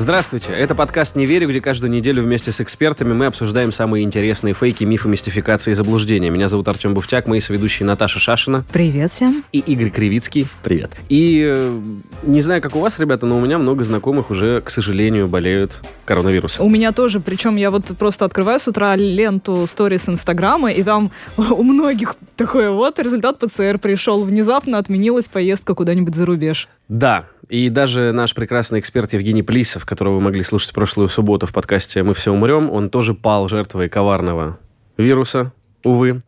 Здравствуйте, 0.00 0.52
это 0.52 0.74
подкаст 0.74 1.14
«Не 1.14 1.26
верю», 1.26 1.46
где 1.50 1.60
каждую 1.60 1.90
неделю 1.90 2.22
вместе 2.22 2.52
с 2.52 2.60
экспертами 2.62 3.12
мы 3.12 3.26
обсуждаем 3.26 3.70
самые 3.70 4.02
интересные 4.02 4.54
фейки, 4.54 4.82
мифы, 4.82 5.10
мистификации 5.10 5.72
и 5.72 5.74
заблуждения. 5.74 6.30
Меня 6.30 6.48
зовут 6.48 6.68
Артем 6.68 6.94
Буфтяк, 6.94 7.26
мои 7.26 7.38
соведущие 7.38 7.86
Наташа 7.86 8.18
Шашина 8.18 8.64
Привет 8.72 9.12
всем. 9.12 9.44
и 9.52 9.58
Игорь 9.58 9.90
Кривицкий. 9.90 10.48
Привет. 10.62 10.92
И 11.10 11.44
э, 11.46 11.80
не 12.22 12.40
знаю, 12.40 12.62
как 12.62 12.76
у 12.76 12.80
вас, 12.80 12.98
ребята, 12.98 13.26
но 13.26 13.36
у 13.36 13.42
меня 13.42 13.58
много 13.58 13.84
знакомых 13.84 14.30
уже, 14.30 14.62
к 14.62 14.70
сожалению, 14.70 15.28
болеют 15.28 15.82
коронавирусом. 16.06 16.64
У 16.64 16.70
меня 16.70 16.92
тоже, 16.92 17.20
причем 17.20 17.56
я 17.56 17.70
вот 17.70 17.94
просто 17.98 18.24
открываю 18.24 18.58
с 18.58 18.66
утра 18.66 18.96
ленту 18.96 19.66
сторис 19.66 20.08
Инстаграма, 20.08 20.72
и 20.72 20.82
там 20.82 21.10
у 21.36 21.62
многих 21.62 22.16
такое 22.36 22.70
вот 22.70 22.98
результат 22.98 23.38
ПЦР 23.38 23.78
пришел. 23.78 24.24
Внезапно 24.24 24.78
отменилась 24.78 25.28
поездка 25.28 25.74
куда-нибудь 25.74 26.14
за 26.14 26.24
рубеж. 26.24 26.70
Да, 26.88 27.26
и 27.50 27.68
даже 27.68 28.12
наш 28.12 28.34
прекрасный 28.34 28.78
эксперт 28.80 29.12
Евгений 29.12 29.42
Плисов, 29.42 29.84
которого 29.84 30.14
вы 30.14 30.20
могли 30.20 30.42
слушать 30.42 30.72
прошлую 30.72 31.08
субботу 31.08 31.46
в 31.46 31.52
подкасте 31.52 32.02
«Мы 32.02 32.14
все 32.14 32.32
умрем», 32.32 32.70
он 32.70 32.90
тоже 32.90 33.12
пал 33.14 33.48
жертвой 33.48 33.88
коварного 33.88 34.58
вируса, 34.96 35.52
увы. 35.84 36.20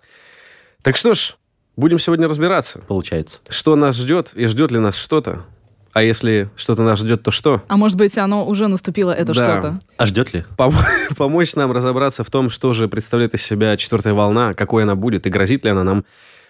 Так 0.82 0.96
что 0.96 1.14
ж, 1.14 1.36
будем 1.76 1.98
сегодня 1.98 2.26
разбираться, 2.28 2.80
Получается. 2.80 3.38
что 3.48 3.76
нас 3.76 3.96
ждет 3.96 4.32
и 4.34 4.46
ждет 4.46 4.70
ли 4.72 4.78
нас 4.80 4.96
что-то. 4.96 5.44
А 5.92 6.02
если 6.02 6.50
что-то 6.56 6.82
нас 6.82 6.98
ждет, 7.00 7.22
то 7.22 7.30
что? 7.30 7.62
А 7.68 7.76
может 7.76 7.98
быть, 7.98 8.16
оно 8.18 8.46
уже 8.46 8.66
наступило, 8.66 9.12
это 9.12 9.34
Да. 9.34 9.34
что-то? 9.34 9.78
А 9.98 10.06
ждет 10.06 10.32
ли? 10.32 10.44
Пом- 10.56 10.74
помочь 11.16 11.54
нам 11.54 11.70
разобраться 11.70 12.24
в 12.24 12.30
том, 12.30 12.48
что 12.50 12.72
же 12.72 12.88
представляет 12.88 13.34
из 13.34 13.42
себя 13.42 13.76
четвертая 13.76 14.14
волна, 14.14 14.54
какой 14.54 14.84
она 14.84 14.94
будет 14.96 15.26
и 15.26 15.30
грозит 15.30 15.64
ли 15.64 15.70
она 15.70 15.84
нам, 15.84 16.04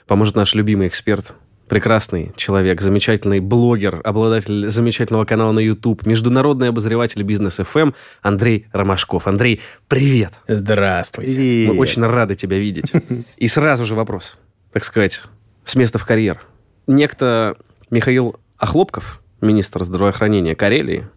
поможет 0.06 0.36
наш 0.36 0.54
любимый 0.54 0.86
эксперт, 0.86 1.34
прекрасный 1.72 2.32
человек, 2.36 2.82
замечательный 2.82 3.40
блогер, 3.40 4.02
обладатель 4.04 4.68
замечательного 4.68 5.24
канала 5.24 5.52
на 5.52 5.58
YouTube, 5.58 6.04
международный 6.04 6.68
обозреватель 6.68 7.22
бизнес 7.22 7.60
FM 7.60 7.94
Андрей 8.20 8.66
Ромашков. 8.72 9.26
Андрей, 9.26 9.62
привет! 9.88 10.34
Здравствуйте. 10.46 11.68
Мы 11.68 11.78
очень 11.78 12.02
рады 12.02 12.34
тебя 12.34 12.58
видеть. 12.58 12.92
И 13.38 13.48
сразу 13.48 13.86
же 13.86 13.94
вопрос, 13.94 14.36
так 14.70 14.84
сказать, 14.84 15.22
с 15.64 15.74
места 15.74 15.98
в 15.98 16.04
карьер. 16.04 16.42
Некто 16.86 17.56
Михаил 17.88 18.36
Охлопков, 18.58 19.22
министр 19.40 19.82
здравоохранения 19.84 20.54
Карелии, 20.54 21.08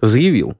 заявил, 0.00 0.56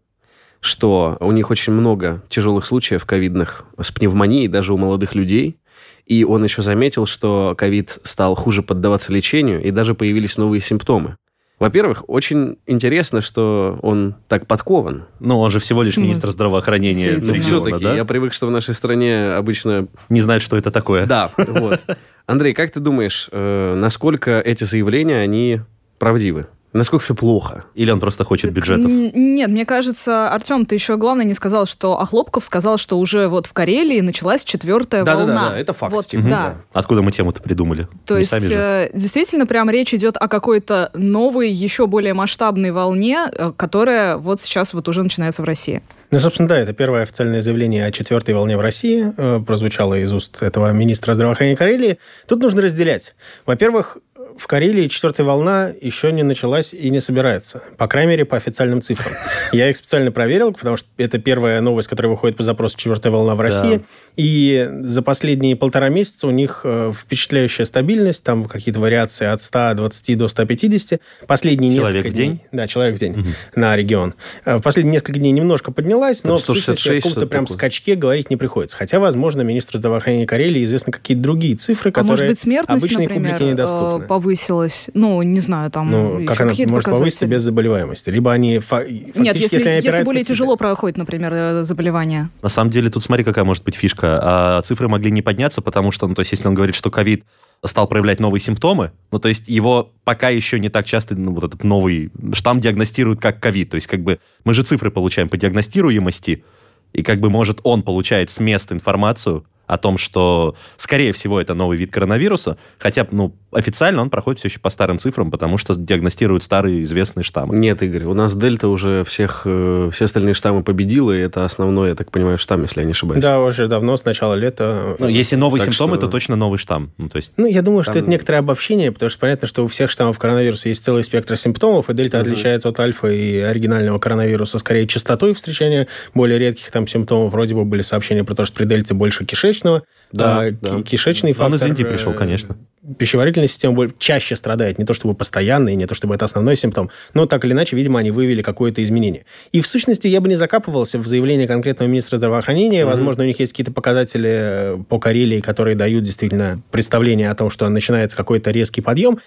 что 0.58 1.16
у 1.20 1.30
них 1.30 1.52
очень 1.52 1.72
много 1.72 2.24
тяжелых 2.28 2.66
случаев 2.66 3.06
ковидных 3.06 3.66
с 3.80 3.92
пневмонией, 3.92 4.48
даже 4.48 4.74
у 4.74 4.78
молодых 4.78 5.14
людей. 5.14 5.60
И 6.06 6.24
он 6.24 6.42
еще 6.44 6.62
заметил, 6.62 7.06
что 7.06 7.54
ковид 7.56 7.98
стал 8.02 8.34
хуже 8.34 8.62
поддаваться 8.62 9.12
лечению, 9.12 9.62
и 9.62 9.70
даже 9.70 9.94
появились 9.94 10.36
новые 10.36 10.60
симптомы. 10.60 11.16
Во-первых, 11.58 12.04
очень 12.06 12.58
интересно, 12.66 13.20
что 13.20 13.78
он 13.82 14.14
так 14.28 14.46
подкован. 14.46 15.06
Ну, 15.18 15.40
он 15.40 15.50
же 15.50 15.58
всего 15.58 15.82
лишь 15.82 15.96
министр 15.96 16.30
здравоохранения. 16.30 17.16
Региона, 17.16 17.40
все-таки 17.40 17.84
да? 17.84 17.96
я 17.96 18.04
привык, 18.04 18.32
что 18.32 18.46
в 18.46 18.50
нашей 18.50 18.74
стране 18.74 19.32
обычно 19.32 19.88
Не 20.08 20.20
знает, 20.20 20.42
что 20.42 20.56
это 20.56 20.70
такое. 20.70 21.06
Да, 21.06 21.32
вот. 21.36 21.84
Андрей, 22.26 22.54
как 22.54 22.70
ты 22.70 22.78
думаешь, 22.78 23.28
э, 23.32 23.74
насколько 23.74 24.40
эти 24.40 24.64
заявления, 24.64 25.18
они 25.18 25.60
правдивы? 25.98 26.46
Насколько 26.72 27.04
все 27.04 27.14
плохо? 27.14 27.64
Или 27.74 27.90
он 27.90 27.98
просто 27.98 28.24
хочет 28.24 28.52
бюджетов? 28.52 28.90
Нет, 28.90 29.48
мне 29.48 29.64
кажется, 29.64 30.28
Артем, 30.28 30.66
ты 30.66 30.74
еще 30.74 30.96
главное 30.96 31.24
не 31.24 31.34
сказал, 31.34 31.66
что 31.66 31.98
Охлопков 31.98 32.44
сказал, 32.44 32.76
что 32.76 32.98
уже 32.98 33.28
вот 33.28 33.46
в 33.46 33.52
Карелии 33.52 34.00
началась 34.00 34.44
четвертая 34.44 35.04
волна. 35.04 35.26
Да-да-да, 35.26 35.58
это 35.58 35.72
факт. 35.72 35.92
Вот, 35.92 36.06
типа, 36.06 36.28
да. 36.28 36.54
Откуда 36.72 37.02
мы 37.02 37.10
тему-то 37.10 37.42
придумали? 37.42 37.88
То 38.04 38.14
Не 38.14 38.20
есть, 38.20 38.50
э, 38.50 38.90
действительно, 38.92 39.46
прям 39.46 39.70
речь 39.70 39.94
идет 39.94 40.16
о 40.18 40.28
какой-то 40.28 40.90
новой, 40.94 41.50
еще 41.50 41.86
более 41.86 42.12
масштабной 42.12 42.70
волне, 42.70 43.26
э, 43.32 43.52
которая 43.56 44.18
вот 44.18 44.42
сейчас 44.42 44.74
вот 44.74 44.88
уже 44.88 45.02
начинается 45.02 45.42
в 45.42 45.46
России. 45.46 45.82
Ну, 46.10 46.20
собственно, 46.20 46.48
да, 46.48 46.58
это 46.58 46.72
первое 46.72 47.02
официальное 47.02 47.40
заявление 47.40 47.86
о 47.86 47.92
четвертой 47.92 48.34
волне 48.34 48.56
в 48.56 48.60
России, 48.60 49.12
э, 49.16 49.40
прозвучало 49.46 49.94
из 49.94 50.12
уст 50.12 50.42
этого 50.42 50.70
министра 50.72 51.14
здравоохранения 51.14 51.56
Карелии. 51.56 51.98
Тут 52.26 52.40
нужно 52.40 52.62
разделять. 52.62 53.14
Во-первых, 53.46 53.98
в 54.38 54.46
Карелии 54.46 54.88
четвертая 54.88 55.26
волна 55.26 55.72
еще 55.80 56.12
не 56.12 56.22
началась 56.22 56.72
и 56.72 56.88
не 56.90 57.00
собирается. 57.00 57.62
По 57.76 57.86
крайней 57.88 58.10
мере, 58.12 58.24
по 58.24 58.36
официальным 58.36 58.80
цифрам. 58.80 59.12
Я 59.52 59.68
их 59.68 59.76
специально 59.76 60.10
проверил, 60.12 60.52
потому 60.52 60.76
что 60.76 60.88
это 60.96 61.18
первая 61.18 61.60
новость, 61.60 61.88
которая 61.88 62.10
выходит 62.10 62.36
по 62.36 62.42
запросу 62.42 62.76
«Четвертая 62.78 63.12
волна 63.12 63.34
в 63.34 63.40
России». 63.40 63.82
И 64.16 64.68
за 64.80 65.02
последние 65.02 65.54
полтора 65.56 65.88
месяца 65.90 66.26
у 66.26 66.30
них 66.30 66.62
э, 66.64 66.92
впечатляющая 66.96 67.64
стабильность, 67.64 68.24
там 68.24 68.44
какие-то 68.44 68.80
вариации 68.80 69.26
от 69.26 69.40
120 69.42 70.16
до 70.18 70.28
150. 70.28 71.00
Последние 71.26 71.74
Человек 71.76 71.96
несколько 71.96 72.12
в 72.12 72.16
день? 72.16 72.30
дней... 72.32 72.42
Да, 72.52 72.66
человек 72.68 72.96
в 72.96 72.98
день 72.98 73.34
на 73.54 73.76
регион. 73.76 74.14
Э, 74.44 74.56
В 74.58 74.62
последние 74.62 74.94
несколько 74.94 75.18
дней 75.18 75.32
немножко 75.32 75.72
поднялась, 75.72 76.24
но 76.24 76.30
Там 76.36 76.38
в 76.38 76.46
сущности 76.46 76.80
166 76.80 77.06
о 77.06 77.08
каком-то 77.10 77.26
прям 77.28 77.44
такое. 77.44 77.56
скачке 77.56 77.94
говорить 77.94 78.30
не 78.30 78.36
приходится. 78.36 78.76
Хотя, 78.76 78.98
возможно, 78.98 79.42
министр 79.42 79.78
здравоохранения 79.78 80.26
Карелии 80.26 80.64
известны 80.64 80.92
какие-то 80.92 81.22
другие 81.22 81.56
цифры, 81.56 81.90
А 81.90 81.92
которые 81.92 82.10
может 82.10 82.26
быть, 82.26 82.38
смертность, 82.38 82.84
обычной 82.84 83.04
например, 83.06 83.32
публике 83.34 83.52
недоступны. 83.52 84.04
э, 84.04 84.06
повысилась? 84.28 84.90
Ну, 84.94 85.22
не 85.22 85.40
знаю, 85.40 85.70
там 85.70 85.90
ну, 85.90 86.26
как 86.26 86.40
она 86.40 86.52
может 86.52 86.68
повыситься 86.68 86.84
показатели. 86.84 87.28
без 87.28 87.42
заболеваемости? 87.42 88.10
Либо 88.10 88.32
они 88.32 88.58
фа- 88.58 88.80
фактически, 88.80 89.20
Нет, 89.20 89.36
если, 89.36 89.68
они 89.68 89.80
если 89.82 90.02
более 90.02 90.24
тяжело 90.24 90.56
проходит, 90.56 90.98
например, 90.98 91.32
э, 91.32 91.64
заболевание. 91.64 92.28
На 92.42 92.48
самом 92.48 92.70
деле, 92.70 92.90
тут 92.90 93.02
смотри, 93.02 93.24
какая 93.24 93.44
может 93.44 93.64
быть 93.64 93.74
фишка. 93.74 94.18
А, 94.22 94.62
цифры 94.62 94.88
могли 94.88 95.10
не 95.10 95.22
подняться, 95.22 95.62
потому 95.62 95.90
что, 95.92 96.06
ну, 96.06 96.14
то 96.14 96.20
есть, 96.20 96.32
если 96.32 96.46
он 96.46 96.54
говорит, 96.54 96.74
что 96.74 96.90
ковид 96.90 97.24
стал 97.64 97.88
проявлять 97.88 98.20
новые 98.20 98.40
симптомы, 98.40 98.92
ну, 99.10 99.18
то 99.18 99.28
есть 99.28 99.48
его 99.48 99.90
пока 100.04 100.28
еще 100.28 100.60
не 100.60 100.68
так 100.68 100.86
часто, 100.86 101.16
ну, 101.16 101.32
вот 101.32 101.44
этот 101.44 101.64
новый 101.64 102.10
штамм 102.32 102.60
диагностируют 102.60 103.20
как 103.20 103.40
ковид. 103.40 103.70
То 103.70 103.76
есть, 103.76 103.86
как 103.86 104.00
бы, 104.00 104.18
мы 104.44 104.54
же 104.54 104.62
цифры 104.62 104.90
получаем 104.90 105.28
по 105.28 105.36
диагностируемости, 105.36 106.44
и 106.92 107.02
как 107.02 107.20
бы, 107.20 107.30
может, 107.30 107.60
он 107.64 107.82
получает 107.82 108.30
с 108.30 108.40
места 108.40 108.74
информацию 108.74 109.44
о 109.68 109.76
том, 109.76 109.98
что, 109.98 110.56
скорее 110.76 111.12
всего, 111.12 111.40
это 111.40 111.54
новый 111.54 111.76
вид 111.76 111.92
коронавируса, 111.92 112.56
хотя, 112.78 113.06
ну, 113.10 113.34
официально 113.52 114.02
он 114.02 114.10
проходит 114.10 114.38
все 114.40 114.48
еще 114.48 114.60
по 114.60 114.70
старым 114.70 114.98
цифрам, 114.98 115.30
потому 115.30 115.58
что 115.58 115.74
диагностируют 115.74 116.42
старые 116.42 116.82
известные 116.82 117.24
штаммы. 117.24 117.56
Нет, 117.56 117.82
Игорь, 117.82 118.04
у 118.04 118.14
нас 118.14 118.34
Дельта 118.36 118.68
уже 118.68 119.04
всех, 119.04 119.42
э, 119.44 119.90
все 119.92 120.04
остальные 120.04 120.34
штаммы 120.34 120.62
победила, 120.62 121.12
и 121.12 121.18
это 121.20 121.44
основной, 121.44 121.90
я 121.90 121.94
так 121.94 122.10
понимаю, 122.10 122.38
штамм, 122.38 122.62
если 122.62 122.80
я 122.80 122.84
не 122.86 122.92
ошибаюсь. 122.92 123.22
Да, 123.22 123.40
уже 123.40 123.66
давно, 123.68 123.96
с 123.96 124.04
начала 124.04 124.34
лета. 124.34 124.96
Ну, 124.98 125.08
если 125.08 125.36
новые 125.36 125.60
Так 125.60 125.72
симптомы, 125.72 125.94
что- 125.96 126.06
то 126.06 126.12
точно 126.12 126.36
новый 126.36 126.58
штамм. 126.58 126.92
Ну, 126.98 127.08
то 127.08 127.16
есть, 127.16 127.32
Ну, 127.36 127.46
я 127.46 127.62
думаю, 127.62 127.82
что 127.82 127.92
Там- 127.94 128.02
это 128.02 128.10
некоторое 128.10 128.38
обобщение, 128.38 128.92
потому 128.92 129.10
что 129.10 129.18
понятно, 129.20 129.48
что 129.48 129.64
у 129.64 129.66
всех 129.66 129.90
штаммов 129.90 130.18
коронавируса 130.18 130.68
есть 130.68 130.84
целый 130.84 131.02
спектр 131.04 131.36
симптомов, 131.36 131.88
и 131.90 131.94
дельта 131.94 132.20
отличается 132.20 132.68
от 132.68 132.78
альфа 132.80 133.08
и 133.08 133.38
оригинального 133.38 133.98
коронавируса 133.98 134.58
скорее 134.58 134.86
частотой 134.86 135.32
встречания 135.34 135.86
более 136.14 136.38
редких 136.38 136.70
там 136.70 136.86
симптомов. 136.86 137.32
Вроде 137.32 137.54
бы 137.54 137.64
были 137.64 137.82
сообщения 137.82 138.24
про 138.24 138.34
то, 138.34 138.44
что 138.44 138.56
при 138.56 138.64
дельте 138.64 138.94
больше 138.94 139.24
кишечного. 139.24 139.82
Да, 140.12 140.40
а, 140.40 140.50
да. 140.50 140.76
ки- 140.76 140.82
Кишечный 140.82 141.30
Он 141.38 141.54
из 141.54 141.60
фактор... 141.60 141.68
Индии 141.68 141.82
пришел, 141.82 142.12
э, 142.12 142.14
конечно. 142.14 142.56
Пищеварительная 142.98 143.48
система 143.48 143.88
чаще 143.98 144.34
страдает, 144.36 144.78
не 144.78 144.86
то 144.86 144.94
чтобы 144.94 145.14
постоянно, 145.14 145.68
и 145.68 145.74
не 145.74 145.86
то 145.86 145.94
чтобы 145.94 146.14
это 146.14 146.24
основной 146.24 146.56
симптом, 146.56 146.90
но 147.12 147.26
так 147.26 147.44
или 147.44 147.52
иначе, 147.52 147.76
видимо, 147.76 147.98
они 147.98 148.10
выявили 148.10 148.40
какое-то 148.40 148.82
изменение. 148.82 149.26
И 149.52 149.60
в 149.60 149.66
сущности 149.66 150.06
я 150.06 150.20
бы 150.20 150.28
не 150.28 150.36
закапывался 150.36 150.98
в 150.98 151.06
заявление 151.06 151.46
конкретного 151.46 151.88
министра 151.88 152.16
здравоохранения. 152.16 152.86
Возможно, 152.86 153.24
у 153.24 153.26
них 153.26 153.38
есть 153.40 153.52
какие-то 153.52 153.72
показатели 153.72 154.30
э, 154.30 154.78
по 154.88 154.98
Карелии, 154.98 155.40
которые 155.40 155.76
дают 155.76 156.04
действительно 156.04 156.62
представление 156.70 157.30
о 157.30 157.34
том, 157.34 157.50
что 157.50 157.68
начинается 157.68 158.16
какой-то 158.16 158.50
резкий 158.50 158.80
подъем. 158.80 159.18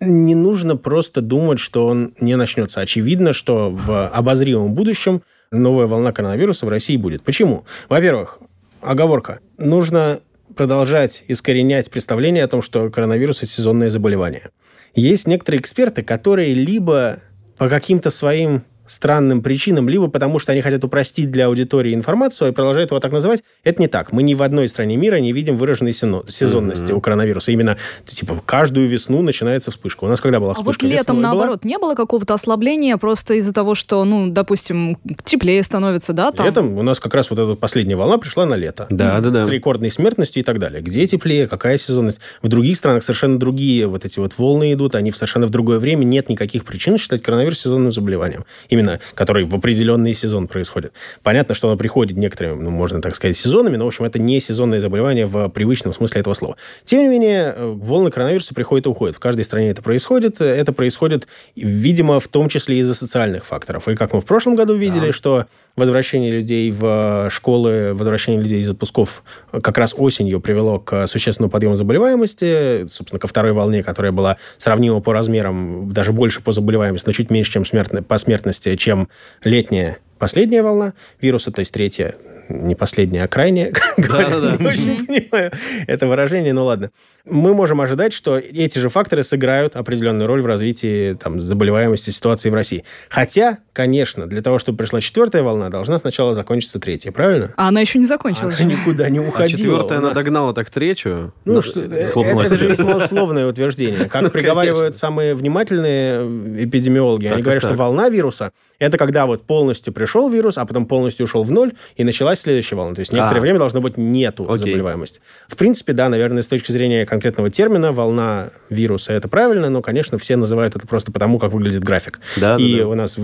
Не 0.00 0.34
нужно 0.34 0.76
просто 0.76 1.20
думать, 1.20 1.58
что 1.60 1.86
он 1.86 2.14
не 2.20 2.34
начнется. 2.34 2.80
Очевидно, 2.80 3.32
что 3.32 3.70
в 3.70 4.08
обозримом 4.08 4.74
будущем 4.74 5.22
новая 5.52 5.86
волна 5.86 6.12
коронавируса 6.12 6.66
в 6.66 6.68
России 6.68 6.96
будет. 6.96 7.22
Почему? 7.22 7.64
Во-первых, 7.88 8.40
оговорка. 8.82 9.40
Нужно 9.58 10.20
продолжать 10.56 11.24
искоренять 11.28 11.90
представление 11.90 12.44
о 12.44 12.48
том, 12.48 12.62
что 12.62 12.90
коронавирус– 12.90 13.38
это 13.42 13.52
сезонное 13.52 13.90
заболевание. 13.90 14.50
Есть 14.94 15.26
некоторые 15.26 15.60
эксперты, 15.60 16.02
которые 16.02 16.54
либо 16.54 17.20
по 17.56 17.68
каким-то 17.68 18.10
своим 18.10 18.64
странным 18.90 19.42
причинам, 19.42 19.88
либо 19.88 20.08
потому 20.08 20.38
что 20.38 20.52
они 20.52 20.60
хотят 20.60 20.84
упростить 20.84 21.30
для 21.30 21.46
аудитории 21.46 21.94
информацию 21.94 22.50
и 22.50 22.52
продолжают 22.52 22.90
его 22.90 23.00
так 23.00 23.12
называть. 23.12 23.42
Это 23.64 23.80
не 23.80 23.88
так. 23.88 24.12
Мы 24.12 24.22
ни 24.22 24.34
в 24.34 24.42
одной 24.42 24.68
стране 24.68 24.96
мира 24.96 25.16
не 25.16 25.32
видим 25.32 25.56
выраженной 25.56 25.92
сезонности 25.92 26.92
mm-hmm. 26.92 26.94
у 26.94 27.00
коронавируса. 27.00 27.52
Именно, 27.52 27.76
типа, 28.04 28.42
каждую 28.44 28.88
весну 28.88 29.22
начинается 29.22 29.70
вспышка. 29.70 30.04
У 30.04 30.08
нас 30.08 30.20
когда 30.20 30.40
была 30.40 30.54
вспышка? 30.54 30.84
А 30.84 30.88
вот 30.88 30.96
летом, 30.96 31.20
наоборот, 31.20 31.60
была? 31.62 31.70
не 31.70 31.78
было 31.78 31.94
какого-то 31.94 32.34
ослабления 32.34 32.96
просто 32.96 33.34
из-за 33.34 33.52
того, 33.52 33.74
что, 33.74 34.04
ну, 34.04 34.28
допустим, 34.28 34.98
теплее 35.24 35.62
становится, 35.62 36.12
да? 36.12 36.32
Там? 36.32 36.46
Летом 36.46 36.76
у 36.76 36.82
нас 36.82 36.98
как 36.98 37.14
раз 37.14 37.30
вот 37.30 37.38
эта 37.38 37.54
последняя 37.54 37.96
волна 37.96 38.18
пришла 38.18 38.46
на 38.46 38.54
лето. 38.54 38.86
Да, 38.90 39.20
да, 39.20 39.30
да. 39.30 39.46
С 39.46 39.48
рекордной 39.48 39.90
смертностью 39.90 40.42
и 40.42 40.44
так 40.44 40.58
далее. 40.58 40.82
Где 40.82 41.06
теплее, 41.06 41.46
какая 41.46 41.78
сезонность? 41.78 42.20
В 42.42 42.48
других 42.48 42.76
странах 42.76 43.02
совершенно 43.02 43.38
другие 43.38 43.86
вот 43.86 44.04
эти 44.04 44.18
вот 44.18 44.36
волны 44.36 44.72
идут, 44.72 44.94
они 44.94 45.12
совершенно 45.12 45.46
в 45.46 45.50
другое 45.50 45.78
время. 45.78 46.04
Нет 46.04 46.28
никаких 46.28 46.64
причин 46.64 46.98
считать 46.98 47.22
коронавирус 47.22 47.60
сезонным 47.60 47.92
заболеванием. 47.92 48.44
Именно, 48.68 48.79
который 49.14 49.44
в 49.44 49.54
определенный 49.54 50.14
сезон 50.14 50.48
происходит. 50.48 50.92
Понятно, 51.22 51.54
что 51.54 51.68
оно 51.68 51.76
приходит 51.76 52.16
некоторыми, 52.16 52.62
ну, 52.62 52.70
можно 52.70 53.00
так 53.00 53.14
сказать, 53.14 53.36
сезонами, 53.36 53.76
но, 53.76 53.84
в 53.84 53.88
общем, 53.88 54.04
это 54.04 54.18
не 54.18 54.40
сезонное 54.40 54.80
заболевание 54.80 55.26
в 55.26 55.48
привычном 55.48 55.92
смысле 55.92 56.20
этого 56.20 56.34
слова. 56.34 56.56
Тем 56.84 57.00
не 57.00 57.08
менее, 57.08 57.54
э, 57.56 57.66
волны 57.66 58.10
коронавируса 58.10 58.54
приходят 58.54 58.86
и 58.86 58.88
уходят. 58.88 59.16
В 59.16 59.20
каждой 59.20 59.44
стране 59.44 59.70
это 59.70 59.82
происходит. 59.82 60.40
Это 60.40 60.72
происходит, 60.72 61.26
видимо, 61.56 62.20
в 62.20 62.28
том 62.28 62.48
числе 62.48 62.78
из-за 62.78 62.94
социальных 62.94 63.44
факторов. 63.44 63.88
И 63.88 63.94
как 63.94 64.12
мы 64.12 64.20
в 64.20 64.24
прошлом 64.24 64.54
году 64.54 64.74
видели, 64.74 65.06
да. 65.06 65.12
что 65.12 65.46
возвращение 65.76 66.30
людей 66.30 66.70
в 66.70 67.28
школы, 67.30 67.94
возвращение 67.94 68.42
людей 68.42 68.60
из 68.60 68.68
отпусков 68.68 69.22
как 69.50 69.78
раз 69.78 69.94
осенью 69.96 70.40
привело 70.40 70.78
к 70.78 71.06
существенному 71.06 71.50
подъему 71.50 71.76
заболеваемости, 71.76 72.86
собственно, 72.86 73.18
ко 73.18 73.26
второй 73.26 73.52
волне, 73.52 73.82
которая 73.82 74.12
была 74.12 74.36
сравнима 74.58 75.00
по 75.00 75.12
размерам, 75.12 75.92
даже 75.92 76.12
больше 76.12 76.42
по 76.42 76.52
заболеваемости, 76.52 77.06
но 77.06 77.12
чуть 77.12 77.30
меньше, 77.30 77.52
чем 77.52 77.64
смертно, 77.64 78.02
по 78.02 78.18
смертности, 78.18 78.68
чем 78.76 79.08
летняя 79.44 79.98
последняя 80.18 80.62
волна 80.62 80.94
вируса, 81.20 81.50
то 81.50 81.60
есть 81.60 81.72
третья 81.72 82.14
не 82.50 82.74
последняя, 82.74 83.24
а 83.24 83.28
крайняя, 83.28 83.72
да, 83.96 84.56
не 84.58 84.66
очень 84.66 85.06
понимаю 85.06 85.52
это 85.86 86.06
выражение, 86.06 86.52
ну 86.52 86.64
ладно. 86.64 86.90
Мы 87.24 87.54
можем 87.54 87.80
ожидать, 87.80 88.12
что 88.12 88.38
эти 88.38 88.78
же 88.78 88.88
факторы 88.88 89.22
сыграют 89.22 89.76
определенную 89.76 90.26
роль 90.26 90.42
в 90.42 90.46
развитии 90.46 91.14
там, 91.14 91.40
заболеваемости 91.40 92.10
ситуации 92.10 92.50
в 92.50 92.54
России. 92.54 92.84
Хотя, 93.08 93.58
конечно, 93.80 94.26
для 94.26 94.42
того, 94.42 94.58
чтобы 94.58 94.76
пришла 94.76 95.00
четвертая 95.00 95.42
волна, 95.42 95.70
должна 95.70 95.98
сначала 95.98 96.34
закончиться 96.34 96.78
третья, 96.78 97.12
правильно? 97.12 97.54
А 97.56 97.68
она 97.68 97.80
еще 97.80 97.98
не 97.98 98.04
закончилась. 98.04 98.60
Она 98.60 98.72
никуда 98.72 99.08
не 99.08 99.20
а 99.20 99.22
уходила. 99.22 99.44
А 99.46 99.48
четвертая 99.48 99.98
она 100.00 100.10
догнала 100.10 100.52
так 100.52 100.68
третью? 100.68 101.32
Ну, 101.46 101.54
ну 101.54 101.62
что, 101.62 101.80
это, 101.80 101.94
это 101.94 102.58
же 102.58 102.66
весьма 102.68 102.96
условное 102.96 103.46
утверждение. 103.46 104.04
Как 104.10 104.20
ну, 104.20 104.28
приговаривают 104.28 104.96
самые 104.96 105.34
внимательные 105.34 106.20
эпидемиологи, 106.62 107.28
они 107.28 107.40
говорят, 107.40 107.62
что 107.62 107.72
волна 107.72 108.10
вируса– 108.10 108.52
это 108.78 108.98
когда 108.98 109.24
вот 109.24 109.46
полностью 109.46 109.94
пришел 109.94 110.28
вирус, 110.28 110.58
а 110.58 110.66
потом 110.66 110.84
полностью 110.84 111.24
ушел 111.24 111.44
в 111.44 111.50
ноль, 111.50 111.72
и 111.96 112.04
началась 112.04 112.40
следующая 112.40 112.76
волна. 112.76 112.94
То 112.94 113.00
есть 113.00 113.12
некоторое 113.12 113.38
а. 113.38 113.42
время 113.42 113.58
должно 113.58 113.80
быть 113.80 113.96
нету 113.96 114.44
Окей. 114.44 114.58
заболеваемости. 114.58 115.20
В 115.48 115.56
принципе, 115.56 115.94
да, 115.94 116.08
наверное, 116.08 116.42
с 116.42 116.48
точки 116.48 116.72
зрения 116.72 117.06
конкретного 117.06 117.50
термина, 117.50 117.92
волна 117.92 118.50
вируса 118.68 119.14
это 119.14 119.28
правильно, 119.28 119.70
но, 119.70 119.80
конечно, 119.80 120.18
все 120.18 120.36
называют 120.36 120.76
это 120.76 120.86
просто 120.86 121.12
потому, 121.12 121.38
как 121.38 121.52
выглядит 121.52 121.82
график. 121.82 122.20
Да, 122.36 122.56
и 122.56 122.74
да, 122.74 122.78
да. 122.80 122.88
у 122.88 122.94
нас 122.94 123.16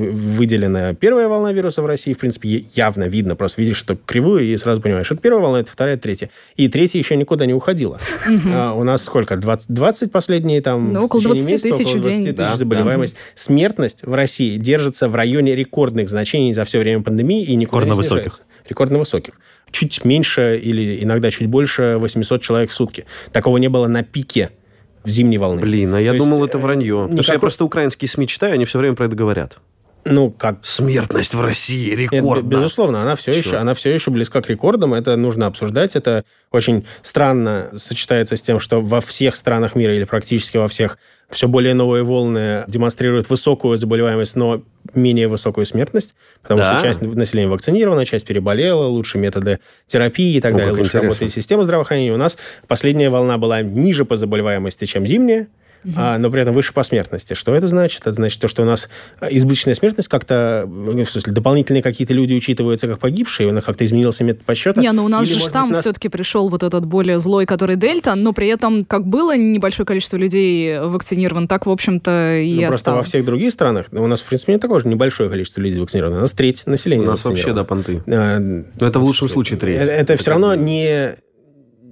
выделена 0.47 0.95
первая 0.95 1.29
волна 1.29 1.53
вируса 1.53 1.83
в 1.83 1.87
России, 1.87 2.13
в 2.13 2.19
принципе, 2.19 2.65
явно 2.75 3.05
видно, 3.05 3.35
просто 3.35 3.61
видишь 3.61 3.77
что 3.77 3.97
кривую 3.97 4.45
и 4.45 4.57
сразу 4.57 4.81
понимаешь, 4.81 5.11
это 5.11 5.21
первая 5.21 5.43
волна, 5.43 5.61
это 5.61 5.71
вторая, 5.71 5.95
это 5.95 6.05
третья. 6.05 6.31
И 6.57 6.69
третья 6.69 6.99
еще 6.99 7.17
никуда 7.17 7.47
не 7.47 7.55
уходила. 7.55 7.99
А 8.47 8.73
у 8.73 8.85
нас 8.85 9.03
сколько? 9.03 9.37
20, 9.37 9.71
20 9.71 10.13
последние 10.13 10.63
там... 10.63 10.93
Ну, 10.93 11.05
около 11.05 11.23
20 11.23 11.63
тысяч 11.63 11.93
в 11.93 12.01
день. 12.01 12.35
тысяч 12.35 12.55
заболеваемость. 12.55 13.17
Смертность 13.35 14.05
в 14.05 14.15
России 14.15 14.57
держится 14.57 15.09
в 15.09 15.15
районе 15.15 15.55
рекордных 15.55 16.09
значений 16.09 16.53
за 16.53 16.65
все 16.65 16.79
время 16.79 17.03
пандемии 17.03 17.45
и 17.45 17.57
никуда 17.57 17.87
не 17.87 17.93
снижается. 17.93 18.43
Рекордно 18.69 18.99
высоких 18.99 19.35
чуть 19.73 20.05
меньше 20.05 20.59
или 20.63 21.03
иногда 21.03 21.31
чуть 21.31 21.49
больше 21.49 21.97
800 21.99 22.41
человек 22.41 22.71
в 22.71 22.75
сутки. 22.75 23.05
Такого 23.33 23.59
не 23.59 23.69
было 23.69 23.89
на 23.89 24.05
пике 24.05 24.51
в 25.05 25.09
зимней 25.09 25.39
волны. 25.39 25.61
Блин, 25.61 25.95
а 25.95 26.01
я 26.01 26.13
То 26.13 26.19
думал, 26.19 26.39
есть, 26.39 26.51
это 26.51 26.59
вранье. 26.59 26.87
Никакой... 26.87 27.09
Потому 27.09 27.23
что 27.23 27.33
я 27.33 27.39
просто 27.39 27.65
украинские 27.65 28.09
СМИ 28.09 28.27
читаю, 28.27 28.55
они 28.55 28.65
все 28.65 28.79
время 28.79 28.95
про 28.95 29.07
это 29.07 29.17
говорят. 29.17 29.59
Ну, 30.09 30.31
как... 30.31 30.59
Смертность 30.63 31.35
в 31.35 31.41
России 31.41 31.95
рекордна. 31.95 32.49
безусловно, 32.49 33.03
она 33.03 33.17
все, 33.17 33.33
еще, 33.33 33.57
она 33.57 33.75
все 33.75 33.93
еще 33.93 34.11
близка 34.11 34.41
к 34.41 34.49
рекордам. 34.49 34.95
Это 34.95 35.17
нужно 35.17 35.47
обсуждать. 35.47 35.97
Это 35.97 36.25
очень 36.53 36.87
странно 37.03 37.71
сочетается 37.77 38.37
с 38.37 38.43
тем, 38.43 38.61
что 38.61 38.81
во 38.81 39.01
всех 39.01 39.35
странах 39.35 39.75
мира 39.75 39.95
или 39.95 40.05
практически 40.05 40.59
во 40.59 40.69
всех 40.69 40.99
все 41.29 41.49
более 41.49 41.75
новые 41.75 42.05
волны 42.05 42.65
демонстрируют 42.69 43.29
высокую 43.29 43.79
заболеваемость, 43.79 44.37
но 44.37 44.63
менее 44.95 45.27
высокую 45.27 45.67
смертность, 45.67 46.15
потому 46.41 46.61
да. 46.61 46.79
что 46.79 46.87
часть 46.87 47.03
населения 47.03 47.49
вакцинирована, 47.49 48.07
часть 48.07 48.27
переболела, 48.27 48.87
лучшие 48.87 49.21
методы 49.21 49.59
терапии 49.89 50.37
и 50.37 50.41
так 50.41 50.55
О, 50.55 50.59
далее, 50.59 50.71
лучше 50.71 50.85
интересно. 50.85 51.09
работает 51.09 51.33
система 51.33 51.65
здравоохранения. 51.65 52.13
У 52.13 52.17
нас 52.17 52.39
последняя 52.69 53.11
волна 53.11 53.39
была 53.39 53.63
ниже 53.63 54.05
по 54.05 54.15
заболеваемости, 54.15 54.85
чем 54.85 55.05
зимняя, 55.05 55.49
угу. 55.87 55.95
а, 55.97 56.19
но 56.19 56.31
при 56.31 56.43
этом 56.43 56.55
выше 56.55 56.73
по 56.73 56.83
смертности. 56.83 57.35
Что 57.35 57.55
это 57.55 57.69
значит? 57.69 58.03
Это 58.03 58.13
значит 58.13 58.41
то, 58.41 58.49
что 58.49 58.63
у 58.63 58.67
нас 58.67 58.89
избыточная 59.31 59.75
смертность 59.75 60.09
как-то, 60.09 60.65
в 60.67 61.05
смысле, 61.05 61.33
дополнительные 61.33 61.83
какие-то 61.83 62.15
люди 62.15 62.35
учитываются 62.35 62.89
как 62.89 62.99
погибшие, 62.99 63.49
у 63.49 63.53
них 63.53 63.65
как-то 63.65 63.85
изменился 63.85 64.25
метод 64.25 64.45
подсчета. 64.45 64.81
Не, 64.81 64.93
ну 64.93 65.05
у 65.05 65.09
нас 65.09 65.27
Или, 65.27 65.35
же 65.35 65.41
штамм 65.41 65.71
нас... 65.71 65.81
все-таки 65.81 66.09
пришел 66.09 66.49
вот 66.49 66.63
этот 66.63 66.85
более 66.85 67.21
злой, 67.21 67.47
который 67.47 67.77
дельта, 67.77 68.15
но 68.15 68.33
при 68.33 68.49
этом 68.49 68.85
как 68.85 69.07
было 69.07 69.37
небольшое 69.37 69.87
количество 69.87 70.17
людей 70.17 70.79
вакцинирован, 70.79 71.49
так, 71.49 71.67
в 71.67 71.71
общем-то, 71.71 72.39
и 72.39 72.63
ну, 72.63 72.69
Просто 72.69 72.95
во 72.95 73.03
всех 73.03 73.25
других 73.25 73.53
странах 73.53 73.87
у 73.93 74.07
нас, 74.07 74.21
в 74.21 74.27
принципе, 74.27 74.55
не 74.55 74.59
такое 74.59 74.81
же 74.81 74.89
небольшое 74.89 75.31
количество 75.31 75.61
людей 75.61 75.81
вакцинировано. 75.81 76.19
У 76.19 76.21
нас 76.21 76.33
треть 76.33 76.67
населения 76.67 77.05
У 77.05 77.07
нас 77.07 77.25
вообще, 77.25 77.53
да, 77.53 77.65
понты. 77.65 78.03
А, 78.07 78.39
но 78.39 78.87
это 78.87 78.99
в 78.99 79.05
лучшем 79.05 79.29
случае 79.29 79.59
треть. 79.59 79.81
Это, 79.81 79.93
это 79.93 80.17
все 80.17 80.31
равно 80.31 80.55
не 80.55 81.17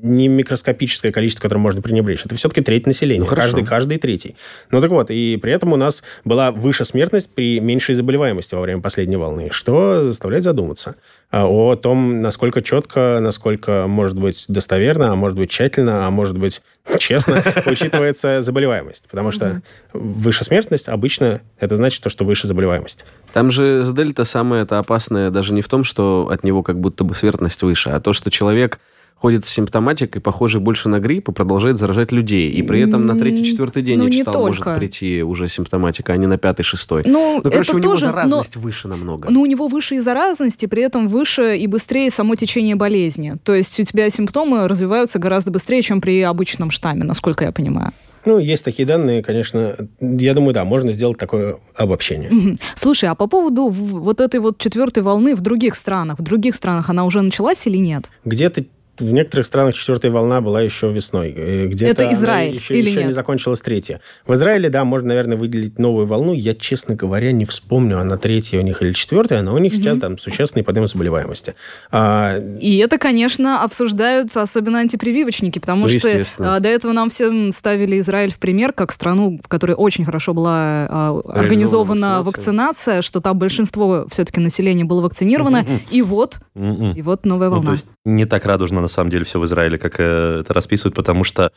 не 0.04 0.28
микроскопическое 0.28 1.10
количество, 1.10 1.42
которым 1.42 1.62
можно 1.62 1.80
пренебречь. 1.80 2.24
Это 2.24 2.34
все-таки 2.34 2.60
треть 2.60 2.86
населения. 2.86 3.24
Ну, 3.24 3.34
каждый, 3.34 3.64
каждый 3.64 3.98
третий. 3.98 4.36
Ну 4.70 4.80
так 4.82 4.90
вот, 4.90 5.10
и 5.10 5.38
при 5.40 5.50
этом 5.50 5.72
у 5.72 5.76
нас 5.76 6.04
была 6.24 6.52
выше 6.52 6.84
смертность 6.84 7.30
при 7.34 7.58
меньшей 7.58 7.94
заболеваемости 7.94 8.54
во 8.54 8.60
время 8.60 8.82
последней 8.82 9.16
волны, 9.16 9.48
что 9.50 10.04
заставляет 10.04 10.44
задуматься 10.44 10.96
а, 11.30 11.46
о 11.46 11.74
том, 11.74 12.20
насколько 12.20 12.60
четко, 12.60 13.18
насколько, 13.20 13.86
может 13.88 14.18
быть, 14.18 14.44
достоверно, 14.48 15.10
а 15.10 15.14
может 15.14 15.38
быть, 15.38 15.50
тщательно, 15.50 16.06
а 16.06 16.10
может 16.10 16.36
быть, 16.36 16.60
честно 16.98 17.42
учитывается 17.66 18.42
заболеваемость. 18.42 19.08
Потому 19.10 19.30
что 19.30 19.62
выше 19.94 20.44
смертность 20.44 20.88
обычно 20.88 21.40
это 21.58 21.76
значит 21.76 22.02
то, 22.02 22.10
что 22.10 22.24
выше 22.24 22.46
заболеваемость. 22.46 23.06
Там 23.32 23.50
же 23.50 23.84
с 23.84 23.92
дельта 23.92 24.26
самое 24.26 24.64
это 24.64 24.78
опасное 24.78 25.30
даже 25.30 25.54
не 25.54 25.62
в 25.62 25.68
том, 25.68 25.82
что 25.82 26.28
от 26.30 26.44
него 26.44 26.62
как 26.62 26.78
будто 26.78 27.04
бы 27.04 27.14
смертность 27.14 27.62
выше, 27.62 27.88
а 27.88 28.00
то, 28.00 28.12
что 28.12 28.30
человек 28.30 28.80
ходит 29.16 29.44
с 29.44 29.48
симптоматикой, 29.48 30.20
похожей 30.20 30.60
больше 30.60 30.88
на 30.88 31.00
грипп, 31.00 31.30
и 31.30 31.32
продолжает 31.32 31.78
заражать 31.78 32.12
людей. 32.12 32.50
И 32.50 32.62
при 32.62 32.80
этом 32.80 33.06
на 33.06 33.18
третий-четвертый 33.18 33.82
день, 33.82 33.98
ну, 33.98 34.06
я 34.06 34.10
читал, 34.10 34.46
может 34.46 34.64
прийти 34.74 35.22
уже 35.22 35.48
симптоматика, 35.48 36.12
а 36.12 36.16
не 36.16 36.26
на 36.26 36.36
пятый-шестой. 36.36 37.04
Ну, 37.06 37.40
ну 37.42 37.50
короче, 37.50 37.70
это 37.70 37.76
у 37.76 37.80
него 37.80 37.92
тоже, 37.92 38.06
заразность 38.06 38.56
но, 38.56 38.62
выше 38.62 38.88
намного. 38.88 39.30
Ну, 39.30 39.40
у 39.40 39.46
него 39.46 39.66
выше 39.68 39.96
и 39.96 39.98
заразности, 40.00 40.66
при 40.66 40.82
этом 40.82 41.08
выше 41.08 41.56
и 41.56 41.66
быстрее 41.66 42.10
само 42.10 42.34
течение 42.34 42.76
болезни. 42.76 43.36
То 43.44 43.54
есть 43.54 43.80
у 43.80 43.84
тебя 43.84 44.10
симптомы 44.10 44.68
развиваются 44.68 45.18
гораздо 45.18 45.50
быстрее, 45.50 45.82
чем 45.82 46.00
при 46.00 46.20
обычном 46.20 46.70
штамме, 46.70 47.04
насколько 47.04 47.44
я 47.44 47.52
понимаю. 47.52 47.92
Ну, 48.26 48.38
есть 48.38 48.64
такие 48.64 48.86
данные, 48.86 49.22
конечно. 49.22 49.76
Я 50.00 50.34
думаю, 50.34 50.54
да, 50.54 50.64
можно 50.64 50.92
сделать 50.92 51.18
такое 51.18 51.58
обобщение. 51.74 52.56
Слушай, 52.74 53.10
а 53.10 53.14
по 53.14 53.26
поводу 53.26 53.68
вот 53.68 54.20
этой 54.20 54.40
вот 54.40 54.58
четвертой 54.58 55.02
волны 55.02 55.34
в 55.34 55.40
других 55.40 55.76
странах, 55.76 56.18
в 56.18 56.22
других 56.22 56.54
странах 56.54 56.88
она 56.88 57.04
уже 57.04 57.20
началась 57.20 57.66
или 57.66 57.76
нет? 57.76 58.10
Где-то 58.24 58.64
в 58.98 59.12
некоторых 59.12 59.46
странах 59.46 59.74
четвертая 59.74 60.10
волна 60.10 60.40
была 60.40 60.62
еще 60.62 60.90
весной. 60.90 61.32
Э, 61.36 61.66
где-то 61.66 62.02
Это 62.02 62.12
Израиль 62.12 62.54
еще, 62.54 62.78
или 62.78 62.88
еще 62.88 63.00
нет? 63.00 63.08
не 63.08 63.12
закончилась 63.12 63.60
третья. 63.60 64.00
В 64.26 64.34
Израиле, 64.34 64.68
да, 64.68 64.84
можно, 64.84 65.08
наверное, 65.08 65.36
выделить 65.36 65.78
новую 65.78 66.06
волну. 66.06 66.32
Я, 66.32 66.54
честно 66.54 66.94
говоря, 66.94 67.32
не 67.32 67.44
вспомню, 67.44 67.98
она 67.98 68.16
третья 68.16 68.60
у 68.60 68.62
них 68.62 68.82
или 68.82 68.92
четвертая, 68.92 69.42
но 69.42 69.54
у 69.54 69.58
них 69.58 69.72
угу. 69.72 69.82
сейчас 69.82 69.98
там 69.98 70.18
существенный 70.18 70.62
подъем 70.62 70.86
заболеваемости. 70.86 71.54
А... 71.90 72.38
И 72.60 72.78
это, 72.78 72.98
конечно, 72.98 73.62
обсуждают 73.62 74.36
особенно 74.36 74.78
антипрививочники, 74.78 75.58
потому 75.58 75.86
ну, 75.86 75.88
что 75.88 76.24
а, 76.38 76.60
до 76.60 76.68
этого 76.68 76.92
нам 76.92 77.10
всем 77.10 77.52
ставили 77.52 77.98
Израиль 78.00 78.32
в 78.32 78.38
пример 78.38 78.72
как 78.72 78.92
страну, 78.92 79.40
в 79.42 79.48
которой 79.48 79.72
очень 79.72 80.04
хорошо 80.04 80.34
была 80.34 80.86
а, 80.88 81.20
организована 81.26 82.22
вакцинация. 82.22 82.24
вакцинация, 82.24 83.02
что 83.02 83.20
там 83.20 83.38
большинство 83.38 84.06
все-таки 84.08 84.40
населения 84.40 84.84
было 84.84 85.00
вакцинировано, 85.00 85.66
и 85.90 86.02
вот, 86.02 86.38
и 86.54 87.02
вот 87.02 87.26
новая 87.26 87.48
волна. 87.48 87.62
Ну, 87.62 87.66
то 87.66 87.72
есть 87.72 87.86
не 88.04 88.24
так 88.26 88.44
радужно 88.44 88.83
на 88.84 88.88
самом 88.88 89.10
деле 89.10 89.24
все 89.24 89.40
в 89.40 89.44
Израиле, 89.44 89.78
как 89.78 89.96
э, 89.98 90.40
это 90.40 90.54
расписывают, 90.54 90.94
потому 90.94 91.24
что 91.24 91.50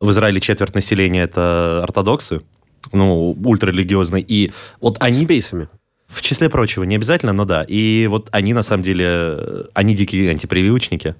в 0.00 0.10
Израиле 0.10 0.40
четверть 0.40 0.74
населения 0.74 1.22
это 1.22 1.82
ортодоксы, 1.82 2.40
ну, 2.92 3.36
ультрарелигиозные, 3.44 4.24
и 4.26 4.52
вот 4.80 4.96
они... 5.00 5.24
С 5.24 5.24
пейсами. 5.24 5.68
В 6.06 6.22
числе 6.22 6.48
прочего, 6.48 6.82
не 6.82 6.96
обязательно, 6.96 7.32
но 7.32 7.44
да. 7.44 7.64
И 7.68 8.08
вот 8.10 8.28
они, 8.32 8.52
на 8.52 8.64
самом 8.64 8.82
деле, 8.82 9.66
они 9.74 9.94
дикие 9.94 10.30
антипрививочники. 10.30 11.14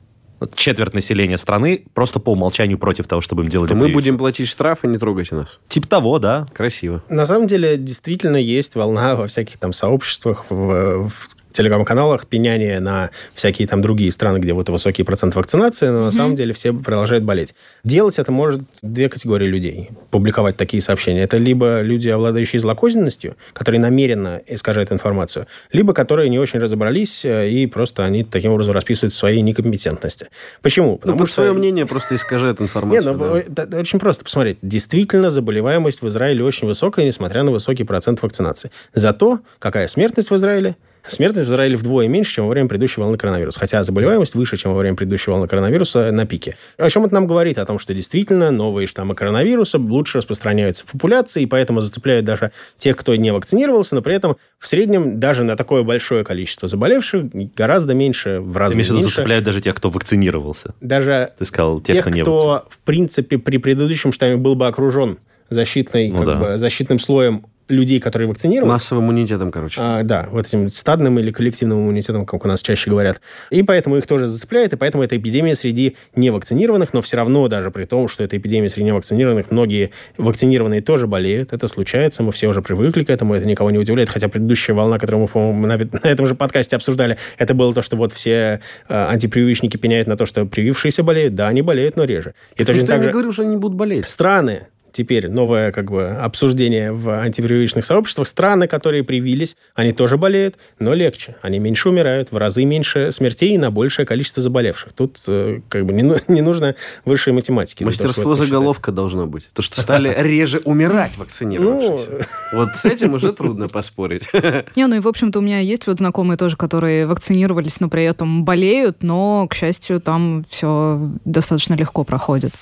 четверть 0.56 0.94
населения 0.94 1.38
страны 1.38 1.84
просто 1.94 2.18
по 2.18 2.32
умолчанию 2.32 2.76
против 2.76 3.06
того, 3.06 3.20
чтобы 3.20 3.44
им 3.44 3.48
делали 3.48 3.68
То 3.68 3.74
мы 3.76 3.88
будем 3.90 4.18
платить 4.18 4.48
штраф 4.48 4.84
и 4.84 4.88
не 4.88 4.98
трогайте 4.98 5.36
нас. 5.36 5.60
Типа 5.68 5.86
того, 5.86 6.18
да. 6.18 6.46
Красиво. 6.52 7.04
На 7.08 7.24
самом 7.24 7.46
деле, 7.46 7.76
действительно 7.76 8.36
есть 8.36 8.74
волна 8.74 9.14
во 9.14 9.28
всяких 9.28 9.58
там 9.58 9.72
сообществах, 9.72 10.46
в, 10.50 11.08
в 11.08 11.36
телеграм-каналах 11.52 12.26
пеняние 12.26 12.80
на 12.80 13.10
всякие 13.34 13.66
там 13.68 13.82
другие 13.82 14.10
страны, 14.10 14.38
где 14.38 14.52
вот 14.52 14.68
высокий 14.68 15.02
процент 15.02 15.34
вакцинации, 15.34 15.88
но 15.88 15.98
mm-hmm. 15.98 16.04
на 16.04 16.12
самом 16.12 16.34
деле 16.36 16.52
все 16.52 16.72
продолжают 16.72 17.24
болеть. 17.24 17.54
Делать 17.84 18.18
это 18.18 18.32
может 18.32 18.62
две 18.82 19.08
категории 19.08 19.46
людей. 19.46 19.90
Публиковать 20.10 20.56
такие 20.56 20.82
сообщения. 20.82 21.22
Это 21.22 21.36
либо 21.36 21.80
люди, 21.80 22.08
обладающие 22.08 22.60
злокозненностью, 22.60 23.36
которые 23.52 23.80
намеренно 23.80 24.40
искажают 24.46 24.92
информацию, 24.92 25.46
либо 25.72 25.92
которые 25.94 26.28
не 26.28 26.38
очень 26.38 26.60
разобрались, 26.60 27.24
э, 27.24 27.50
и 27.50 27.66
просто 27.66 28.04
они 28.04 28.24
таким 28.24 28.52
образом 28.52 28.74
расписывают 28.74 29.12
своей 29.12 29.40
некомпетентности. 29.42 30.28
Почему? 30.62 30.92
Ну, 30.92 30.98
Потому 30.98 31.18
ну, 31.20 31.26
что... 31.26 31.34
свое 31.34 31.52
мнение 31.52 31.86
просто 31.86 32.16
искажают 32.16 32.60
информацию. 32.60 33.12
Нет, 33.12 33.46
ну, 33.48 33.66
да. 33.66 33.78
очень 33.78 33.98
просто 33.98 34.24
посмотреть. 34.24 34.58
Действительно, 34.62 35.30
заболеваемость 35.30 36.02
в 36.02 36.08
Израиле 36.08 36.44
очень 36.44 36.66
высокая, 36.66 37.04
несмотря 37.04 37.42
на 37.42 37.50
высокий 37.50 37.84
процент 37.84 38.22
вакцинации. 38.22 38.70
Зато 38.94 39.40
какая 39.58 39.88
смертность 39.88 40.30
в 40.30 40.36
Израиле? 40.36 40.76
Смертность 41.06 41.48
в 41.48 41.52
Израиле 41.52 41.76
вдвое 41.76 42.08
меньше, 42.08 42.34
чем 42.34 42.44
во 42.44 42.50
время 42.50 42.68
предыдущей 42.68 43.00
волны 43.00 43.16
коронавируса. 43.16 43.58
Хотя 43.58 43.82
заболеваемость 43.82 44.34
выше, 44.34 44.56
чем 44.56 44.72
во 44.72 44.78
время 44.78 44.96
предыдущей 44.96 45.30
волны 45.30 45.48
коронавируса 45.48 46.12
на 46.12 46.26
пике. 46.26 46.56
О 46.76 46.88
чем 46.88 47.04
это 47.04 47.14
нам 47.14 47.26
говорит? 47.26 47.58
О 47.58 47.66
том, 47.66 47.78
что 47.78 47.94
действительно 47.94 48.50
новые 48.50 48.86
штаммы 48.86 49.14
коронавируса 49.14 49.78
лучше 49.78 50.18
распространяются 50.18 50.84
в 50.86 50.92
популяции, 50.92 51.42
и 51.42 51.46
поэтому 51.46 51.80
зацепляют 51.80 52.24
даже 52.24 52.52
тех, 52.76 52.96
кто 52.96 53.14
не 53.16 53.32
вакцинировался, 53.32 53.94
но 53.94 54.02
при 54.02 54.14
этом 54.14 54.36
в 54.58 54.66
среднем 54.66 55.20
даже 55.20 55.44
на 55.44 55.56
такое 55.56 55.82
большое 55.82 56.24
количество 56.24 56.68
заболевших 56.68 57.26
гораздо 57.56 57.94
меньше, 57.94 58.40
в 58.40 58.56
разы 58.56 58.76
меньше. 58.76 58.92
зацепляют 58.92 59.44
даже 59.44 59.60
тех, 59.60 59.74
кто 59.74 59.90
вакцинировался. 59.90 60.74
Даже 60.80 61.32
Ты 61.38 61.44
сказал, 61.44 61.80
тех, 61.80 61.96
тех 61.96 62.04
кто, 62.04 62.14
не 62.14 62.22
кто 62.22 62.66
в 62.68 62.78
принципе, 62.80 63.38
при 63.38 63.56
предыдущем 63.58 64.12
штамме 64.12 64.36
был 64.36 64.54
бы 64.54 64.66
окружен 64.66 65.18
защитной, 65.50 66.10
ну, 66.10 66.18
как 66.18 66.26
да. 66.26 66.34
бы, 66.36 66.58
защитным 66.58 66.98
слоем 66.98 67.44
людей, 67.70 68.00
которые 68.00 68.28
вакцинированы. 68.28 68.72
Массовым 68.72 69.04
иммунитетом, 69.04 69.50
короче. 69.50 69.80
А, 69.82 70.02
да, 70.02 70.28
вот 70.30 70.46
этим 70.46 70.68
стадным 70.68 71.18
или 71.18 71.30
коллективным 71.30 71.78
иммунитетом, 71.78 72.26
как 72.26 72.44
у 72.44 72.48
нас 72.48 72.62
чаще 72.62 72.90
говорят. 72.90 73.20
И 73.50 73.62
поэтому 73.62 73.96
их 73.96 74.06
тоже 74.06 74.26
зацепляет, 74.26 74.72
и 74.72 74.76
поэтому 74.76 75.02
это 75.02 75.16
эпидемия 75.16 75.54
среди 75.54 75.96
невакцинированных, 76.16 76.92
но 76.92 77.00
все 77.00 77.16
равно 77.16 77.48
даже 77.48 77.70
при 77.70 77.84
том, 77.84 78.08
что 78.08 78.24
это 78.24 78.36
эпидемия 78.36 78.68
среди 78.68 78.84
невакцинированных, 78.84 79.50
многие 79.50 79.90
вакцинированные 80.18 80.82
тоже 80.82 81.06
болеют. 81.06 81.52
Это 81.52 81.68
случается, 81.68 82.22
мы 82.22 82.32
все 82.32 82.48
уже 82.48 82.62
привыкли 82.62 83.04
к 83.04 83.10
этому, 83.10 83.34
это 83.34 83.46
никого 83.46 83.70
не 83.70 83.78
удивляет. 83.78 84.10
Хотя 84.10 84.28
предыдущая 84.28 84.74
волна, 84.74 84.98
которую 84.98 85.22
мы, 85.22 85.28
по-моему, 85.28 85.66
на, 85.66 85.76
на 85.76 86.08
этом 86.08 86.26
же 86.26 86.34
подкасте 86.34 86.76
обсуждали, 86.76 87.16
это 87.38 87.54
было 87.54 87.72
то, 87.72 87.82
что 87.82 87.96
вот 87.96 88.12
все 88.12 88.60
э, 88.88 88.94
антипрививочники 88.94 89.76
пеняют 89.76 90.08
на 90.08 90.16
то, 90.16 90.26
что 90.26 90.44
привившиеся 90.44 91.02
болеют. 91.02 91.34
Да, 91.34 91.48
они 91.48 91.62
болеют, 91.62 91.96
но 91.96 92.04
реже. 92.04 92.34
И 92.56 92.64
точно 92.64 92.86
так 92.86 93.02
же... 93.02 93.10
говорю, 93.10 93.32
что 93.32 93.42
они 93.42 93.56
будут 93.56 93.76
болеть. 93.76 94.08
Страны, 94.08 94.66
теперь 95.00 95.30
новое 95.30 95.72
как 95.72 95.90
бы 95.90 96.08
обсуждение 96.08 96.92
в 96.92 97.22
антипрививочных 97.22 97.86
сообществах. 97.86 98.28
Страны, 98.28 98.66
которые 98.66 99.02
привились, 99.02 99.56
они 99.74 99.92
тоже 99.92 100.18
болеют, 100.18 100.56
но 100.78 100.92
легче. 100.92 101.36
Они 101.40 101.58
меньше 101.58 101.88
умирают, 101.88 102.32
в 102.32 102.36
разы 102.36 102.66
меньше 102.66 103.12
смертей 103.12 103.54
и 103.54 103.58
на 103.58 103.70
большее 103.70 104.04
количество 104.04 104.42
заболевших. 104.42 104.92
Тут 104.92 105.16
э, 105.26 105.60
как 105.70 105.86
бы 105.86 105.94
не, 105.94 106.02
не 106.28 106.42
нужно 106.42 106.74
высшей 107.06 107.32
математики. 107.32 107.82
Мастерство 107.82 108.34
заголовка 108.34 108.92
должно 108.92 109.26
быть. 109.26 109.48
То, 109.54 109.62
что 109.62 109.80
стали 109.80 110.14
реже 110.18 110.60
умирать 110.66 111.16
вакцинировавшиеся. 111.16 112.10
Ну, 112.52 112.58
вот 112.58 112.76
с 112.76 112.84
этим 112.84 113.14
уже 113.14 113.32
трудно 113.32 113.68
поспорить. 113.68 114.28
Не, 114.76 114.86
ну 114.86 114.96
и 114.96 115.00
в 115.00 115.08
общем-то 115.08 115.38
у 115.38 115.42
меня 115.42 115.60
есть 115.60 115.86
вот 115.86 115.96
знакомые 115.96 116.36
тоже, 116.36 116.58
которые 116.58 117.06
вакцинировались, 117.06 117.80
но 117.80 117.88
при 117.88 118.04
этом 118.04 118.44
болеют, 118.44 119.02
но, 119.02 119.48
к 119.48 119.54
счастью, 119.54 119.98
там 119.98 120.44
все 120.50 121.00
достаточно 121.24 121.72
легко 121.72 122.04
проходит. 122.04 122.52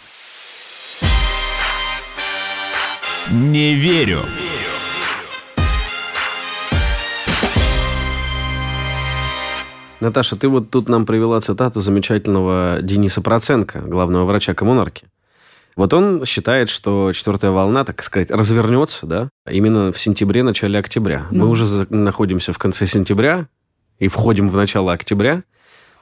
Не 3.31 3.75
верю. 3.75 4.25
Наташа, 10.01 10.37
ты 10.37 10.49
вот 10.49 10.71
тут 10.71 10.89
нам 10.89 11.05
привела 11.05 11.39
цитату 11.41 11.83
замечательного 11.83 12.79
Дениса 12.81 13.21
Проценко, 13.21 13.81
главного 13.81 14.25
врача 14.25 14.55
коммунарки. 14.55 15.05
Вот 15.77 15.93
он 15.93 16.25
считает, 16.25 16.71
что 16.71 17.13
четвертая 17.13 17.51
волна, 17.51 17.85
так 17.85 18.03
сказать, 18.03 18.31
развернется, 18.31 19.07
да, 19.07 19.29
именно 19.47 19.93
в 19.93 20.01
сентябре, 20.01 20.43
начале 20.43 20.79
октября. 20.79 21.27
Ну. 21.31 21.45
Мы 21.45 21.51
уже 21.51 21.87
находимся 21.91 22.55
в 22.55 22.59
конце 22.59 22.87
сентября 22.87 23.47
и 23.99 24.09
входим 24.09 24.49
в 24.49 24.57
начало 24.57 24.95
октября. 24.95 25.43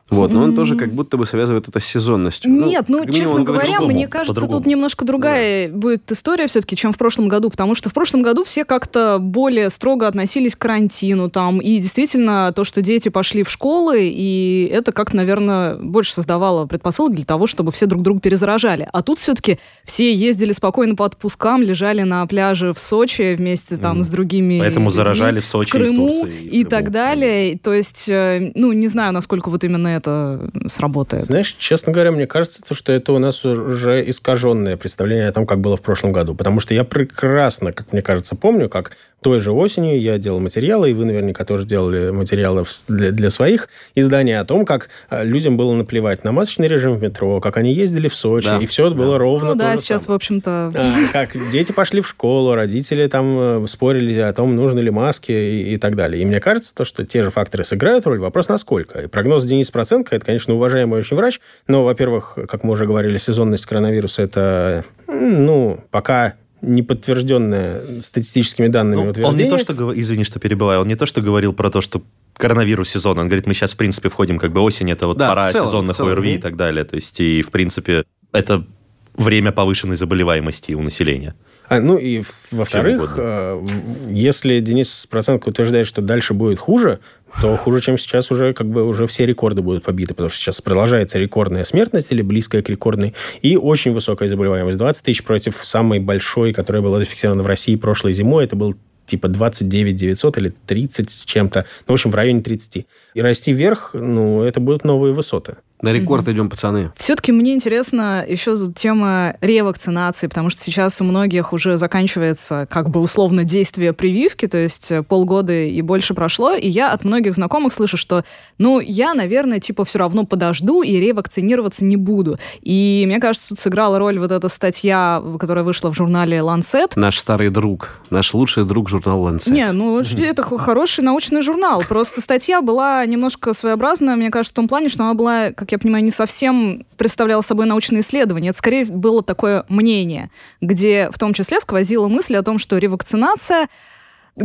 Вот, 0.08 0.30
но 0.30 0.44
он 0.44 0.54
тоже 0.54 0.76
как 0.76 0.92
будто 0.92 1.16
бы 1.16 1.26
связывает 1.26 1.68
это 1.68 1.80
с 1.80 1.84
сезонностью. 1.84 2.50
Ну, 2.50 2.66
Нет, 2.66 2.84
ну, 2.86 3.02
ну 3.04 3.12
честно 3.12 3.40
говоря, 3.40 3.78
говорит, 3.78 3.94
мне 3.94 4.08
кажется, 4.08 4.46
тут 4.46 4.64
немножко 4.64 5.04
другая 5.04 5.68
да. 5.68 5.76
будет 5.76 6.12
история 6.12 6.46
все-таки, 6.46 6.76
чем 6.76 6.92
в 6.92 6.98
прошлом 6.98 7.26
году, 7.26 7.50
потому 7.50 7.74
что 7.74 7.90
в 7.90 7.94
прошлом 7.94 8.22
году 8.22 8.44
все 8.44 8.64
как-то 8.64 9.18
более 9.20 9.68
строго 9.68 10.06
относились 10.06 10.54
к 10.54 10.58
карантину 10.58 11.28
там, 11.28 11.60
и 11.60 11.78
действительно 11.78 12.52
то, 12.54 12.62
что 12.62 12.82
дети 12.82 13.08
пошли 13.08 13.42
в 13.42 13.50
школы, 13.50 14.08
и 14.08 14.70
это 14.72 14.92
как-то, 14.92 15.16
наверное, 15.16 15.74
больше 15.74 16.14
создавало 16.14 16.66
предпосылок 16.66 17.14
для 17.14 17.24
того, 17.24 17.48
чтобы 17.48 17.72
все 17.72 17.86
друг 17.86 18.02
друга 18.02 18.20
перезаражали. 18.20 18.88
А 18.92 19.02
тут 19.02 19.18
все-таки 19.18 19.58
все 19.84 20.14
ездили 20.14 20.52
спокойно 20.52 20.94
по 20.94 21.04
отпускам, 21.04 21.62
лежали 21.62 22.02
на 22.02 22.24
пляже 22.26 22.72
в 22.72 22.78
Сочи 22.78 23.34
вместе 23.34 23.76
там 23.76 23.98
mm. 23.98 24.02
с 24.02 24.08
другими 24.08 24.60
Поэтому 24.60 24.86
людьми, 24.86 24.96
заражали 24.96 25.40
в 25.40 25.46
Сочи, 25.46 25.70
в 25.70 25.72
Крыму 25.72 26.12
в 26.12 26.20
Турции, 26.20 26.42
и, 26.44 26.60
и 26.60 26.64
так 26.64 26.92
далее. 26.92 27.58
То 27.58 27.74
есть, 27.74 28.08
э, 28.08 28.52
ну, 28.54 28.70
не 28.70 28.86
знаю, 28.86 29.12
насколько 29.12 29.50
вот 29.50 29.64
именно 29.64 29.95
это 29.96 30.50
сработает. 30.66 31.24
Знаешь, 31.24 31.54
честно 31.58 31.92
говоря, 31.92 32.10
мне 32.12 32.26
кажется, 32.26 32.62
что 32.74 32.92
это 32.92 33.12
у 33.12 33.18
нас 33.18 33.44
уже 33.44 34.08
искаженное 34.08 34.76
представление 34.76 35.28
о 35.28 35.32
том, 35.32 35.46
как 35.46 35.60
было 35.60 35.76
в 35.76 35.82
прошлом 35.82 36.12
году. 36.12 36.34
Потому 36.34 36.60
что 36.60 36.74
я 36.74 36.84
прекрасно, 36.84 37.72
как 37.72 37.92
мне 37.92 38.02
кажется, 38.02 38.36
помню, 38.36 38.68
как 38.68 38.92
той 39.26 39.40
же 39.40 39.50
осенью 39.50 40.00
я 40.00 40.18
делал 40.18 40.38
материалы, 40.38 40.88
и 40.88 40.92
вы 40.92 41.04
наверняка 41.04 41.44
тоже 41.44 41.66
делали 41.66 42.10
материалы 42.10 42.62
для, 42.86 43.10
для 43.10 43.30
своих 43.30 43.68
изданий 43.96 44.38
о 44.38 44.44
том, 44.44 44.64
как 44.64 44.88
а, 45.08 45.24
людям 45.24 45.56
было 45.56 45.74
наплевать 45.74 46.22
на 46.22 46.30
масочный 46.30 46.68
режим 46.68 46.92
в 46.92 47.02
метро, 47.02 47.40
как 47.40 47.56
они 47.56 47.72
ездили 47.72 48.06
в 48.06 48.14
Сочи, 48.14 48.46
да. 48.46 48.58
и 48.58 48.66
все 48.66 48.86
это 48.86 48.94
да. 48.94 49.02
было 49.02 49.18
ровно 49.18 49.48
Ну 49.48 49.54
да, 49.56 49.76
сейчас, 49.78 50.04
самое. 50.04 50.14
в 50.14 50.16
общем-то... 50.18 50.72
А, 50.72 50.94
как 51.12 51.36
дети 51.50 51.72
пошли 51.72 52.02
в 52.02 52.06
школу, 52.06 52.54
родители 52.54 53.08
там 53.08 53.64
э, 53.64 53.66
спорили 53.66 54.16
о 54.20 54.32
том, 54.32 54.54
нужны 54.54 54.78
ли 54.78 54.90
маски 54.90 55.32
и, 55.32 55.74
и 55.74 55.76
так 55.76 55.96
далее. 55.96 56.22
И 56.22 56.24
мне 56.24 56.38
кажется, 56.38 56.72
то, 56.72 56.84
что 56.84 57.04
те 57.04 57.24
же 57.24 57.30
факторы 57.30 57.64
сыграют 57.64 58.06
роль, 58.06 58.20
вопрос 58.20 58.48
насколько. 58.48 59.00
И 59.00 59.06
прогноз 59.08 59.44
Дениса 59.44 59.72
Проценко, 59.72 60.14
это, 60.14 60.24
конечно, 60.24 60.54
уважаемый 60.54 61.00
очень 61.00 61.16
врач, 61.16 61.40
но, 61.66 61.82
во-первых, 61.82 62.38
как 62.48 62.62
мы 62.62 62.74
уже 62.74 62.86
говорили, 62.86 63.18
сезонность 63.18 63.66
коронавируса, 63.66 64.22
это, 64.22 64.84
ну, 65.08 65.80
пока 65.90 66.34
не 66.62 66.82
подтвержденное 66.82 68.00
статистическими 68.00 68.68
данными 68.68 69.04
ну, 69.04 69.10
утверждение. 69.10 69.46
Он 69.46 69.58
не 69.58 69.64
то, 69.64 69.72
что, 69.74 69.98
извини, 69.98 70.24
что 70.24 70.38
перебиваю, 70.38 70.80
он 70.80 70.88
не 70.88 70.96
то, 70.96 71.06
что 71.06 71.20
говорил 71.20 71.52
про 71.52 71.70
то, 71.70 71.80
что 71.80 72.02
коронавирус 72.34 72.88
сезон, 72.88 73.18
он 73.18 73.26
говорит, 73.26 73.46
мы 73.46 73.54
сейчас, 73.54 73.72
в 73.72 73.76
принципе, 73.76 74.08
входим, 74.08 74.38
как 74.38 74.52
бы 74.52 74.60
осень, 74.60 74.90
это 74.90 75.06
вот 75.06 75.16
да, 75.16 75.28
пора 75.28 75.50
целом, 75.50 75.66
сезонных 75.66 75.96
целом, 75.96 76.12
ОРВИ 76.12 76.34
и 76.34 76.38
так 76.38 76.56
далее. 76.56 76.84
То 76.84 76.96
есть, 76.96 77.20
и, 77.20 77.42
в 77.42 77.50
принципе, 77.50 78.04
это 78.32 78.66
время 79.14 79.52
повышенной 79.52 79.96
заболеваемости 79.96 80.72
у 80.72 80.82
населения. 80.82 81.34
А, 81.68 81.80
ну 81.80 81.96
и 81.96 82.22
во-вторых, 82.50 83.14
э, 83.18 83.66
если 84.08 84.60
Денис 84.60 85.06
Проценко 85.10 85.48
утверждает, 85.48 85.86
что 85.86 86.00
дальше 86.00 86.34
будет 86.34 86.58
хуже, 86.58 87.00
то 87.40 87.56
хуже, 87.56 87.80
чем 87.80 87.98
сейчас, 87.98 88.30
уже 88.30 88.54
как 88.54 88.68
бы 88.68 88.84
уже 88.84 89.06
все 89.06 89.26
рекорды 89.26 89.62
будут 89.62 89.84
побиты, 89.84 90.14
потому 90.14 90.28
что 90.28 90.38
сейчас 90.38 90.60
продолжается 90.60 91.18
рекордная 91.18 91.64
смертность 91.64 92.12
или 92.12 92.22
близкая 92.22 92.62
к 92.62 92.68
рекордной, 92.68 93.14
и 93.42 93.56
очень 93.56 93.92
высокая 93.92 94.28
заболеваемость. 94.28 94.78
20 94.78 95.04
тысяч 95.04 95.24
против 95.24 95.56
самой 95.56 95.98
большой, 95.98 96.52
которая 96.52 96.82
была 96.82 96.98
зафиксирована 96.98 97.42
в 97.42 97.46
России 97.46 97.76
прошлой 97.76 98.12
зимой, 98.12 98.44
это 98.44 98.56
был 98.56 98.74
типа 99.06 99.28
29 99.28 99.96
900 99.96 100.38
или 100.38 100.52
30 100.66 101.10
с 101.10 101.24
чем-то. 101.24 101.64
Ну, 101.86 101.92
в 101.92 101.94
общем, 101.94 102.10
в 102.10 102.14
районе 102.14 102.42
30. 102.42 102.86
И 103.14 103.20
расти 103.20 103.52
вверх, 103.52 103.90
ну, 103.94 104.42
это 104.42 104.60
будут 104.60 104.84
новые 104.84 105.12
высоты. 105.12 105.56
На 105.82 105.92
рекорд 105.92 106.26
mm-hmm. 106.26 106.32
идем, 106.32 106.48
пацаны. 106.48 106.90
Все-таки 106.96 107.32
мне 107.32 107.54
интересна 107.54 108.24
еще 108.26 108.56
тема 108.74 109.36
ревакцинации, 109.40 110.26
потому 110.26 110.48
что 110.50 110.62
сейчас 110.62 111.00
у 111.00 111.04
многих 111.04 111.52
уже 111.52 111.76
заканчивается 111.76 112.66
как 112.70 112.88
бы 112.88 113.00
условно 113.00 113.44
действие 113.44 113.92
прививки, 113.92 114.46
то 114.46 114.58
есть 114.58 114.90
э, 114.90 115.02
полгода 115.02 115.52
и 115.52 115.82
больше 115.82 116.14
прошло, 116.14 116.54
и 116.54 116.68
я 116.68 116.92
от 116.92 117.04
многих 117.04 117.34
знакомых 117.34 117.72
слышу, 117.72 117.96
что, 117.96 118.24
ну, 118.58 118.80
я, 118.80 119.12
наверное, 119.14 119.60
типа 119.60 119.84
все 119.84 119.98
равно 119.98 120.24
подожду 120.24 120.82
и 120.82 120.96
ревакцинироваться 120.96 121.84
не 121.84 121.96
буду. 121.96 122.38
И 122.62 123.04
мне 123.06 123.20
кажется, 123.20 123.48
тут 123.48 123.58
сыграла 123.58 123.98
роль 123.98 124.18
вот 124.18 124.32
эта 124.32 124.48
статья, 124.48 125.22
которая 125.38 125.64
вышла 125.64 125.90
в 125.90 125.94
журнале 125.94 126.38
Lancet. 126.38 126.92
Наш 126.96 127.18
старый 127.18 127.50
друг, 127.50 127.90
наш 128.10 128.32
лучший 128.32 128.64
друг 128.64 128.88
журнал 128.88 129.28
Lancet. 129.28 129.52
Не, 129.52 129.70
ну, 129.72 130.00
это 130.00 130.42
хороший 130.42 131.04
научный 131.04 131.42
журнал. 131.42 131.82
Просто 131.86 132.20
статья 132.20 132.62
была 132.62 133.04
немножко 133.04 133.52
своеобразная, 133.52 134.16
мне 134.16 134.30
кажется, 134.30 134.54
в 134.54 134.56
том 134.56 134.68
плане, 134.68 134.88
что 134.88 135.04
она 135.04 135.14
была 135.14 135.52
как 135.66 135.72
я 135.72 135.78
понимаю, 135.78 136.04
не 136.04 136.12
совсем 136.12 136.86
представляла 136.96 137.42
собой 137.42 137.66
научное 137.66 138.00
исследование. 138.00 138.50
Это 138.50 138.58
скорее 138.58 138.84
было 138.84 139.20
такое 139.22 139.64
мнение, 139.68 140.30
где 140.60 141.10
в 141.10 141.18
том 141.18 141.34
числе 141.34 141.58
сквозила 141.60 142.06
мысль 142.06 142.36
о 142.36 142.42
том, 142.44 142.58
что 142.58 142.78
ревакцинация 142.78 143.66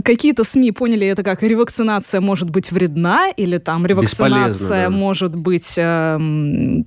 какие-то 0.03 0.43
СМИ 0.43 0.71
поняли 0.71 1.05
это 1.05 1.21
как 1.21 1.43
ревакцинация 1.43 2.21
может 2.21 2.49
быть 2.49 2.71
вредна, 2.71 3.29
или 3.29 3.57
там 3.57 3.85
ревакцинация 3.85 4.85
да. 4.85 4.89
может 4.89 5.35
быть 5.35 5.75
э, 5.77 6.17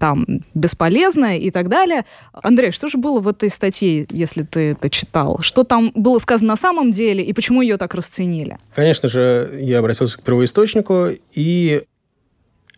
там 0.01 0.27
бесполезна 0.55 1.39
и 1.39 1.51
так 1.51 1.69
далее. 1.69 2.07
Андрей, 2.33 2.73
что 2.73 2.89
же 2.89 2.99
было 2.99 3.21
в 3.21 3.29
этой 3.29 3.51
статье, 3.51 4.07
если 4.11 4.43
ты 4.43 4.73
это 4.73 4.89
читал? 4.91 5.39
Что 5.43 5.65
там 5.65 5.93
было 5.95 6.19
сказано 6.19 6.49
на 6.49 6.57
самом 6.57 6.91
деле 6.91 7.23
и 7.23 7.33
почему 7.33 7.61
ее 7.63 7.77
так 7.77 7.95
расценили? 7.95 8.59
Конечно 8.75 9.09
же, 9.09 9.59
я 9.61 9.79
обратился 9.79 10.19
к 10.19 10.23
первоисточнику, 10.23 11.11
и 11.35 11.83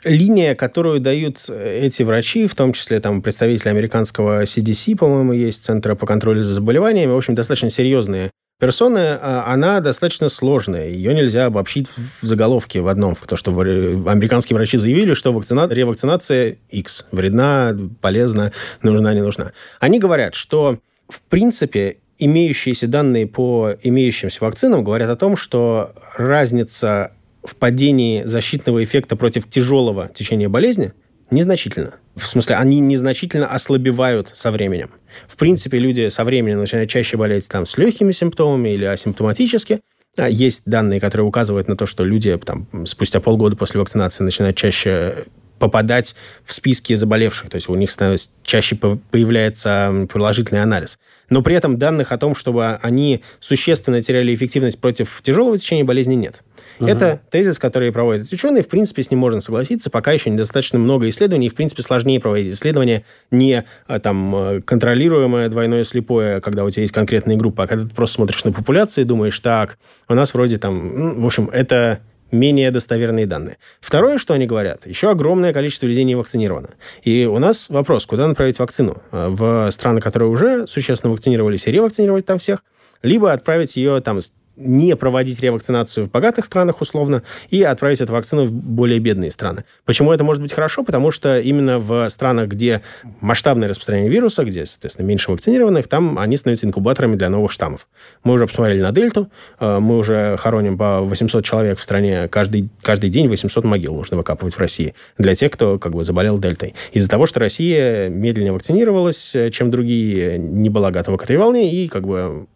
линия, 0.05 0.55
которую 0.55 1.01
дают 1.01 1.49
эти 1.49 2.03
врачи, 2.03 2.47
в 2.47 2.55
том 2.55 2.73
числе 2.73 3.01
там 3.01 3.23
представители 3.23 3.69
американского 3.69 4.45
CDC, 4.45 4.97
по-моему, 4.97 5.33
есть, 5.33 5.65
Центра 5.65 5.95
по 5.95 6.07
контролю 6.07 6.45
за 6.45 6.55
заболеваниями, 6.55 7.11
в 7.11 7.17
общем, 7.17 7.35
достаточно 7.35 7.71
серьезные 7.71 8.31
персоны, 8.59 9.19
а, 9.21 9.45
она 9.53 9.81
достаточно 9.81 10.29
сложная. 10.29 10.89
Ее 10.89 11.15
нельзя 11.15 11.47
обобщить 11.47 11.89
в 11.89 12.25
заголовке 12.25 12.81
в 12.81 12.89
одном. 12.89 13.15
В 13.15 13.27
то, 13.27 13.37
что 13.37 13.51
американские 13.59 14.57
врачи 14.57 14.79
заявили, 14.79 15.15
что 15.15 15.33
вакцина... 15.33 15.69
ревакцинация 15.69 16.57
X 16.71 17.07
вредна, 17.13 17.77
полезна, 18.01 18.53
нужна, 18.83 19.15
не 19.15 19.21
нужна. 19.21 19.53
Они 19.79 19.99
говорят, 19.99 20.35
что 20.35 20.79
в 21.09 21.23
принципе 21.23 21.99
имеющиеся 22.19 22.87
данные 22.87 23.27
по 23.27 23.73
имеющимся 23.83 24.43
вакцинам 24.43 24.83
говорят 24.83 25.11
о 25.11 25.17
том, 25.17 25.37
что 25.37 25.93
разница 26.17 27.13
в 27.47 27.57
падении 27.57 28.23
защитного 28.25 28.83
эффекта 28.83 29.17
против 29.17 29.49
тяжелого 29.49 30.09
течения 30.09 30.49
болезни 30.49 30.93
незначительна. 31.31 31.95
В 32.15 32.27
смысле, 32.27 32.57
они 32.57 32.81
незначительно 32.81 33.47
ослабевают 33.47 34.31
со 34.33 34.51
временем. 34.51 34.91
В 35.29 35.37
принципе, 35.37 35.79
люди 35.79 36.09
со 36.09 36.25
временем 36.25 36.59
начинают 36.59 36.91
чаще 36.91 37.17
болеть 37.17 37.49
там, 37.49 37.67
с 37.67 37.79
легкими 37.79 38.13
симптомами 38.13 38.71
или 38.71 38.85
асимптоматически. 38.85 39.81
А 40.17 40.29
есть 40.29 40.63
данные, 40.67 40.99
которые 40.99 41.27
указывают 41.27 41.69
на 41.69 41.77
то, 41.77 41.85
что 41.85 42.05
люди 42.05 42.37
там, 42.39 42.69
спустя 42.87 43.21
полгода 43.21 43.57
после 43.57 43.81
вакцинации 43.81 44.25
начинают 44.25 44.57
чаще 44.57 45.25
попадать 45.59 46.15
в 46.45 46.53
списки 46.53 46.95
заболевших, 46.95 47.51
то 47.51 47.57
есть 47.57 47.69
у 47.69 47.75
них 47.75 47.91
становится, 47.91 48.29
чаще 48.43 48.77
появляется 48.77 50.07
положительный 50.13 50.63
анализ. 50.63 50.99
Но 51.29 51.43
при 51.43 51.57
этом 51.57 51.79
данных 51.79 52.13
о 52.13 52.19
том, 52.19 52.35
чтобы 52.35 52.79
они 52.83 53.23
существенно 53.41 54.01
теряли 54.01 54.35
эффективность 54.35 54.81
против 54.81 55.21
тяжелого 55.23 55.59
течения 55.59 55.85
болезни, 55.85 56.15
нет. 56.15 56.43
Угу. 56.79 56.89
Это 56.89 57.21
тезис, 57.31 57.59
который 57.59 57.91
проводят 57.91 58.31
ученые. 58.31 58.63
В 58.63 58.69
принципе, 58.69 59.03
с 59.03 59.11
ним 59.11 59.21
можно 59.21 59.41
согласиться. 59.41 59.91
Пока 59.91 60.13
еще 60.13 60.31
недостаточно 60.31 60.79
много 60.79 61.09
исследований. 61.09 61.49
В 61.49 61.55
принципе, 61.55 61.83
сложнее 61.83 62.21
проводить 62.21 62.55
исследования 62.55 63.05
не 63.31 63.65
а, 63.87 63.99
там, 63.99 64.35
э, 64.37 64.61
контролируемое 64.61 65.49
двойное 65.49 65.85
слепое, 65.85 66.41
когда 66.41 66.65
у 66.65 66.71
тебя 66.71 66.83
есть 66.83 66.95
конкретные 66.95 67.39
группы, 67.39 67.63
а 67.63 67.67
когда 67.67 67.89
ты 67.89 67.95
просто 67.95 68.17
смотришь 68.17 68.45
на 68.45 68.53
популяции 68.53 69.03
и 69.03 69.05
думаешь, 69.05 69.39
так, 69.41 69.79
у 70.09 70.15
нас 70.15 70.35
вроде 70.35 70.59
там... 70.59 70.99
Ну, 70.99 71.23
в 71.23 71.27
общем, 71.27 71.49
это 71.53 72.01
менее 72.31 72.71
достоверные 72.71 73.27
данные. 73.27 73.59
Второе, 73.81 74.19
что 74.19 74.35
они 74.35 74.47
говорят, 74.47 74.87
еще 74.87 75.11
огромное 75.11 75.53
количество 75.53 75.87
людей 75.87 76.05
не 76.05 76.15
вакцинировано. 76.15 76.71
И 77.03 77.25
у 77.27 77.39
нас 77.39 77.69
вопрос, 77.71 78.07
куда 78.07 78.27
направить 78.27 78.59
вакцину? 78.59 79.03
Э, 79.13 79.29
в 79.29 79.71
страны, 79.71 80.01
которые 80.01 80.29
уже 80.29 80.67
существенно 80.67 81.13
вакцинировались, 81.13 81.67
и 81.67 81.73
ревакцинировать 81.73 82.27
там 82.27 82.39
всех, 82.39 82.65
либо 83.03 83.33
отправить 83.33 83.77
ее 83.77 84.01
там 84.01 84.21
не 84.57 84.97
проводить 84.97 85.41
ревакцинацию 85.41 86.07
в 86.07 86.11
богатых 86.11 86.45
странах 86.45 86.81
условно 86.81 87.23
и 87.51 87.63
отправить 87.63 88.01
эту 88.01 88.13
вакцину 88.13 88.47
в 88.47 88.53
более 88.53 88.99
бедные 88.99 89.31
страны. 89.31 89.65
Почему 89.85 90.13
это 90.13 90.25
может 90.25 90.43
быть 90.43 90.53
хорошо? 90.53 90.83
Потому 90.83 91.11
что 91.11 91.39
именно 91.39 91.79
в 91.79 92.09
странах, 92.09 92.49
где 92.49 92.83
масштабное 93.21 93.69
распространение 93.69 94.11
вируса, 94.11 94.45
где, 94.45 94.65
соответственно, 94.65 95.07
меньше 95.07 95.31
вакцинированных, 95.31 95.89
там 95.89 96.19
они 96.19 96.37
становятся 96.37 96.67
инкубаторами 96.67 97.17
для 97.17 97.29
новых 97.29 97.53
штаммов. 97.53 97.89
Мы 98.25 98.33
уже 98.35 98.47
посмотрели 98.47 98.81
на 98.81 98.93
Дельту, 98.93 99.31
э, 99.61 99.79
мы 99.79 99.99
уже 99.99 100.37
хороним 100.39 100.79
по 100.79 101.01
800 101.03 101.45
человек 101.45 101.79
в 101.79 101.83
стране 101.83 102.29
каждый, 102.29 102.71
каждый 102.83 103.11
день, 103.11 103.29
800 103.29 103.65
могил 103.65 103.95
нужно 103.95 104.17
выкапывать 104.17 104.55
в 104.55 104.59
России 104.59 104.95
для 105.19 105.35
тех, 105.35 105.51
кто 105.51 105.79
как 105.79 105.93
бы 105.93 106.05
заболел 106.05 106.39
Дельтой. 106.39 106.75
Из-за 106.93 107.09
того, 107.09 107.27
что 107.27 107.41
Россия 107.41 108.09
медленнее 108.09 108.53
вакцинировалась, 108.53 109.35
э, 109.35 109.51
чем 109.51 109.71
другие, 109.71 110.39
не 110.39 110.71
была 110.71 110.91
готова 110.91 111.17
к 111.17 111.25
этой 111.25 111.37
волне, 111.37 111.73
и 111.73 111.89
как 111.89 112.07
бы 112.07 112.47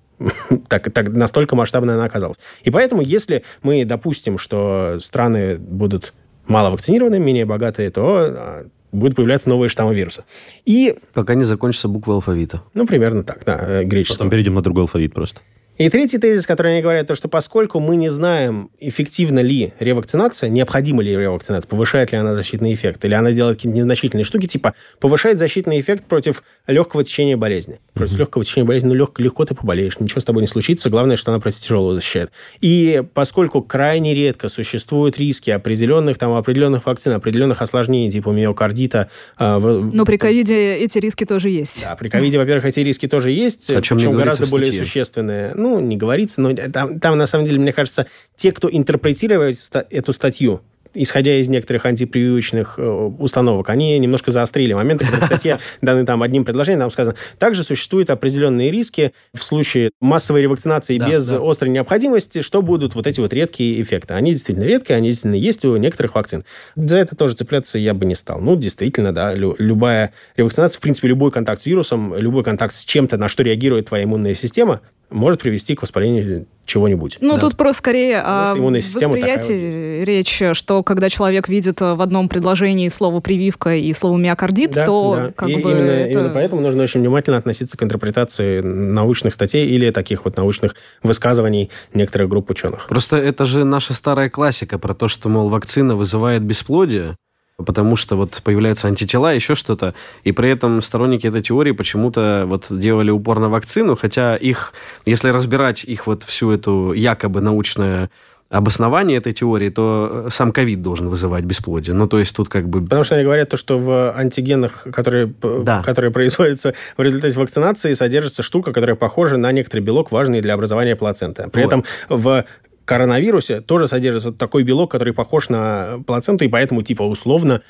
так, 0.68 0.92
так 0.92 1.08
настолько 1.08 1.56
масштабная 1.56 1.96
она 1.96 2.04
оказалась. 2.04 2.38
И 2.62 2.70
поэтому, 2.70 3.02
если 3.02 3.44
мы 3.62 3.84
допустим, 3.84 4.38
что 4.38 4.98
страны 5.00 5.58
будут 5.58 6.12
мало 6.46 6.70
вакцинированы, 6.70 7.18
менее 7.18 7.44
богатые, 7.44 7.90
то 7.90 8.04
а, 8.06 8.66
будут 8.92 9.16
появляться 9.16 9.48
новые 9.48 9.68
штаммы 9.68 9.94
вируса. 9.94 10.24
И... 10.64 10.96
Пока 11.14 11.34
не 11.34 11.44
закончится 11.44 11.88
буква 11.88 12.14
алфавита. 12.14 12.62
Ну, 12.74 12.86
примерно 12.86 13.24
так, 13.24 13.44
да, 13.44 13.58
э, 13.66 13.84
греческий. 13.84 14.18
Потом 14.18 14.30
перейдем 14.30 14.54
на 14.54 14.62
другой 14.62 14.84
алфавит 14.84 15.14
просто. 15.14 15.40
И 15.80 15.88
третий 15.88 16.18
тезис, 16.18 16.46
который 16.46 16.72
они 16.72 16.82
говорят, 16.82 17.06
то, 17.06 17.14
что 17.14 17.26
поскольку 17.28 17.80
мы 17.80 17.96
не 17.96 18.10
знаем, 18.10 18.70
эффективна 18.80 19.38
ли 19.38 19.72
ревакцинация, 19.80 20.50
необходима 20.50 21.02
ли 21.02 21.16
ревакцинация, 21.16 21.66
повышает 21.70 22.12
ли 22.12 22.18
она 22.18 22.34
защитный 22.34 22.74
эффект, 22.74 23.02
или 23.06 23.14
она 23.14 23.32
делает 23.32 23.56
какие-то 23.56 23.78
незначительные 23.78 24.24
штуки, 24.26 24.46
типа 24.46 24.74
повышает 24.98 25.38
защитный 25.38 25.80
эффект 25.80 26.04
против 26.04 26.42
легкого 26.66 27.02
течения 27.02 27.38
болезни. 27.38 27.80
Против 27.94 28.12
mm-hmm. 28.12 28.18
легкого 28.18 28.44
течения 28.44 28.66
болезни, 28.66 28.88
ну, 28.88 28.94
лег, 28.94 29.18
легко 29.18 29.46
ты 29.46 29.54
поболеешь, 29.54 29.98
ничего 30.00 30.20
с 30.20 30.24
тобой 30.26 30.42
не 30.42 30.48
случится, 30.48 30.90
главное, 30.90 31.16
что 31.16 31.32
она 31.32 31.40
против 31.40 31.60
тяжелого 31.60 31.94
защищает. 31.94 32.30
И 32.60 33.02
поскольку 33.14 33.62
крайне 33.62 34.12
редко 34.12 34.50
существуют 34.50 35.18
риски 35.18 35.50
определенных, 35.50 36.18
там, 36.18 36.34
определенных 36.34 36.84
вакцин, 36.84 37.12
определенных 37.12 37.62
осложнений, 37.62 38.10
типа 38.10 38.28
миокардита... 38.28 39.08
Э, 39.38 39.58
Но 39.58 40.04
при 40.04 40.18
ковиде 40.18 40.74
эти 40.74 40.98
риски 40.98 41.24
тоже 41.24 41.48
есть. 41.48 41.80
Да, 41.84 41.96
при 41.96 42.10
ковиде, 42.10 42.36
во-первых, 42.36 42.66
эти 42.66 42.80
риски 42.80 43.08
тоже 43.08 43.30
есть, 43.30 43.70
О 43.70 43.80
чем 43.80 43.96
причем 43.96 44.14
гораздо 44.14 44.46
более 44.46 44.72
существенные. 44.74 45.54
Ну, 45.54 45.69
ну, 45.70 45.80
не 45.80 45.96
говорится, 45.96 46.40
но 46.40 46.52
там, 46.54 47.00
там, 47.00 47.18
на 47.18 47.26
самом 47.26 47.44
деле, 47.44 47.58
мне 47.58 47.72
кажется, 47.72 48.06
те, 48.36 48.52
кто 48.52 48.68
интерпретирует 48.70 49.58
эту 49.90 50.12
статью, 50.12 50.62
исходя 50.94 51.36
из 51.36 51.48
некоторых 51.48 51.86
антипрививочных 51.86 52.78
э, 52.78 52.82
установок, 52.82 53.68
они 53.68 53.98
немножко 53.98 54.30
заострили 54.30 54.72
моменты, 54.72 55.04
когда 55.04 55.20
в 55.20 55.26
статье 55.26 55.58
даны 55.82 56.04
там 56.04 56.22
одним 56.22 56.44
предложением, 56.44 56.80
там 56.80 56.90
сказано, 56.90 57.16
также 57.38 57.62
существуют 57.62 58.10
определенные 58.10 58.70
риски 58.70 59.12
в 59.32 59.42
случае 59.42 59.90
массовой 60.00 60.42
ревакцинации 60.42 60.98
да, 60.98 61.08
без 61.08 61.28
да. 61.28 61.38
острой 61.42 61.70
необходимости, 61.70 62.40
что 62.40 62.62
будут 62.62 62.94
вот 62.94 63.06
эти 63.06 63.20
вот 63.20 63.32
редкие 63.32 63.80
эффекты. 63.80 64.14
Они 64.14 64.32
действительно 64.32 64.64
редкие, 64.64 64.96
они 64.96 65.08
действительно 65.08 65.36
есть 65.36 65.64
у 65.64 65.76
некоторых 65.76 66.14
вакцин. 66.14 66.44
За 66.74 66.96
это 66.96 67.14
тоже 67.14 67.34
цепляться 67.34 67.78
я 67.78 67.94
бы 67.94 68.04
не 68.04 68.14
стал. 68.14 68.40
Ну, 68.40 68.56
действительно, 68.56 69.12
да, 69.14 69.32
любая 69.32 70.12
ревакцинация, 70.36 70.78
в 70.78 70.82
принципе, 70.82 71.08
любой 71.08 71.30
контакт 71.30 71.62
с 71.62 71.66
вирусом, 71.66 72.16
любой 72.16 72.42
контакт 72.42 72.74
с 72.74 72.84
чем-то, 72.84 73.16
на 73.16 73.28
что 73.28 73.42
реагирует 73.42 73.86
твоя 73.86 74.04
иммунная 74.04 74.34
система, 74.34 74.80
может 75.10 75.40
привести 75.40 75.74
к 75.74 75.82
воспалению 75.82 76.46
чего-нибудь. 76.64 77.18
Ну, 77.20 77.34
да. 77.34 77.40
тут 77.40 77.56
просто 77.56 77.78
скорее 77.78 78.20
о 78.20 78.54
восприятии 78.54 80.04
речь, 80.04 80.42
что 80.52 80.82
когда 80.82 81.08
человек 81.08 81.48
видит 81.48 81.80
в 81.80 82.00
одном 82.00 82.28
предложении 82.28 82.88
слово 82.88 83.20
«прививка» 83.20 83.74
и 83.74 83.92
слово 83.92 84.16
«миокардит», 84.16 84.70
да, 84.70 84.86
то 84.86 85.16
да. 85.16 85.32
как 85.34 85.48
и 85.48 85.56
бы... 85.56 85.72
Именно, 85.72 85.90
это... 85.90 86.18
именно 86.20 86.34
поэтому 86.34 86.62
нужно 86.62 86.84
очень 86.84 87.00
внимательно 87.00 87.38
относиться 87.38 87.76
к 87.76 87.82
интерпретации 87.82 88.60
научных 88.60 89.34
статей 89.34 89.66
или 89.68 89.90
таких 89.90 90.24
вот 90.24 90.36
научных 90.36 90.76
высказываний 91.02 91.70
некоторых 91.92 92.28
групп 92.28 92.50
ученых. 92.50 92.86
Просто 92.88 93.16
это 93.16 93.46
же 93.46 93.64
наша 93.64 93.92
старая 93.92 94.30
классика 94.30 94.78
про 94.78 94.94
то, 94.94 95.08
что, 95.08 95.28
мол, 95.28 95.48
вакцина 95.48 95.96
вызывает 95.96 96.42
бесплодие, 96.42 97.16
потому 97.64 97.96
что 97.96 98.16
вот 98.16 98.40
появляются 98.44 98.88
антитела, 98.88 99.34
еще 99.34 99.54
что-то, 99.54 99.94
и 100.24 100.32
при 100.32 100.50
этом 100.50 100.82
сторонники 100.82 101.26
этой 101.26 101.42
теории 101.42 101.72
почему-то 101.72 102.44
вот 102.46 102.66
делали 102.70 103.10
упор 103.10 103.40
на 103.40 103.48
вакцину, 103.48 103.96
хотя 103.96 104.36
их, 104.36 104.72
если 105.06 105.30
разбирать 105.30 105.84
их 105.84 106.06
вот 106.06 106.22
всю 106.22 106.50
эту 106.50 106.92
якобы 106.92 107.40
научную 107.40 108.10
обоснование 108.50 109.18
этой 109.18 109.32
теории, 109.32 109.68
то 109.70 110.26
сам 110.28 110.50
ковид 110.50 110.82
должен 110.82 111.08
вызывать 111.08 111.44
бесплодие. 111.44 111.94
Ну, 111.94 112.08
то 112.08 112.18
есть 112.18 112.34
тут 112.34 112.48
как 112.48 112.68
бы... 112.68 112.82
Потому 112.82 113.04
что 113.04 113.14
они 113.14 113.22
говорят 113.22 113.48
то, 113.48 113.56
что 113.56 113.78
в 113.78 114.12
антигенах, 114.12 114.88
которые, 114.92 115.32
да. 115.42 115.82
которые 115.82 116.10
производятся 116.12 116.74
в 116.96 117.02
результате 117.02 117.38
вакцинации, 117.38 117.92
содержится 117.92 118.42
штука, 118.42 118.72
которая 118.72 118.96
похожа 118.96 119.36
на 119.36 119.52
некоторый 119.52 119.80
белок, 119.80 120.10
важный 120.10 120.40
для 120.40 120.54
образования 120.54 120.96
плаценты. 120.96 121.48
При 121.52 121.62
вот. 121.62 121.68
этом 121.68 121.84
в 122.08 122.44
коронавирусе 122.90 123.60
тоже 123.60 123.86
содержится 123.86 124.32
такой 124.32 124.64
белок, 124.64 124.90
который 124.90 125.14
похож 125.14 125.48
на 125.48 126.00
плаценту, 126.08 126.44
и 126.44 126.48
поэтому, 126.48 126.82
типа, 126.82 127.02
условно, 127.02 127.62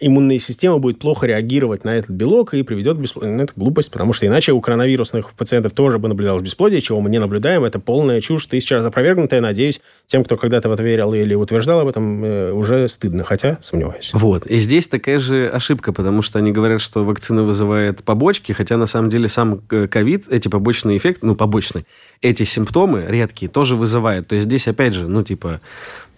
иммунная 0.00 0.38
система 0.38 0.78
будет 0.78 0.98
плохо 0.98 1.26
реагировать 1.26 1.84
на 1.84 1.96
этот 1.96 2.10
белок 2.10 2.54
и 2.54 2.62
приведет 2.62 2.96
к 2.96 3.00
бесплодию. 3.00 3.36
Ну, 3.36 3.42
это 3.42 3.52
глупость, 3.56 3.90
потому 3.90 4.12
что 4.12 4.26
иначе 4.26 4.52
у 4.52 4.60
коронавирусных 4.60 5.32
пациентов 5.34 5.72
тоже 5.72 5.98
бы 5.98 6.08
наблюдалось 6.08 6.42
бесплодие, 6.42 6.80
чего 6.80 7.00
мы 7.00 7.10
не 7.10 7.18
наблюдаем. 7.18 7.64
Это 7.64 7.78
полная 7.78 8.20
чушь, 8.20 8.46
тысяча 8.46 8.76
раз 8.76 8.84
опровергнутая. 8.84 9.40
Надеюсь, 9.40 9.80
тем, 10.06 10.24
кто 10.24 10.36
когда-то 10.36 10.68
в 10.68 10.72
это 10.72 10.82
верил 10.82 11.14
или 11.14 11.34
утверждал 11.34 11.80
об 11.80 11.88
этом, 11.88 12.24
э, 12.24 12.52
уже 12.52 12.88
стыдно, 12.88 13.24
хотя 13.24 13.58
сомневаюсь. 13.60 14.10
Вот. 14.14 14.46
И 14.46 14.58
здесь 14.58 14.88
такая 14.88 15.18
же 15.18 15.48
ошибка, 15.48 15.92
потому 15.92 16.22
что 16.22 16.38
они 16.38 16.52
говорят, 16.52 16.80
что 16.80 17.04
вакцина 17.04 17.42
вызывает 17.42 18.02
побочки, 18.04 18.52
хотя 18.52 18.76
на 18.76 18.86
самом 18.86 19.10
деле 19.10 19.28
сам 19.28 19.60
э, 19.70 19.86
ковид, 19.86 20.28
эти 20.28 20.48
побочные 20.48 20.96
эффекты, 20.96 21.26
ну, 21.26 21.36
побочные, 21.36 21.84
эти 22.20 22.42
симптомы 22.44 23.04
редкие 23.06 23.50
тоже 23.50 23.76
вызывает. 23.76 24.28
То 24.28 24.34
есть 24.34 24.46
здесь, 24.46 24.66
опять 24.68 24.94
же, 24.94 25.08
ну, 25.08 25.22
типа, 25.22 25.60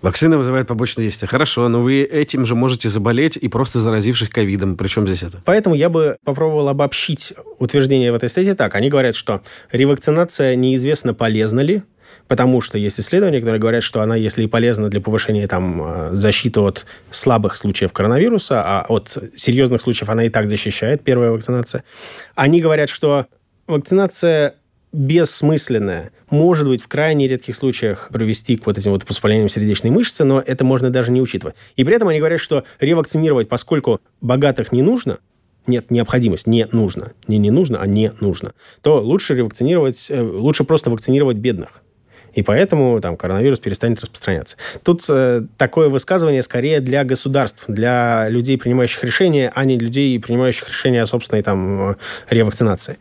Вакцина 0.07 0.39
вызывает 0.39 0.69
побочные 0.69 1.07
действия. 1.07 1.27
Хорошо, 1.27 1.69
но 1.69 1.81
вы 1.81 2.03
этим 2.03 2.45
же 2.45 2.55
можете 2.55 2.89
заболеть 2.89 3.37
и 3.37 3.49
просто 3.49 3.81
заразившись 3.81 4.29
ковидом. 4.29 4.77
Причем 4.77 5.05
здесь 5.05 5.25
это? 5.25 5.43
Поэтому 5.45 5.75
я 5.75 5.89
бы 5.89 6.17
попробовал 6.25 6.69
обобщить 6.69 7.33
утверждение 7.59 8.13
в 8.13 8.15
этой 8.15 8.29
статье 8.29 8.55
так. 8.55 8.77
Они 8.77 8.89
говорят, 8.89 9.17
что 9.17 9.43
ревакцинация 9.73 10.55
неизвестно, 10.55 11.13
полезна 11.13 11.59
ли, 11.59 11.83
потому 12.29 12.61
что 12.61 12.79
есть 12.79 13.01
исследования, 13.01 13.41
которые 13.41 13.61
говорят, 13.61 13.83
что 13.83 14.01
она, 14.01 14.15
если 14.15 14.45
и 14.45 14.47
полезна 14.47 14.91
для 14.91 15.01
повышения 15.01 15.49
там, 15.49 15.83
э, 15.83 16.11
защиты 16.13 16.61
от 16.61 16.87
слабых 17.11 17.57
случаев 17.57 17.93
коронавируса, 17.93 18.63
а 18.65 18.87
от 18.89 19.19
серьезных 19.35 19.81
случаев 19.81 20.09
она 20.09 20.23
и 20.23 20.29
так 20.29 20.47
защищает, 20.47 21.03
первая 21.03 21.33
вакцинация, 21.33 21.83
они 22.37 22.61
говорят, 22.61 22.91
что 22.91 23.27
вакцинация 23.67 24.55
бессмысленная. 24.93 26.11
Может 26.31 26.67
быть, 26.67 26.83
в 26.83 26.89
крайне 26.89 27.29
редких 27.29 27.55
случаях 27.55 28.09
привести 28.13 28.57
к 28.57 28.67
вот 28.67 28.79
этим 28.79 28.93
вот 28.93 29.09
воспалениям 29.09 29.49
сердечной 29.49 29.91
мышцы, 29.91 30.25
но 30.25 30.43
это 30.45 30.65
можно 30.65 30.91
даже 30.91 31.13
не 31.13 31.21
учитывать. 31.21 31.55
И 31.77 31.85
при 31.85 31.97
этом 31.97 32.09
они 32.09 32.19
говорят, 32.19 32.41
что 32.41 32.65
ревакцинировать, 32.81 33.49
поскольку 33.49 34.01
богатых 34.21 34.73
не 34.73 34.83
нужно, 34.83 35.19
нет 35.67 35.91
необходимость, 35.91 36.47
не 36.47 36.67
нужно, 36.73 37.13
не 37.29 37.39
не 37.39 37.51
нужно, 37.51 37.81
а 37.81 37.87
не 37.87 38.13
нужно, 38.21 38.53
то 38.83 39.01
лучше 39.01 39.35
ревакцинировать, 39.35 40.07
э, 40.11 40.23
лучше 40.23 40.65
просто 40.65 40.91
вакцинировать 40.91 41.37
бедных. 41.37 41.83
И 42.35 42.43
поэтому 42.43 43.01
там 43.01 43.17
коронавирус 43.17 43.61
перестанет 43.61 44.01
распространяться. 44.01 44.57
Тут 44.83 45.05
э, 45.09 45.43
такое 45.57 45.89
высказывание 45.89 46.43
скорее 46.43 46.81
для 46.81 47.03
государств, 47.03 47.65
для 47.67 48.29
людей, 48.29 48.59
принимающих 48.59 49.03
решения, 49.05 49.51
а 49.55 49.65
не 49.65 49.79
людей, 49.79 50.19
принимающих 50.21 50.69
решения 50.69 51.03
о 51.03 51.07
собственной 51.07 51.43
там 51.43 51.91
э, 51.91 51.95
ревакцинации 52.29 52.99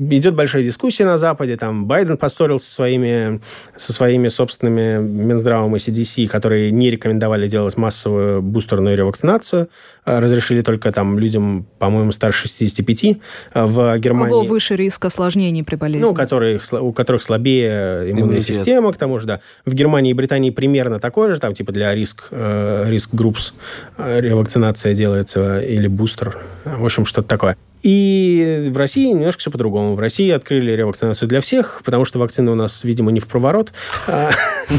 идет 0.00 0.34
большая 0.34 0.64
дискуссия 0.64 1.04
на 1.04 1.18
Западе, 1.18 1.56
там 1.56 1.84
Байден 1.84 2.16
поссорился 2.16 2.66
со 2.66 2.74
своими, 2.74 3.40
со 3.76 3.92
своими 3.92 4.28
собственными 4.28 5.02
Минздравом 5.02 5.76
и 5.76 5.78
CDC, 5.78 6.26
которые 6.26 6.70
не 6.70 6.90
рекомендовали 6.90 7.48
делать 7.48 7.76
массовую 7.76 8.40
бустерную 8.40 8.96
ревакцинацию, 8.96 9.68
а 10.04 10.20
разрешили 10.20 10.62
только 10.62 10.90
там 10.92 11.18
людям, 11.18 11.66
по-моему, 11.78 12.12
старше 12.12 12.48
65 12.48 13.18
а 13.52 13.66
в 13.66 13.98
Германии. 13.98 14.32
У 14.32 14.40
кого 14.40 14.44
выше 14.46 14.76
риск 14.76 15.04
осложнений 15.04 15.64
при 15.64 15.76
болезни? 15.76 16.04
Ну, 16.04 16.12
у 16.12 16.14
которых, 16.14 16.64
у 16.72 16.92
которых 16.92 17.22
слабее 17.22 18.10
иммунная 18.10 18.22
Иммунитет. 18.22 18.56
система, 18.56 18.92
к 18.92 18.96
тому 18.96 19.18
же, 19.18 19.26
да. 19.26 19.40
В 19.66 19.74
Германии 19.74 20.10
и 20.10 20.14
Британии 20.14 20.50
примерно 20.50 20.98
такое 20.98 21.34
же, 21.34 21.40
там 21.40 21.52
типа 21.52 21.72
для 21.72 21.94
риск, 21.94 22.28
э, 22.30 22.86
риск 22.88 23.14
группс 23.14 23.52
э, 23.98 24.20
ревакцинация 24.20 24.94
делается 24.94 25.60
или 25.60 25.88
бустер, 25.88 26.38
в 26.64 26.84
общем, 26.84 27.04
что-то 27.04 27.28
такое. 27.28 27.56
И 27.82 28.68
в 28.70 28.76
России 28.76 29.08
немножко 29.08 29.40
все 29.40 29.50
по-другому. 29.50 29.94
В 29.94 30.00
России 30.00 30.30
открыли 30.30 30.72
ревакцинацию 30.72 31.28
для 31.28 31.40
всех, 31.40 31.82
потому 31.84 32.04
что 32.04 32.18
вакцины 32.18 32.50
у 32.50 32.54
нас, 32.54 32.84
видимо, 32.84 33.10
не 33.10 33.20
в 33.20 33.26
проворот. 33.26 33.72
А, 34.06 34.30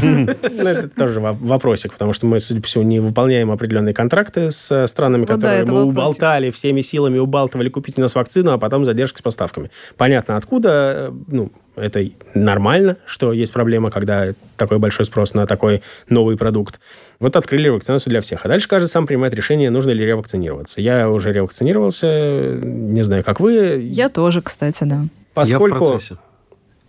ну, 0.02 0.28
это 0.28 0.88
тоже 0.88 1.20
вопросик, 1.20 1.92
потому 1.92 2.12
что 2.12 2.26
мы, 2.26 2.38
судя 2.40 2.60
по 2.60 2.66
всему, 2.66 2.84
не 2.84 3.00
выполняем 3.00 3.50
определенные 3.50 3.94
контракты 3.94 4.52
с 4.52 4.86
странами, 4.86 5.24
которые 5.24 5.64
мы 5.64 5.84
уболтали, 5.84 6.50
всеми 6.50 6.80
силами 6.80 7.18
убалтывали 7.18 7.68
купить 7.68 7.98
у 7.98 8.02
нас 8.02 8.14
вакцину, 8.14 8.52
а 8.52 8.58
потом 8.58 8.84
задержка 8.84 9.18
с 9.18 9.22
поставками. 9.22 9.70
Понятно, 9.96 10.36
откуда, 10.36 11.10
э, 11.10 11.12
ну, 11.28 11.52
это 11.76 12.04
нормально, 12.34 12.96
что 13.06 13.32
есть 13.32 13.52
проблема, 13.52 13.90
когда 13.90 14.34
такой 14.56 14.78
большой 14.78 15.06
спрос 15.06 15.34
на 15.34 15.46
такой 15.46 15.82
новый 16.08 16.36
продукт. 16.36 16.80
Вот 17.18 17.36
открыли 17.36 17.68
вакцинацию 17.68 18.10
для 18.10 18.20
всех. 18.20 18.44
А 18.44 18.48
дальше 18.48 18.68
каждый 18.68 18.88
сам 18.88 19.06
принимает 19.06 19.34
решение, 19.34 19.70
нужно 19.70 19.90
ли 19.90 20.04
ревакцинироваться. 20.04 20.80
Я 20.80 21.08
уже 21.10 21.32
ревакцинировался, 21.32 22.60
не 22.62 23.02
знаю, 23.02 23.24
как 23.24 23.40
вы. 23.40 23.80
Я 23.90 24.08
тоже, 24.08 24.42
кстати, 24.42 24.84
да. 24.84 25.04
Поскольку... 25.34 25.78
Я 25.78 25.84
в 25.84 25.88
процессе. 25.88 26.16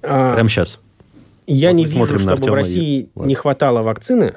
А, 0.02 0.34
Прямо 0.34 0.50
сейчас. 0.50 0.80
Я 1.48 1.69
вот 1.69 1.76
не 1.76 1.86
вижу, 1.86 2.19
чтобы 2.19 2.52
в 2.52 2.54
России 2.54 3.10
и... 3.15 3.19
не 3.19 3.36
хватало 3.36 3.84
вакцины. 3.84 4.34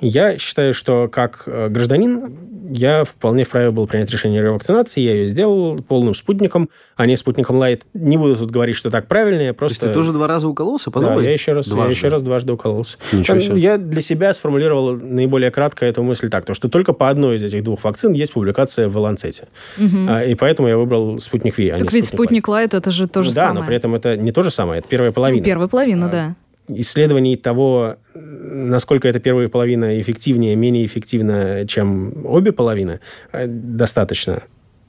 Я 0.00 0.38
считаю, 0.38 0.74
что 0.74 1.08
как 1.08 1.44
э, 1.46 1.68
гражданин 1.68 2.48
я 2.70 3.04
вполне 3.04 3.44
вправе 3.44 3.70
был 3.70 3.86
принять 3.86 4.10
решение 4.10 4.40
о 4.40 4.44
ревакцинации. 4.44 5.00
Я 5.00 5.12
ее 5.14 5.28
сделал 5.28 5.80
полным 5.82 6.14
спутником, 6.14 6.68
а 6.96 7.06
не 7.06 7.16
спутником 7.16 7.56
Лайт. 7.56 7.86
Не 7.94 8.16
буду 8.16 8.36
тут 8.36 8.50
говорить, 8.50 8.76
что 8.76 8.90
так 8.90 9.08
правильнее. 9.08 9.52
Просто... 9.52 9.80
То 9.80 9.86
есть 9.86 9.94
ты 9.94 9.98
тоже 9.98 10.12
два 10.12 10.26
раза 10.26 10.48
укололся? 10.48 10.90
Подумай. 10.90 11.16
Да, 11.16 11.22
я 11.22 11.32
еще 11.32 11.52
раз, 11.52 11.68
дважды. 11.68 11.92
я 11.92 11.96
еще 11.96 12.08
раз 12.08 12.22
дважды 12.22 12.52
укололся. 12.52 12.98
Ничего 13.12 13.38
себе. 13.38 13.60
Я 13.60 13.78
для 13.78 14.00
себя 14.00 14.34
сформулировал 14.34 14.96
наиболее 14.96 15.50
кратко 15.50 15.86
эту 15.86 16.02
мысль 16.02 16.28
так, 16.28 16.44
то, 16.44 16.54
что 16.54 16.68
только 16.68 16.92
по 16.92 17.08
одной 17.08 17.36
из 17.36 17.42
этих 17.42 17.62
двух 17.62 17.82
вакцин 17.84 18.12
есть 18.12 18.32
публикация 18.32 18.88
в 18.88 18.96
Ланцете. 18.96 19.48
Угу. 19.78 20.08
И 20.26 20.34
поэтому 20.34 20.68
я 20.68 20.76
выбрал 20.76 21.18
Спутник 21.18 21.58
V, 21.58 21.70
а 21.70 21.78
Так 21.78 21.92
ведь 21.92 22.06
спутник 22.06 22.48
Лайт 22.48 22.74
это 22.74 22.90
же 22.90 23.06
то 23.06 23.22
же 23.22 23.30
да, 23.30 23.34
самое. 23.34 23.54
Да, 23.54 23.60
но 23.60 23.66
при 23.66 23.76
этом 23.76 23.94
это 23.94 24.16
не 24.16 24.32
то 24.32 24.42
же 24.42 24.50
самое, 24.50 24.80
это 24.80 24.88
первая 24.88 25.12
половина. 25.12 25.40
Ну, 25.40 25.44
первая 25.44 25.68
половина, 25.68 26.06
а, 26.06 26.10
да 26.10 26.36
исследований 26.68 27.36
того, 27.36 27.96
насколько 28.14 29.08
эта 29.08 29.20
первая 29.20 29.48
половина 29.48 30.00
эффективнее, 30.00 30.56
менее 30.56 30.86
эффективна, 30.86 31.66
чем 31.66 32.26
обе 32.26 32.52
половины, 32.52 33.00
э, 33.32 33.46
достаточно. 33.46 34.42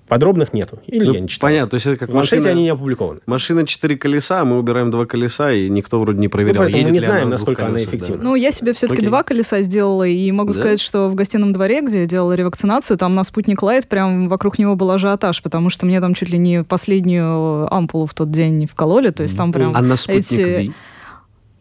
Подробных 0.08 0.54
нету. 0.54 0.80
Или 0.88 1.06
ну, 1.06 1.14
я 1.14 1.20
не 1.20 1.28
читал. 1.28 1.50
Понятно. 1.50 1.70
То 1.70 1.76
есть 1.76 1.86
это 1.86 1.96
как 1.98 2.10
в 2.10 2.16
машина... 2.16 2.50
они 2.50 2.64
не 2.64 2.70
опубликованы. 2.70 3.20
Машина 3.28 3.68
четыре 3.68 3.96
колеса, 3.96 4.44
мы 4.44 4.58
убираем 4.58 4.90
два 4.90 5.06
колеса, 5.06 5.52
и 5.52 5.70
никто 5.70 6.00
вроде 6.00 6.18
не 6.18 6.28
проверял, 6.28 6.64
ну, 6.64 6.72
мы 6.72 6.90
не 6.90 7.00
знаем, 7.00 7.24
она 7.24 7.32
насколько 7.32 7.68
она 7.68 7.78
эффективна. 7.78 8.18
Да. 8.18 8.24
Ну, 8.24 8.36
я 8.36 8.50
себе 8.50 8.74
все-таки 8.74 9.06
два 9.06 9.22
колеса 9.22 9.62
сделала, 9.62 10.08
и 10.08 10.32
могу 10.32 10.54
да? 10.54 10.60
сказать, 10.60 10.80
что 10.80 11.10
в 11.10 11.16
гостином 11.16 11.54
дворе, 11.54 11.82
где 11.82 12.00
я 12.02 12.06
делала 12.08 12.34
ревакцинацию, 12.34 12.98
там 12.98 13.14
на 13.14 13.24
спутник 13.24 13.62
Лайт 13.62 13.88
прям 13.88 14.30
вокруг 14.30 14.58
него 14.58 14.76
был 14.76 14.90
ажиотаж, 14.90 15.44
потому 15.44 15.70
что 15.70 15.86
мне 15.86 16.02
там 16.02 16.16
чуть 16.16 16.32
ли 16.32 16.40
не 16.40 16.64
последнюю 16.64 17.72
ампулу 17.72 18.08
в 18.08 18.16
тот 18.16 18.32
день 18.32 18.66
вкололи, 18.66 19.12
то 19.12 19.22
есть 19.22 19.38
там 19.38 19.54
прям 19.54 19.74
а 19.76 19.82
на 19.84 19.96
спутник 19.96 20.26
эти... 20.26 20.74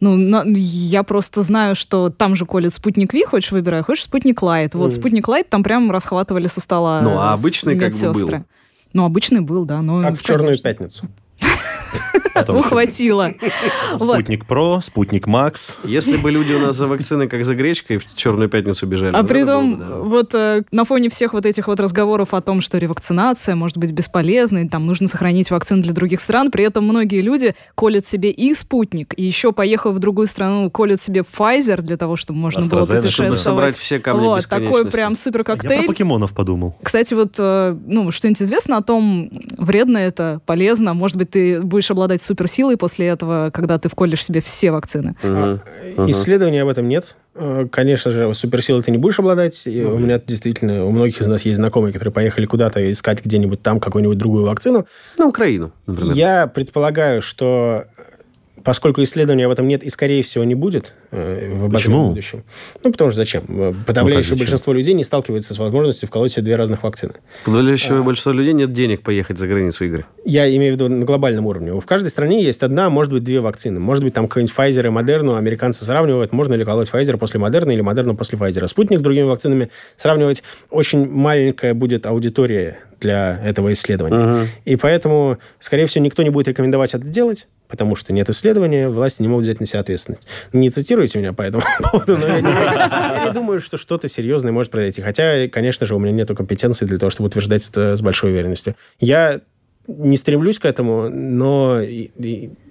Ну, 0.00 0.16
на, 0.16 0.44
я 0.56 1.02
просто 1.02 1.42
знаю, 1.42 1.74
что 1.74 2.08
там 2.08 2.36
же 2.36 2.46
колет 2.46 2.72
Спутник 2.72 3.12
V, 3.12 3.24
хочешь 3.24 3.50
выбирай, 3.50 3.82
хочешь 3.82 4.04
спутник 4.04 4.42
Лайт. 4.42 4.74
Вот 4.74 4.90
мм. 4.90 4.94
спутник 4.94 5.28
Лайт 5.28 5.48
там 5.48 5.62
прям 5.62 5.90
расхватывали 5.90 6.46
со 6.46 6.60
стола. 6.60 7.00
Ну, 7.02 7.18
а 7.18 7.32
обычный 7.32 7.78
как 7.78 7.92
бы 7.92 8.12
был. 8.12 8.44
Ну, 8.92 9.04
обычный 9.04 9.40
был, 9.40 9.64
да. 9.64 9.82
Но, 9.82 10.00
как 10.00 10.16
в 10.16 10.22
«Черную 10.22 10.58
пятницу». 10.60 11.08
Ухватило. 12.48 13.34
Спутник 13.98 14.46
Про, 14.46 14.80
Спутник 14.80 15.26
Макс. 15.26 15.78
Если 15.84 16.16
бы 16.16 16.30
люди 16.30 16.52
у 16.52 16.58
нас 16.60 16.76
за 16.76 16.86
вакцины, 16.86 17.28
как 17.28 17.44
за 17.44 17.54
гречкой, 17.54 17.98
в 17.98 18.16
Черную 18.16 18.48
пятницу 18.48 18.86
бежали. 18.86 19.14
А 19.14 19.22
при 19.24 19.44
том, 19.44 19.82
вот 20.04 20.34
э, 20.34 20.62
на 20.70 20.84
фоне 20.84 21.08
всех 21.08 21.32
вот 21.32 21.46
этих 21.46 21.68
вот 21.68 21.80
разговоров 21.80 22.34
о 22.34 22.40
том, 22.40 22.60
что 22.60 22.78
ревакцинация 22.78 23.54
может 23.54 23.78
быть 23.78 23.92
бесполезной, 23.92 24.68
там 24.68 24.86
нужно 24.86 25.08
сохранить 25.08 25.50
вакцину 25.50 25.82
для 25.82 25.92
других 25.92 26.20
стран, 26.20 26.50
при 26.50 26.64
этом 26.64 26.84
многие 26.84 27.20
люди 27.20 27.54
колят 27.74 28.06
себе 28.06 28.30
и 28.30 28.54
спутник, 28.54 29.14
и 29.16 29.24
еще, 29.24 29.52
поехав 29.52 29.94
в 29.94 29.98
другую 29.98 30.26
страну, 30.26 30.70
колят 30.70 31.00
себе 31.00 31.22
Pfizer 31.22 31.80
для 31.80 31.96
того, 31.96 32.16
чтобы 32.16 32.38
можно 32.38 32.62
было 32.62 32.80
путешествовать. 32.80 33.12
Чтобы 33.12 33.32
собрать 33.32 33.76
все 33.76 33.98
камни 33.98 34.20
Вот, 34.20 34.48
такой 34.48 34.86
прям 34.86 35.14
супер 35.14 35.44
коктейль. 35.44 35.72
Я 35.72 35.78
про 35.82 35.88
покемонов 35.88 36.32
подумал. 36.32 36.76
Кстати, 36.82 37.14
вот, 37.14 37.34
э, 37.38 37.76
ну, 37.86 38.10
что-нибудь 38.10 38.42
известно 38.42 38.78
о 38.78 38.82
том, 38.82 39.30
вредно 39.56 39.98
это, 39.98 40.40
полезно, 40.46 40.94
может 40.94 41.16
быть, 41.16 41.30
ты 41.30 41.60
будешь 41.60 41.87
обладать 41.90 42.22
суперсилой 42.22 42.76
после 42.76 43.06
этого, 43.06 43.50
когда 43.52 43.78
ты 43.78 43.88
вколешь 43.88 44.24
себе 44.24 44.40
все 44.40 44.70
вакцины? 44.70 45.16
Uh-huh. 45.22 45.60
Uh-huh. 45.96 46.10
Исследований 46.10 46.58
об 46.58 46.68
этом 46.68 46.88
нет. 46.88 47.16
Э, 47.34 47.66
конечно 47.70 48.10
же, 48.10 48.32
суперсилой 48.34 48.82
ты 48.82 48.90
не 48.90 48.98
будешь 48.98 49.18
обладать. 49.18 49.66
Uh-huh. 49.66 49.94
У 49.94 49.98
меня 49.98 50.20
действительно, 50.24 50.84
у 50.84 50.90
многих 50.90 51.20
из 51.20 51.26
нас 51.26 51.42
есть 51.42 51.56
знакомые, 51.56 51.92
которые 51.92 52.12
поехали 52.12 52.46
куда-то 52.46 52.90
искать 52.90 53.24
где-нибудь 53.24 53.62
там 53.62 53.80
какую-нибудь 53.80 54.18
другую 54.18 54.44
вакцину. 54.44 54.86
На 55.16 55.26
Украину, 55.26 55.72
например. 55.86 56.14
Я 56.14 56.46
предполагаю, 56.46 57.22
что 57.22 57.84
поскольку 58.64 59.02
исследований 59.02 59.44
об 59.44 59.52
этом 59.52 59.68
нет 59.68 59.82
и, 59.82 59.90
скорее 59.90 60.22
всего, 60.22 60.44
не 60.44 60.54
будет 60.54 60.94
э, 61.10 61.52
в 61.54 61.64
обозримом 61.64 62.08
будущем. 62.08 62.44
Ну, 62.82 62.92
потому 62.92 63.10
что 63.10 63.16
зачем? 63.16 63.42
Э, 63.48 63.74
подавляющее 63.86 64.34
ну, 64.34 64.38
большинство 64.38 64.72
людей 64.72 64.94
не 64.94 65.04
сталкивается 65.04 65.54
с 65.54 65.58
возможностью 65.58 66.08
вколоть 66.08 66.32
себе 66.32 66.42
две 66.42 66.56
разных 66.56 66.82
вакцины. 66.82 67.14
Подавляющее 67.44 67.98
а, 67.98 68.02
большинство 68.02 68.32
людей 68.32 68.52
нет 68.52 68.72
денег 68.72 69.02
поехать 69.02 69.38
за 69.38 69.46
границу, 69.46 69.84
Игорь. 69.84 70.04
Я 70.24 70.54
имею 70.56 70.72
в 70.72 70.76
виду 70.76 70.88
на 70.88 71.04
глобальном 71.04 71.46
уровне. 71.46 71.72
В 71.72 71.86
каждой 71.86 72.08
стране 72.08 72.42
есть 72.42 72.62
одна, 72.62 72.90
может 72.90 73.12
быть, 73.12 73.22
две 73.22 73.40
вакцины. 73.40 73.80
Может 73.80 74.04
быть, 74.04 74.14
там 74.14 74.28
какой-нибудь 74.28 74.54
Pfizer 74.54 74.86
и 74.86 74.90
Moderna. 74.90 75.38
Американцы 75.38 75.84
сравнивают, 75.84 76.32
можно 76.32 76.54
ли 76.54 76.64
колоть 76.64 76.88
Pfizer 76.90 77.16
после 77.16 77.40
Moderna 77.40 77.72
или 77.72 77.82
Moderna 77.82 78.16
после 78.16 78.38
Pfizer. 78.38 78.66
Спутник 78.66 79.00
с 79.00 79.02
другими 79.02 79.26
вакцинами 79.26 79.70
сравнивать 79.96 80.42
очень 80.70 81.08
маленькая 81.08 81.74
будет 81.74 82.06
аудитория 82.06 82.78
для 83.00 83.40
этого 83.44 83.72
исследования. 83.72 84.16
Uh-huh. 84.16 84.46
И 84.64 84.76
поэтому, 84.76 85.38
скорее 85.60 85.86
всего, 85.86 86.04
никто 86.04 86.22
не 86.22 86.30
будет 86.30 86.48
рекомендовать 86.48 86.94
это 86.94 87.06
делать 87.06 87.46
потому 87.68 87.94
что 87.94 88.12
нет 88.12 88.28
исследования, 88.30 88.88
власти 88.88 89.22
не 89.22 89.28
могут 89.28 89.44
взять 89.44 89.60
на 89.60 89.66
себя 89.66 89.80
ответственность. 89.80 90.26
Не 90.52 90.70
цитируйте 90.70 91.18
меня 91.18 91.32
по 91.32 91.42
этому 91.42 91.62
поводу, 91.92 92.16
но 92.16 92.26
я 92.26 92.40
не, 92.40 92.50
я 92.50 93.24
не 93.26 93.32
думаю, 93.32 93.60
что 93.60 93.76
что-то 93.76 94.08
серьезное 94.08 94.52
может 94.52 94.72
произойти. 94.72 95.02
Хотя, 95.02 95.48
конечно 95.48 95.86
же, 95.86 95.94
у 95.94 95.98
меня 95.98 96.12
нет 96.12 96.28
компетенции 96.36 96.86
для 96.86 96.98
того, 96.98 97.10
чтобы 97.10 97.28
утверждать 97.28 97.68
это 97.68 97.96
с 97.96 98.00
большой 98.00 98.30
уверенностью. 98.30 98.74
Я 99.00 99.40
не 99.88 100.16
стремлюсь 100.16 100.58
к 100.58 100.66
этому, 100.66 101.08
но 101.08 101.80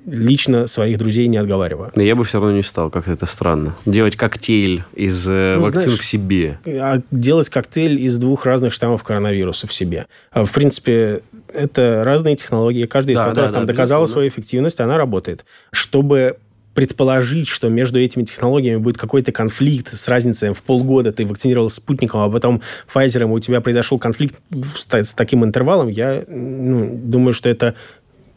лично 0.06 0.68
своих 0.68 0.98
друзей 0.98 1.28
не 1.28 1.38
отговариваю. 1.38 1.92
Но 1.96 2.02
я 2.02 2.16
бы 2.16 2.24
все 2.24 2.40
равно 2.40 2.56
не 2.56 2.64
стал, 2.64 2.90
как 2.90 3.08
это 3.10 3.26
странно. 3.26 3.76
Делать 3.86 4.16
коктейль 4.16 4.84
из 4.94 5.28
э, 5.28 5.56
ну, 5.58 5.64
вакцин 5.64 5.82
знаешь, 5.82 6.00
в 6.00 6.06
себе. 6.06 6.60
А 6.66 7.02
делать 7.12 7.50
коктейль 7.50 8.00
из 8.00 8.18
двух 8.18 8.46
разных 8.46 8.72
штаммов 8.72 9.04
коронавируса 9.04 9.68
в 9.68 9.74
себе. 9.74 10.06
А, 10.32 10.46
в 10.46 10.54
принципе, 10.54 11.22
это 11.54 12.04
разные 12.06 12.38
технологии, 12.38 12.86
каждая 12.86 13.16
из 13.16 13.18
да, 13.18 13.26
которых 13.26 13.50
да, 13.50 13.54
там 13.56 13.66
да, 13.66 13.74
доказала 13.74 14.06
свою 14.06 14.30
эффективность, 14.30 14.80
она 14.80 14.98
работает. 14.98 15.46
Чтобы 15.72 16.38
предположить, 16.78 17.48
что 17.48 17.70
между 17.70 18.00
этими 18.00 18.24
технологиями 18.24 18.78
будет 18.78 19.00
какой-то 19.00 19.32
конфликт 19.32 19.98
с 19.98 20.08
разницей 20.08 20.54
в 20.54 20.62
полгода 20.62 21.12
ты 21.12 21.26
вакцинировал 21.26 21.72
спутником, 21.72 22.20
а 22.20 22.30
потом 22.30 22.62
Pfizer, 22.94 23.24
у 23.24 23.40
тебя 23.40 23.62
произошел 23.62 23.98
конфликт 23.98 24.36
с, 24.52 24.86
с 24.88 25.16
таким 25.16 25.44
интервалом, 25.44 25.88
я 25.88 26.24
ну, 26.28 26.88
думаю, 26.94 27.34
что 27.34 27.50
это 27.50 27.74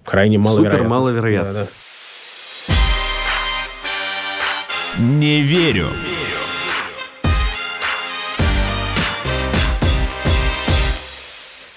крайне 0.07 0.39
маловероятно. 0.39 0.79
Супер 0.79 0.89
маловероятно. 0.89 1.53
Да, 1.53 1.67
да. 4.97 5.03
Не 5.03 5.43
верю. 5.43 5.89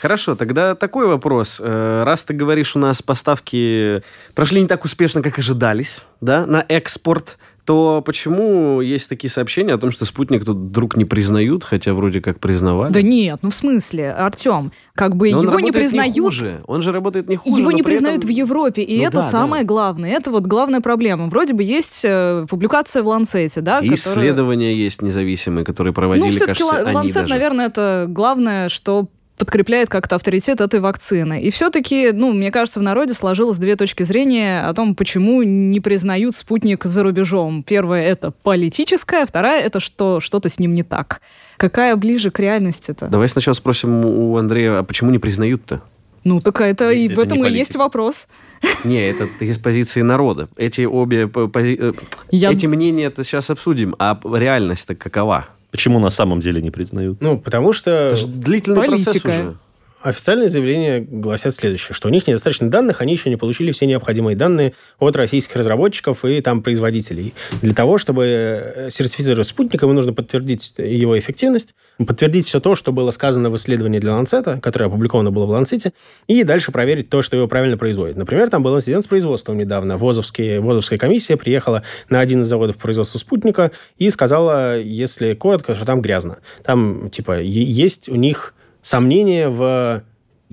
Хорошо, 0.03 0.35
тогда 0.35 0.75
такой 0.75 1.07
вопрос. 1.07 1.61
Э, 1.63 2.03
раз 2.03 2.25
ты 2.25 2.33
говоришь, 2.33 2.75
у 2.75 2.79
нас 2.79 3.01
поставки 3.01 4.03
прошли 4.35 4.59
не 4.59 4.67
так 4.67 4.83
успешно, 4.83 5.21
как 5.21 5.39
ожидались, 5.39 6.03
да, 6.19 6.45
на 6.45 6.65
экспорт, 6.67 7.37
то 7.63 8.03
почему 8.05 8.81
есть 8.81 9.07
такие 9.07 9.31
сообщения 9.31 9.73
о 9.73 9.77
том, 9.77 9.91
что 9.91 10.03
спутник 10.03 10.43
тут 10.43 10.57
вдруг 10.57 10.97
не 10.97 11.05
признают, 11.05 11.63
хотя 11.63 11.93
вроде 11.93 12.19
как 12.19 12.41
признавали? 12.41 12.91
Да 12.91 13.01
нет, 13.01 13.39
ну 13.41 13.49
в 13.49 13.55
смысле, 13.55 14.11
Артем, 14.11 14.73
как 14.93 15.15
бы 15.15 15.31
Но 15.31 15.41
его 15.41 15.59
не 15.61 15.71
признают. 15.71 16.13
Не 16.13 16.21
хуже. 16.21 16.61
Он 16.67 16.81
же 16.81 16.91
работает 16.91 17.29
не 17.29 17.37
хуже. 17.37 17.61
Его 17.61 17.71
не 17.71 17.81
признают 17.81 18.25
этом... 18.25 18.29
в 18.29 18.33
Европе, 18.33 18.81
и 18.81 18.97
ну, 18.97 19.07
это 19.07 19.17
да, 19.17 19.23
самое 19.23 19.63
да. 19.63 19.67
главное. 19.67 20.11
Это 20.11 20.31
вот 20.31 20.45
главная 20.45 20.81
проблема. 20.81 21.27
Вроде 21.27 21.53
бы 21.53 21.63
есть 21.63 22.03
э, 22.03 22.45
публикация 22.49 23.03
в 23.03 23.07
Ланцете, 23.07 23.61
да, 23.61 23.79
и 23.79 23.87
которая... 23.87 23.95
исследования 23.95 24.75
есть 24.75 25.01
независимые, 25.01 25.63
которые 25.63 25.93
проводили, 25.93 26.25
ну, 26.25 26.31
все-таки 26.31 26.63
кажется, 26.63 26.91
Ланцет, 26.93 27.21
даже... 27.21 27.33
наверное, 27.33 27.67
это 27.67 28.05
главное, 28.09 28.67
что 28.67 29.07
подкрепляет 29.37 29.89
как-то 29.89 30.15
авторитет 30.15 30.61
этой 30.61 30.79
вакцины. 30.79 31.41
И 31.41 31.49
все-таки, 31.49 32.11
ну, 32.11 32.33
мне 32.33 32.51
кажется, 32.51 32.79
в 32.79 32.83
народе 32.83 33.13
сложилось 33.13 33.57
две 33.57 33.75
точки 33.75 34.03
зрения 34.03 34.65
о 34.65 34.73
том, 34.73 34.95
почему 34.95 35.43
не 35.43 35.79
признают 35.79 36.35
спутник 36.35 36.85
за 36.85 37.03
рубежом. 37.03 37.63
Первая— 37.63 38.05
это 38.05 38.31
политическая, 38.31 39.25
вторая— 39.25 39.61
это 39.65 39.79
что 39.79 40.19
что-то 40.19 40.49
с 40.49 40.59
ним 40.59 40.73
не 40.73 40.83
так. 40.83 41.21
Какая 41.57 41.95
ближе 41.95 42.31
к 42.31 42.39
реальности-то? 42.39 43.07
Давай 43.07 43.27
сначала 43.27 43.53
спросим 43.53 44.05
у 44.05 44.37
Андрея, 44.37 44.79
а 44.79 44.83
почему 44.83 45.11
не 45.11 45.19
признают-то? 45.19 45.81
Ну, 46.23 46.39
так 46.39 46.61
это 46.61 46.89
Если 46.89 47.01
и 47.01 47.05
это 47.07 47.15
в 47.15 47.19
этом 47.19 47.45
и 47.45 47.51
есть 47.51 47.75
вопрос. 47.75 48.27
Не, 48.85 49.09
это 49.09 49.27
из 49.41 49.57
позиции 49.57 50.01
народа. 50.01 50.47
Эти 50.55 50.81
обе 50.81 51.27
пози... 51.27 51.77
Э, 51.79 51.93
Я... 52.31 52.51
эти 52.51 52.65
мнения 52.65 53.05
это 53.05 53.25
сейчас 53.25 53.49
обсудим, 53.49 53.93
а 53.99 54.17
реальность-то 54.23 54.95
какова? 54.95 55.47
Почему 55.73 55.97
на 55.97 56.11
самом 56.11 56.39
деле 56.39 56.61
не 56.61 56.69
признают? 56.69 57.19
Ну, 57.19 57.39
потому 57.39 57.73
что... 57.73 57.89
Это 57.89 58.15
же 58.15 58.27
длительный 58.27 58.75
Политика. 58.75 59.11
процесс 59.11 59.25
уже. 59.25 59.57
Официальные 60.03 60.49
заявления 60.49 60.99
гласят 60.99 61.55
следующее, 61.55 61.95
что 61.95 62.09
у 62.09 62.11
них 62.11 62.27
недостаточно 62.27 62.69
данных, 62.69 62.99
они 62.99 63.13
еще 63.13 63.29
не 63.29 63.37
получили 63.37 63.71
все 63.71 63.85
необходимые 63.85 64.35
данные 64.35 64.73
от 64.99 65.15
российских 65.15 65.55
разработчиков 65.55 66.25
и 66.25 66.41
там 66.41 66.61
производителей. 66.61 67.33
Для 67.61 67.73
того, 67.73 67.97
чтобы 67.97 68.25
э, 68.25 68.89
сертифицировать 68.89 69.47
спутник, 69.47 69.81
ему 69.81 69.93
нужно 69.93 70.11
подтвердить 70.11 70.73
его 70.77 71.17
эффективность, 71.17 71.73
подтвердить 72.05 72.47
все 72.47 72.59
то, 72.59 72.75
что 72.75 72.91
было 72.91 73.11
сказано 73.11 73.49
в 73.49 73.55
исследовании 73.55 73.99
для 73.99 74.13
Ланцета, 74.13 74.59
которое 74.61 74.87
опубликовано 74.87 75.31
было 75.31 75.45
в 75.45 75.49
Ланцете, 75.51 75.93
и 76.27 76.43
дальше 76.43 76.73
проверить 76.73 77.09
то, 77.09 77.21
что 77.21 77.37
его 77.37 77.47
правильно 77.47 77.77
производит. 77.77 78.17
Например, 78.17 78.49
там 78.49 78.61
был 78.61 78.75
инцидент 78.75 79.05
с 79.05 79.07
производством 79.07 79.57
недавно. 79.57 79.97
Возовские, 79.97 80.59
Возовская 80.59 80.99
комиссия 80.99 81.37
приехала 81.37 81.81
на 82.09 82.19
один 82.19 82.41
из 82.41 82.47
заводов 82.47 82.75
производства 82.75 83.19
спутника 83.19 83.71
и 83.97 84.09
сказала, 84.09 84.77
если 84.77 85.33
коротко, 85.33 85.75
что 85.75 85.85
там 85.85 86.01
грязно. 86.01 86.39
Там, 86.61 87.09
типа, 87.09 87.39
есть 87.39 88.09
у 88.09 88.15
них 88.15 88.53
сомнения 88.83 89.49
в 89.49 90.03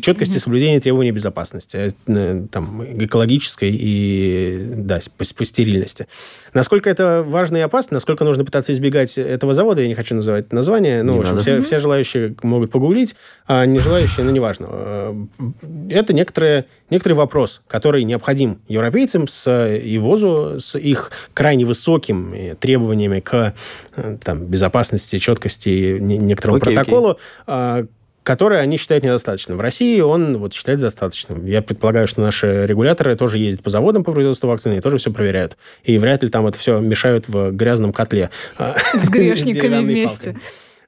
четкости 0.01 0.37
mm-hmm. 0.37 0.41
соблюдения 0.41 0.81
требований 0.81 1.13
безопасности, 1.13 1.93
э, 2.07 2.47
там, 2.51 2.85
экологической 3.05 3.71
и 3.71 4.59
да, 4.77 5.01
по, 5.17 5.25
по 5.35 5.45
стерильности. 5.45 6.07
Насколько 6.55 6.91
это 6.91 7.23
важно 7.27 7.59
и 7.59 7.61
опасно, 7.61 7.95
насколько 7.95 8.25
нужно 8.25 8.45
пытаться 8.45 8.73
избегать 8.73 9.19
этого 9.19 9.55
завода, 9.55 9.83
я 9.83 9.89
не 9.89 9.95
хочу 9.95 10.15
называть 10.15 10.53
название, 10.53 11.03
ну, 11.03 11.13
не 11.13 11.19
в 11.19 11.21
общем, 11.21 11.39
все, 11.39 11.57
mm-hmm. 11.57 11.63
все 11.63 11.79
желающие 11.79 12.35
могут 12.43 12.71
погуглить, 12.71 13.15
а 13.47 13.67
не 13.67 13.79
желающие, 13.79 14.25
ну, 14.25 14.33
неважно. 14.33 14.69
Э, 14.71 15.27
это 15.91 16.13
некоторые, 16.13 16.67
некоторый 16.89 17.15
вопрос, 17.15 17.63
который 17.69 18.05
необходим 18.05 18.61
европейцам 18.69 19.29
с 19.29 19.69
и 19.77 19.99
ВОЗу, 19.99 20.61
с 20.61 20.79
их 20.79 21.13
крайне 21.35 21.65
высокими 21.65 22.55
требованиями 22.55 23.21
к 23.21 23.55
э, 23.97 24.17
там, 24.23 24.47
безопасности, 24.47 25.19
четкости 25.19 25.99
некоторому 26.01 26.59
okay, 26.59 26.75
протоколу, 26.75 27.19
okay 27.47 27.89
который 28.23 28.61
они 28.61 28.77
считают 28.77 29.05
недостаточным. 29.05 29.59
В 29.59 29.61
России 29.61 30.01
он 30.01 30.39
вот 30.39 30.53
считает 30.53 30.81
достаточным. 30.81 31.45
Я 31.45 31.63
предполагаю, 31.63 32.07
что 32.07 32.21
наши 32.21 32.67
регуляторы 32.67 33.17
тоже 33.17 33.39
ездят 33.39 33.63
по 33.63 33.71
заводам 33.71 34.05
по 34.05 34.13
производству 34.13 34.49
вакцины 34.49 34.75
и 34.75 34.81
тоже 34.81 34.99
все 34.99 35.11
проверяют. 35.13 35.57
И 35.85 35.97
вряд 35.99 36.23
ли 36.23 36.29
там 36.29 36.47
это 36.47 36.59
все 36.59 36.81
мешают 36.81 37.29
в 37.29 37.51
грязном 37.53 37.93
котле. 37.93 38.31
С 38.95 39.09
грешниками 39.09 39.79
вместе. 39.79 40.37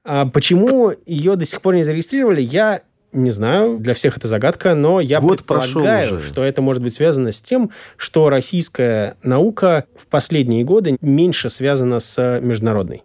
А 0.04 0.26
почему 0.26 0.92
ее 1.06 1.36
до 1.36 1.44
сих 1.44 1.60
пор 1.60 1.74
не 1.76 1.84
зарегистрировали, 1.84 2.40
я 2.40 2.82
не 3.12 3.30
знаю, 3.30 3.78
для 3.78 3.94
всех 3.94 4.16
это 4.16 4.26
загадка, 4.26 4.74
но 4.74 5.00
я 5.00 5.20
Год 5.20 5.38
предполагаю, 5.38 6.18
что 6.18 6.42
это 6.42 6.62
может 6.62 6.82
быть 6.82 6.94
связано 6.94 7.30
с 7.30 7.40
тем, 7.40 7.70
что 7.96 8.30
российская 8.30 9.16
наука 9.22 9.84
в 9.96 10.06
последние 10.06 10.64
годы 10.64 10.96
меньше 11.00 11.50
связана 11.50 12.00
с 12.00 12.40
международной. 12.40 13.02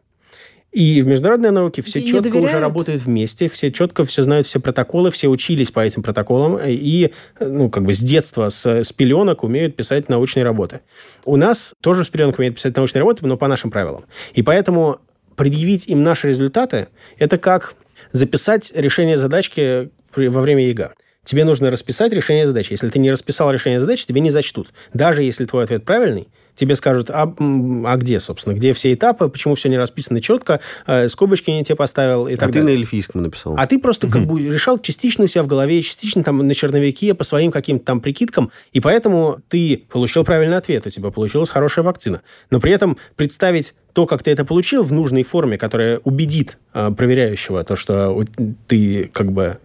И 0.74 1.02
в 1.02 1.08
международной 1.08 1.52
науке 1.52 1.82
все 1.82 2.00
и 2.00 2.06
четко 2.06 2.36
уже 2.36 2.60
работают 2.60 3.02
вместе, 3.02 3.48
все 3.48 3.72
четко 3.72 4.04
все 4.04 4.22
знают 4.22 4.46
все 4.46 4.60
протоколы, 4.60 5.12
все 5.12 5.28
учились 5.28 5.72
по 5.72 5.80
этим 5.80 6.04
протоколам 6.04 6.60
и, 6.64 7.12
ну, 7.40 7.70
как 7.70 7.84
бы 7.84 7.94
с 7.94 8.00
детства, 8.00 8.50
с, 8.50 8.66
с 8.66 8.92
пеленок 8.92 9.44
умеют 9.44 9.76
писать 9.76 10.10
научные 10.10 10.44
работы. 10.44 10.82
У 11.26 11.38
нас 11.38 11.74
тоже 11.82 12.04
с 12.04 12.10
пеленок 12.10 12.38
умеют 12.38 12.56
писать 12.56 12.76
научные 12.76 13.00
работы, 13.00 13.26
но 13.26 13.38
по 13.38 13.48
нашим 13.48 13.72
правилам. 13.72 14.06
И 14.34 14.44
поэтому 14.44 15.00
предъявить 15.36 15.88
им 15.88 16.04
наши 16.04 16.28
результаты– 16.28 16.88
это 17.18 17.38
как 17.38 17.76
записать 18.12 18.72
решение 18.76 19.18
задачки 19.18 19.90
во 20.16 20.42
время 20.42 20.68
ЕГЭ 20.68 20.92
тебе 21.28 21.44
нужно 21.44 21.70
расписать 21.70 22.14
решение 22.14 22.48
задачи. 22.48 22.72
Если 22.72 22.90
ты 22.90 23.00
не 23.00 23.12
расписал 23.12 23.52
решение 23.52 23.80
задачи, 23.80 24.06
тебе 24.08 24.22
не 24.22 24.30
зачтут. 24.30 24.70
Даже 24.94 25.22
если 25.24 25.44
твой 25.46 25.66
ответ 25.66 25.84
правильный, 25.84 26.28
тебе 26.56 26.74
скажут, 26.76 27.10
а, 27.12 27.34
а 27.38 27.98
где, 27.98 28.20
собственно, 28.20 28.54
где 28.54 28.74
все 28.74 28.94
этапы, 28.94 29.28
почему 29.28 29.56
все 29.56 29.70
не 29.70 29.78
расписано 29.78 30.22
четко, 30.22 30.60
э, 30.88 31.08
скобочки 31.10 31.52
не 31.52 31.64
те 31.64 31.76
поставил 31.76 32.28
и 32.28 32.34
а 32.34 32.38
так 32.38 32.52
ты 32.52 32.64
на 32.64 32.70
эльфийском 32.70 33.22
написал. 33.22 33.56
А 33.58 33.68
ты 33.68 33.78
просто 33.78 34.10
как 34.10 34.26
бы 34.26 34.42
решал 34.42 34.80
частично 34.80 35.26
у 35.26 35.28
себя 35.28 35.44
в 35.44 35.48
голове, 35.48 35.84
частично 35.84 36.24
там 36.24 36.40
на 36.40 36.56
черновике 36.56 37.14
по 37.14 37.24
своим 37.24 37.52
каким-то 37.52 37.86
там 37.86 38.00
прикидкам, 38.00 38.52
и 38.72 38.80
поэтому 38.80 39.40
ты 39.50 39.84
получил 39.90 40.24
правильный 40.24 40.58
ответ, 40.58 40.88
у 40.88 40.90
тебя 40.90 41.12
получилась 41.12 41.50
хорошая 41.50 41.84
вакцина. 41.84 42.22
Но 42.50 42.60
при 42.60 42.72
этом 42.72 42.98
представить 43.16 43.76
то, 43.94 44.06
как 44.06 44.24
ты 44.24 44.32
это 44.32 44.46
получил 44.46 44.82
в 44.82 44.94
нужной 44.94 45.24
форме, 45.24 45.58
которая 45.58 46.00
убедит 46.00 46.58
э, 46.74 46.90
проверяющего, 46.90 47.64
то, 47.64 47.76
что 47.76 48.26
ты 48.68 49.10
как 49.14 49.32
бы 49.32 49.58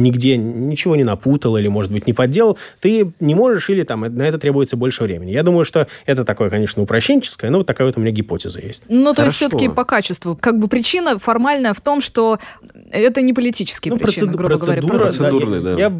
нигде 0.00 0.36
ничего 0.36 0.96
не 0.96 1.04
напутал 1.04 1.56
или, 1.56 1.68
может 1.68 1.92
быть, 1.92 2.06
не 2.06 2.12
подделал, 2.12 2.58
ты 2.80 3.12
не 3.20 3.34
можешь 3.34 3.70
или 3.70 3.82
там 3.82 4.00
на 4.00 4.22
это 4.22 4.38
требуется 4.38 4.76
больше 4.76 5.04
времени. 5.04 5.30
Я 5.30 5.42
думаю, 5.42 5.64
что 5.64 5.86
это 6.06 6.24
такое, 6.24 6.50
конечно, 6.50 6.82
упрощенческое, 6.82 7.50
но 7.50 7.58
вот 7.58 7.66
такая 7.66 7.86
вот 7.86 7.96
у 7.96 8.00
меня 8.00 8.10
гипотеза 8.10 8.60
есть. 8.60 8.84
Ну, 8.88 9.14
то 9.14 9.24
есть 9.24 9.36
все-таки 9.36 9.68
по 9.68 9.84
качеству. 9.84 10.36
Как 10.36 10.58
бы 10.58 10.68
причина 10.68 11.18
формальная 11.18 11.74
в 11.74 11.80
том, 11.80 12.00
что 12.00 12.38
это 12.90 13.20
не 13.22 13.32
политические 13.32 13.94
ну, 13.94 14.00
причины, 14.00 14.32
грубо 14.32 14.56
процедура, 14.56 14.80
говоря. 14.80 15.04
Процедурные, 15.04 15.60
да. 15.60 15.70
Я, 15.72 15.78
я, 15.78 15.92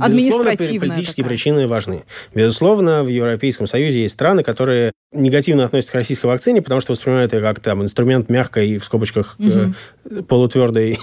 Административная 0.00 0.88
политические 0.88 1.24
такая. 1.24 1.28
причины 1.28 1.66
важны. 1.66 2.04
Безусловно, 2.34 3.02
в 3.02 3.08
Европейском 3.08 3.66
Союзе 3.66 4.02
есть 4.02 4.14
страны, 4.14 4.42
которые 4.42 4.92
негативно 5.16 5.64
относятся 5.64 5.92
к 5.92 5.96
российской 5.96 6.26
вакцине, 6.26 6.62
потому 6.62 6.80
что 6.80 6.92
воспринимают 6.92 7.32
ее 7.32 7.40
как 7.40 7.60
там 7.60 7.82
инструмент 7.82 8.28
мягкой, 8.28 8.78
в 8.78 8.84
скобочках, 8.84 9.36
угу. 9.38 9.74
э, 10.04 10.22
полутвердой 10.22 10.98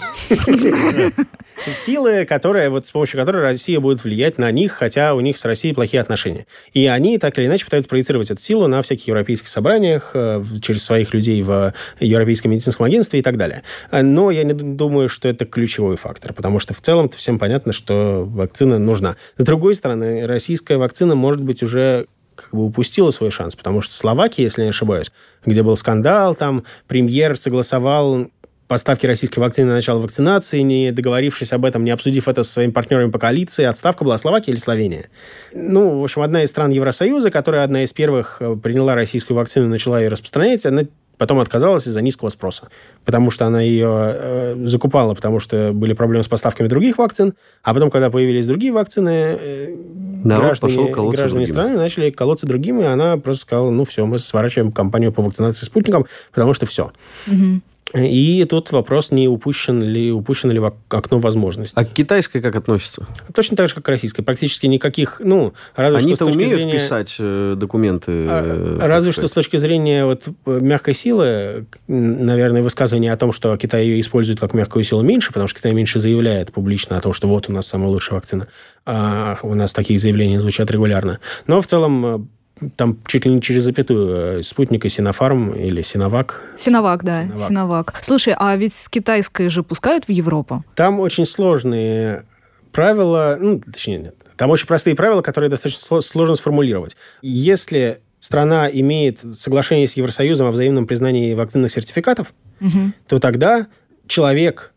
силы, 1.74 2.26
которая, 2.26 2.70
вот 2.70 2.86
с 2.86 2.92
помощью 2.92 3.20
которой 3.20 3.42
Россия 3.42 3.80
будет 3.80 4.04
влиять 4.04 4.38
на 4.38 4.52
них, 4.52 4.74
хотя 4.74 5.16
у 5.16 5.22
них 5.22 5.38
с 5.38 5.46
Россией 5.46 5.74
плохие 5.74 6.02
отношения. 6.02 6.46
И 6.74 6.86
они 6.88 7.18
так 7.18 7.38
или 7.38 7.46
иначе 7.46 7.66
пытаются 7.66 7.90
проецировать 7.90 8.32
эту 8.32 8.42
силу 8.42 8.68
на 8.68 8.82
всяких 8.82 9.08
европейских 9.08 9.48
собраниях, 9.48 10.12
э, 10.14 10.44
через 10.62 10.84
своих 10.84 11.14
людей 11.14 11.42
в 11.42 11.74
Европейском 12.00 12.52
медицинском 12.52 12.86
агентстве 12.86 13.20
и 13.20 13.22
так 13.22 13.38
далее. 13.38 13.64
Но 13.92 14.32
я 14.32 14.44
не 14.44 14.54
думаю, 14.54 15.10
что 15.10 15.28
это 15.28 15.46
ключевой 15.46 15.98
фактор, 15.98 16.34
потому 16.34 16.60
что 16.60 16.74
в 16.74 16.82
целом-то 16.82 17.18
всем 17.18 17.40
понятно, 17.40 17.74
что 17.74 18.26
вакцина 18.26 18.80
нужна. 18.80 19.16
С 19.38 19.44
другой 19.44 19.76
стороны, 19.76 20.26
российская 20.26 20.78
вакцина 20.78 21.16
может 21.16 21.42
быть 21.42 21.64
уже 21.64 22.08
как 22.36 22.50
бы 22.52 22.66
упустила 22.66 23.12
свой 23.12 23.32
шанс, 23.32 23.56
потому 23.56 23.82
что 23.82 23.94
Словакия, 23.94 24.44
если 24.44 24.64
не 24.64 24.70
ошибаюсь, 24.70 25.12
где 25.46 25.64
был 25.64 25.78
скандал, 25.78 26.36
там 26.36 26.64
премьер 26.88 27.38
согласовал 27.38 28.30
поставки 28.68 29.06
российской 29.06 29.40
вакцины 29.40 29.68
на 29.68 29.76
начало 29.76 30.00
вакцинации, 30.00 30.62
не 30.62 30.92
договорившись 30.92 31.54
об 31.54 31.66
этом, 31.66 31.84
не 31.84 31.92
обсудив 31.92 32.28
это 32.28 32.44
со 32.44 32.54
своими 32.54 32.72
партнерами 32.72 33.12
по 33.12 33.20
коалиции. 33.20 33.66
Отставка 33.66 34.04
была 34.04 34.18
Словакия 34.18 34.52
или 34.52 34.60
Словения? 34.60 35.10
Ну, 35.54 36.00
в 36.00 36.04
общем, 36.04 36.22
одна 36.22 36.44
из 36.44 36.50
стран 36.50 36.72
Евросоюза, 36.72 37.30
которая 37.30 37.64
одна 37.64 37.84
из 37.84 37.94
первых 37.94 38.38
э, 38.40 38.56
приняла 38.56 38.96
российскую 38.96 39.38
вакцину 39.38 39.68
и 39.68 39.70
начала 39.70 40.02
ее 40.02 40.08
распространять, 40.08 40.66
она 40.66 40.86
потом 41.24 41.40
отказалась 41.40 41.88
из-за 41.88 42.02
низкого 42.02 42.28
спроса, 42.28 42.68
потому 43.06 43.32
что 43.32 43.46
она 43.46 43.62
ее 43.62 43.88
э, 43.90 44.56
закупала, 44.66 45.14
потому 45.14 45.40
что 45.40 45.72
были 45.74 45.94
проблемы 45.94 46.24
с 46.26 46.28
поставками 46.28 46.68
других 46.68 46.98
вакцин, 46.98 47.34
а 47.64 47.74
потом, 47.74 47.90
когда 47.90 48.10
появились 48.10 48.46
другие 48.46 48.74
вакцины, 48.74 49.10
э, 49.10 49.76
Народ 50.26 50.46
граждане, 50.46 50.88
пошел 50.88 51.10
граждане 51.12 51.46
страны 51.46 51.78
начали 51.78 52.10
колоться 52.10 52.46
другими, 52.46 52.82
и 52.82 52.86
она 52.86 53.16
просто 53.16 53.44
сказала, 53.44 53.70
ну 53.70 53.86
все, 53.86 54.06
мы 54.06 54.18
сворачиваем 54.18 54.74
кампанию 54.74 55.14
по 55.14 55.22
вакцинации 55.22 55.66
спутником, 55.66 56.06
потому 56.34 56.54
что 56.54 56.66
все. 56.66 56.92
Угу. 57.28 57.62
И 57.94 58.44
тут 58.50 58.72
вопрос, 58.72 59.12
не 59.12 59.28
упущен 59.28 59.84
ли, 59.84 60.12
упущено 60.12 60.52
ли 60.52 60.62
окно 60.90 61.20
возможностей. 61.20 61.80
А 61.80 61.86
к 61.86 61.94
китайской 61.94 62.42
как 62.42 62.56
относится? 62.56 63.06
Точно 63.34 63.56
так 63.56 63.70
же, 63.70 63.76
как 63.76 63.86
к 63.86 63.90
российской. 63.90 64.24
Практически 64.24 64.66
никаких, 64.66 65.22
ну, 65.24 65.54
разве 65.76 66.00
Они-то 66.00 66.26
что 66.26 66.34
умеют 66.34 66.56
зрения... 66.56 66.74
писать 66.74 67.16
э, 67.20 67.54
документы? 67.56 68.26
А, 68.28 68.78
э, 68.82 68.88
разве 68.88 69.12
что 69.12 69.28
с 69.28 69.32
точки 69.32 69.58
зрения 69.58 70.06
вот, 70.06 70.28
мягкой 70.46 70.96
силы, 70.96 71.68
наверное, 71.88 72.64
высказывание 72.64 73.14
о 73.14 73.18
том, 73.18 73.32
что 73.32 73.56
Китай 73.58 73.86
ее 73.86 74.00
использует 74.00 74.40
как 74.40 74.56
мягкую 74.56 74.84
силу 74.84 75.04
меньше, 75.04 75.28
потому 75.28 75.48
что 75.48 75.60
Китай 75.60 75.74
меньше 75.74 76.00
заявляет 76.00 76.52
публично 76.52 76.98
о 76.98 77.02
том, 77.02 77.14
что 77.14 77.28
вот 77.28 77.48
у 77.50 77.52
нас 77.54 77.68
самая 77.68 77.90
лучшая 77.90 78.16
вакцина. 78.16 78.48
А 78.86 79.38
у 79.44 79.54
нас 79.54 79.72
такие 79.72 80.00
заявления 80.00 80.40
звучат 80.40 80.70
регулярно. 80.72 81.20
Но 81.46 81.62
в 81.62 81.68
целом 81.68 82.06
э, 82.06 82.20
там 82.70 82.98
чуть 83.06 83.26
ли 83.26 83.32
не 83.32 83.42
через 83.42 83.64
запятую 83.64 84.40
э, 84.40 84.44
спутник 84.44 84.86
и 84.86 84.90
Синофарм 84.90 85.54
или 85.54 85.82
Синовак. 85.82 86.42
Синовак, 86.56 87.04
да, 87.04 87.24
Синовак. 87.24 87.40
Синовак. 87.40 88.00
Слушай, 88.02 88.36
а 88.38 88.56
ведь 88.56 88.74
с 88.74 88.90
китайской 88.90 89.50
же 89.50 89.64
пускают 89.64 90.06
в 90.06 90.10
Европу? 90.10 90.64
Там 90.76 91.00
очень 91.00 91.26
сложные 91.26 92.24
правила, 92.72 93.38
ну, 93.40 93.60
точнее, 93.60 93.98
нет. 93.98 94.16
Там 94.36 94.50
очень 94.50 94.68
простые 94.68 94.96
правила, 94.96 95.22
которые 95.22 95.50
достаточно 95.50 96.02
сложно 96.02 96.36
сформулировать. 96.36 96.98
Если 97.22 98.02
страна 98.20 98.70
имеет 98.70 99.20
соглашение 99.36 99.88
с 99.88 99.94
Евросоюзом 99.94 100.48
о 100.48 100.52
взаимном 100.52 100.88
признании 100.88 101.34
вакцинных 101.34 101.72
сертификатов, 101.72 102.34
угу. 102.60 102.94
то 103.08 103.20
тогда 103.20 103.68
человек, 104.08 104.73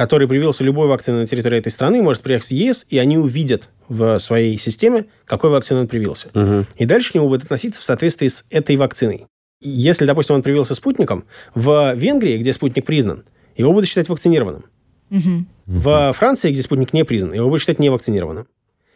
который 0.00 0.26
привился 0.26 0.64
любой 0.64 0.88
вакциной 0.88 1.20
на 1.20 1.26
территории 1.26 1.58
этой 1.58 1.70
страны, 1.70 2.00
может 2.00 2.22
приехать 2.22 2.48
в 2.48 2.52
ЕС, 2.52 2.86
и 2.88 2.96
они 2.96 3.18
увидят 3.18 3.68
в 3.90 4.18
своей 4.18 4.56
системе, 4.56 5.04
какой 5.26 5.50
вакциной 5.50 5.82
он 5.82 5.88
привился. 5.88 6.28
Угу. 6.32 6.64
И 6.78 6.86
дальше 6.86 7.12
к 7.12 7.16
нему 7.16 7.28
будут 7.28 7.42
относиться 7.42 7.82
в 7.82 7.84
соответствии 7.84 8.28
с 8.28 8.46
этой 8.48 8.76
вакциной. 8.76 9.26
Если, 9.60 10.06
допустим, 10.06 10.36
он 10.36 10.42
привился 10.42 10.74
спутником, 10.74 11.26
в 11.54 11.92
Венгрии, 11.96 12.38
где 12.38 12.54
спутник 12.54 12.86
признан, 12.86 13.24
его 13.58 13.74
будут 13.74 13.90
считать 13.90 14.08
вакцинированным. 14.08 14.64
Угу. 15.10 15.46
В 15.66 16.12
Франции, 16.14 16.50
где 16.50 16.62
спутник 16.62 16.94
не 16.94 17.04
признан, 17.04 17.34
его 17.34 17.48
будут 17.48 17.60
считать 17.60 17.78
невакцинированным. 17.78 18.46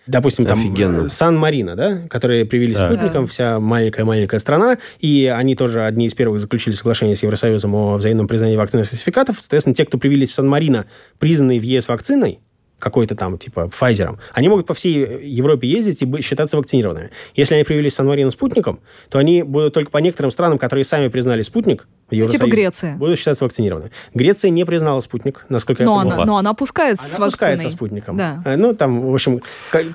Допустим, 0.07 0.45
там 0.45 0.59
Офигенно. 0.59 1.09
Сан-Марино, 1.09 1.77
да, 1.77 2.03
которые 2.09 2.45
привились 2.45 2.79
да. 2.79 2.89
спутником, 2.89 3.27
вся 3.27 3.59
маленькая-маленькая 3.59 4.39
страна, 4.39 4.79
и 4.99 5.33
они 5.35 5.57
тоже 5.57 5.85
одни 5.85 6.07
из 6.07 6.15
первых 6.15 6.41
заключили 6.41 6.75
соглашение 6.75 7.17
с 7.17 7.23
Евросоюзом 7.23 7.75
о 7.75 7.97
взаимном 7.97 8.29
признании 8.29 8.57
вакцинных 8.57 8.87
сертификатов. 8.87 9.41
Соответственно, 9.41 9.75
те, 9.75 9.87
кто 9.87 9.97
привились 9.97 10.31
в 10.31 10.35
Сан-Марино, 10.35 10.85
признанные 11.19 11.59
в 11.59 11.63
ЕС 11.63 11.89
вакциной, 11.89 12.41
какой-то 12.85 13.17
там, 13.17 13.39
типа, 13.39 13.71
Pfizer, 13.73 14.19
они 14.35 14.49
могут 14.51 14.67
по 14.67 14.75
всей 14.75 15.27
Европе 15.27 15.67
ездить 15.67 16.03
и 16.03 16.21
считаться 16.21 16.59
вакцинированными. 16.59 17.11
Если 17.35 17.55
они 17.55 17.65
привились 17.65 17.95
Сан-Марино 17.95 18.31
спутником, 18.31 18.79
то 19.09 19.19
они 19.19 19.43
будут 19.43 19.73
только 19.73 19.91
по 19.91 19.97
некоторым 19.99 20.31
странам, 20.31 20.59
которые 20.59 20.85
сами 20.85 21.09
признали 21.09 21.41
спутник, 21.41 21.89
типа 22.11 22.47
Греция. 22.47 22.97
Будут 22.97 23.19
считаться 23.19 23.45
вакцинированными. 23.45 23.91
Греция 24.13 24.51
не 24.51 24.67
признала 24.67 25.01
спутник, 25.01 25.47
насколько 25.49 25.83
но 25.83 25.95
я 25.95 26.01
понимаю. 26.01 26.21
Она, 26.21 26.27
но 26.27 26.37
она 26.37 26.53
пускается 26.53 27.05
она 27.05 27.15
с 27.15 27.19
вакциной. 27.19 27.53
пускается 27.53 27.71
спутником. 27.71 28.17
Да. 28.19 28.43
Э, 28.45 28.57
ну, 28.57 28.75
там, 28.75 29.01
в 29.01 29.15
общем, 29.15 29.41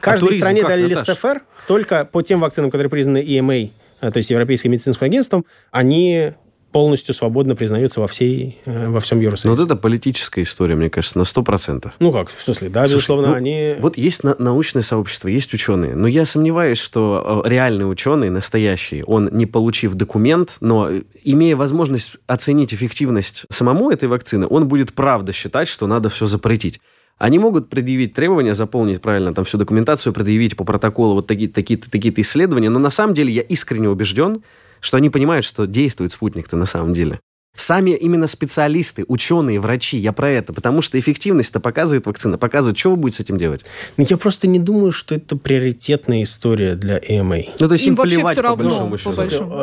каждой 0.02 0.30
а 0.30 0.34
стране 0.34 0.64
дали 0.64 0.92
ЛСФР 0.96 1.42
только 1.68 2.06
по 2.06 2.24
тем 2.24 2.40
вакцинам, 2.40 2.72
которые 2.72 2.90
признаны 2.90 3.20
EMA, 3.20 3.70
э, 4.02 4.12
то 4.12 4.18
есть 4.18 4.32
Европейским 4.32 4.72
медицинским 4.72 5.06
агентством, 5.06 5.46
они 5.72 6.34
полностью 6.72 7.14
свободно 7.14 7.56
признаются 7.56 8.00
во, 8.00 8.08
всей, 8.08 8.60
э, 8.66 8.90
во 8.90 9.00
всем 9.00 9.20
Евросоюзе. 9.20 9.50
Но 9.50 9.56
вот 9.56 9.66
это 9.66 9.76
политическая 9.76 10.44
история, 10.44 10.76
мне 10.76 10.90
кажется, 10.90 11.18
на 11.18 11.24
100%. 11.24 11.92
Ну 12.00 12.12
как, 12.12 12.30
в 12.30 12.40
смысле, 12.40 12.70
да, 12.70 12.82
Слушай, 12.82 12.94
безусловно, 12.96 13.28
ну, 13.30 13.34
они... 13.34 13.76
Вот 13.80 13.98
есть 13.98 14.24
на- 14.24 14.36
научное 14.38 14.84
сообщество, 14.84 15.28
есть 15.28 15.54
ученые, 15.54 15.96
но 15.96 16.08
я 16.08 16.26
сомневаюсь, 16.26 16.78
что 16.78 17.44
э, 17.46 17.50
реальный 17.50 17.90
ученый, 17.90 18.30
настоящий, 18.30 19.04
он, 19.04 19.30
не 19.32 19.46
получив 19.46 19.96
документ, 19.96 20.58
но 20.62 20.90
имея 21.24 21.56
возможность 21.56 22.18
оценить 22.28 22.74
эффективность 22.74 23.46
самому 23.50 23.90
этой 23.90 24.08
вакцины, 24.08 24.48
он 24.50 24.68
будет 24.68 24.94
правда 24.94 25.34
считать, 25.34 25.68
что 25.68 25.88
надо 25.88 26.10
все 26.10 26.26
запретить. 26.26 26.80
Они 27.18 27.38
могут 27.38 27.70
предъявить 27.70 28.14
требования, 28.14 28.54
заполнить 28.54 29.02
правильно 29.02 29.34
там 29.34 29.44
всю 29.44 29.58
документацию, 29.58 30.14
предъявить 30.14 30.56
по 30.56 30.64
протоколу 30.64 31.16
вот 31.16 31.28
такие-то 31.28 31.56
такие 31.56 31.78
такие 31.78 32.14
исследования, 32.22 32.70
но 32.70 32.80
на 32.80 32.90
самом 32.90 33.14
деле 33.14 33.34
я 33.34 33.42
искренне 33.42 33.90
убежден, 33.90 34.42
что 34.80 34.98
они 34.98 35.10
понимают, 35.10 35.46
что 35.46 35.66
действует 35.66 36.12
спутник-то 36.12 36.58
на 36.58 36.66
самом 36.66 36.94
деле. 36.94 37.20
Сами 37.56 37.92
именно 37.92 38.28
специалисты, 38.28 39.04
ученые, 39.10 39.60
врачи, 39.60 39.98
я 39.98 40.14
про 40.14 40.30
это, 40.30 40.54
потому 40.54 40.82
что 40.82 40.98
эффективность-то 40.98 41.60
показывает 41.60 42.06
вакцина, 42.06 42.38
показывает, 42.38 42.78
что 42.78 42.92
вы 42.92 42.96
будете 42.96 43.18
с 43.18 43.20
этим 43.20 43.38
делать. 43.38 43.66
Ну, 43.98 44.06
я 44.08 44.16
просто 44.16 44.48
не 44.48 44.60
думаю, 44.60 44.94
что 44.94 45.16
это 45.16 45.36
приоритетная 45.36 46.24
история 46.24 46.76
для 46.76 47.00
EMA. 47.00 47.50
Ну, 47.60 47.68
то 47.68 47.74
есть 47.74 47.86
им, 47.86 47.96
им 47.96 48.02
плевать 48.02 48.38
по 48.38 48.44
равно, 48.44 48.64
большому 48.64 48.98
счету. 48.98 49.10
По 49.12 49.18
большому. 49.18 49.58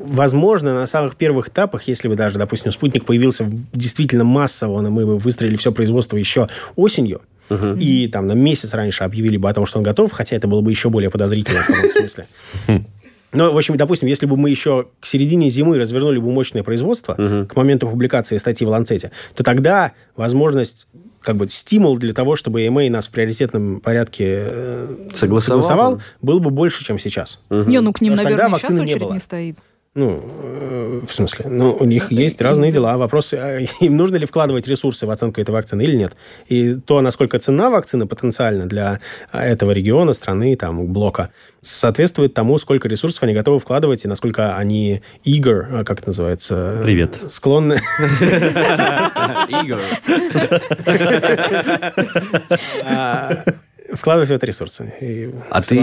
Возможно, 0.00 0.74
на 0.74 0.86
самых 0.86 1.16
первых 1.16 1.48
этапах, 1.48 1.84
если 1.84 2.08
бы 2.08 2.16
даже, 2.16 2.38
допустим, 2.38 2.70
спутник 2.70 3.06
появился 3.06 3.48
действительно 3.72 4.24
массово, 4.24 4.82
мы 4.90 5.06
бы 5.06 5.16
выстроили 5.16 5.56
все 5.56 5.72
производство 5.72 6.18
еще 6.18 6.48
осенью, 6.76 7.22
Угу. 7.50 7.76
И 7.78 8.08
там 8.08 8.26
на 8.26 8.32
месяц 8.32 8.74
раньше 8.74 9.04
объявили 9.04 9.36
бы 9.36 9.48
о 9.48 9.54
том, 9.54 9.64
что 9.64 9.78
он 9.78 9.82
готов, 9.82 10.12
хотя 10.12 10.36
это 10.36 10.46
было 10.48 10.60
бы 10.60 10.70
еще 10.70 10.90
более 10.90 11.10
подозрительно 11.10 11.60
в 11.60 11.70
этом 11.70 11.90
смысле. 11.90 12.26
Ну, 13.32 13.52
в 13.52 13.56
общем, 13.56 13.76
допустим, 13.76 14.08
если 14.08 14.26
бы 14.26 14.36
мы 14.36 14.50
еще 14.50 14.88
к 15.00 15.06
середине 15.06 15.50
зимы 15.50 15.78
развернули 15.78 16.18
бы 16.18 16.30
мощное 16.30 16.62
производство 16.62 17.12
угу. 17.12 17.46
к 17.46 17.56
моменту 17.56 17.88
публикации 17.88 18.36
статьи 18.38 18.66
в 18.66 18.70
Ланцете, 18.70 19.10
то 19.34 19.42
тогда 19.42 19.92
возможность 20.16 20.86
как 21.20 21.36
бы 21.36 21.48
стимул 21.48 21.98
для 21.98 22.14
того, 22.14 22.36
чтобы 22.36 22.62
EMA 22.62 22.88
нас 22.90 23.08
в 23.08 23.10
приоритетном 23.10 23.80
порядке 23.80 24.46
э, 24.48 25.08
согласовал, 25.12 25.62
согласовал 25.62 26.02
был 26.22 26.40
бы 26.40 26.50
больше, 26.50 26.84
чем 26.84 26.98
сейчас. 26.98 27.40
Угу. 27.50 27.64
Не, 27.64 27.80
ну 27.80 27.92
к 27.92 28.00
ним, 28.00 28.14
Потому 28.14 28.30
наверное, 28.30 28.58
сейчас 28.58 28.78
очередь 28.78 29.02
не, 29.02 29.12
не 29.12 29.18
стоит. 29.18 29.58
Ну, 29.98 30.22
э, 30.22 31.00
в 31.04 31.12
смысле? 31.12 31.46
Ну, 31.48 31.76
у 31.78 31.84
них 31.84 32.12
есть 32.12 32.40
разные 32.40 32.70
дела. 32.70 32.96
Вопрос, 32.96 33.34
а 33.34 33.58
им 33.80 33.96
нужно 33.96 34.14
ли 34.14 34.26
вкладывать 34.26 34.68
ресурсы 34.68 35.06
в 35.06 35.10
оценку 35.10 35.40
этой 35.40 35.50
вакцины 35.50 35.82
или 35.82 35.96
нет. 35.96 36.12
И 36.46 36.74
то, 36.74 37.00
насколько 37.00 37.36
цена 37.40 37.68
вакцины 37.68 38.06
потенциально 38.06 38.66
для 38.66 39.00
а, 39.32 39.44
этого 39.44 39.72
региона, 39.72 40.12
страны, 40.12 40.54
там, 40.54 40.86
блока, 40.86 41.30
соответствует 41.60 42.32
тому, 42.32 42.58
сколько 42.58 42.86
ресурсов 42.86 43.24
они 43.24 43.34
готовы 43.34 43.58
вкладывать 43.58 44.04
и 44.04 44.08
насколько 44.08 44.56
они 44.56 45.02
eager, 45.24 45.80
а, 45.80 45.84
как 45.84 45.98
это 45.98 46.10
называется? 46.10 46.78
Привет. 46.84 47.18
Склонны... 47.26 47.80
Игорь 49.48 49.82
вкладывать 53.92 54.28
в 54.28 54.32
это 54.32 54.46
ресурсы. 54.46 54.92
И 55.00 55.30
а 55.50 55.62
ты, 55.62 55.76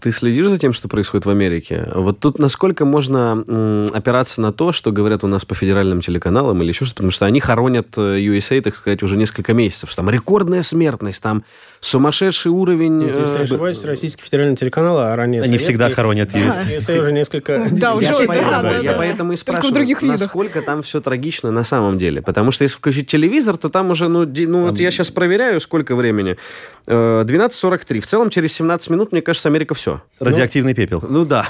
ты 0.00 0.12
следишь 0.12 0.48
за 0.48 0.58
тем, 0.58 0.72
что 0.72 0.88
происходит 0.88 1.26
в 1.26 1.30
Америке? 1.30 1.88
Вот 1.94 2.18
тут 2.18 2.38
насколько 2.38 2.84
можно 2.84 3.44
м, 3.46 3.86
опираться 3.92 4.40
на 4.40 4.52
то, 4.52 4.72
что 4.72 4.92
говорят 4.92 5.24
у 5.24 5.26
нас 5.26 5.44
по 5.44 5.54
федеральным 5.54 6.00
телеканалам 6.00 6.62
или 6.62 6.68
еще 6.68 6.84
что-то, 6.84 6.96
потому 6.96 7.10
что 7.10 7.26
они 7.26 7.40
хоронят 7.40 7.96
э, 7.96 8.18
USA, 8.18 8.60
так 8.60 8.74
сказать, 8.74 9.02
уже 9.02 9.16
несколько 9.16 9.54
месяцев, 9.54 9.90
что 9.90 10.02
там 10.02 10.10
рекордная 10.10 10.62
смертность, 10.62 11.22
там 11.22 11.44
сумасшедший 11.86 12.50
уровень... 12.50 12.98
Нет, 12.98 13.18
если 13.18 13.38
э, 13.38 13.42
ошибаюсь, 13.42 13.82
российский 13.84 14.22
федеральный 14.22 14.56
телеканал, 14.56 14.98
а 14.98 15.16
ранее 15.16 15.42
Они 15.42 15.58
всегда 15.58 15.88
хоронят. 15.90 16.34
USA 16.34 16.98
уже 17.00 17.12
несколько... 17.12 17.66
Да, 17.70 17.94
уже 17.94 18.06
Я 18.82 18.94
поэтому 18.96 19.32
и 19.32 19.36
спрашиваю, 19.36 19.96
насколько 20.02 20.62
там 20.62 20.82
все 20.82 21.00
трагично 21.00 21.50
на 21.50 21.64
самом 21.64 21.98
деле. 21.98 22.22
Потому 22.22 22.50
что 22.50 22.62
если 22.64 22.76
включить 22.76 23.06
телевизор, 23.08 23.56
то 23.56 23.68
там 23.68 23.90
уже, 23.90 24.08
ну, 24.08 24.26
ну 24.26 24.68
вот 24.68 24.80
я 24.80 24.90
сейчас 24.90 25.10
проверяю, 25.10 25.60
сколько 25.60 25.94
времени. 25.94 26.36
12.43. 26.86 27.96
Э, 27.96 28.00
в 28.00 28.06
целом, 28.06 28.30
через 28.30 28.52
17 28.54 28.90
минут, 28.90 29.12
мне 29.12 29.22
кажется, 29.22 29.48
Америка 29.48 29.74
все. 29.74 30.02
Радиоактивный 30.20 30.74
пепел. 30.74 31.02
Ну 31.08 31.24
да. 31.24 31.46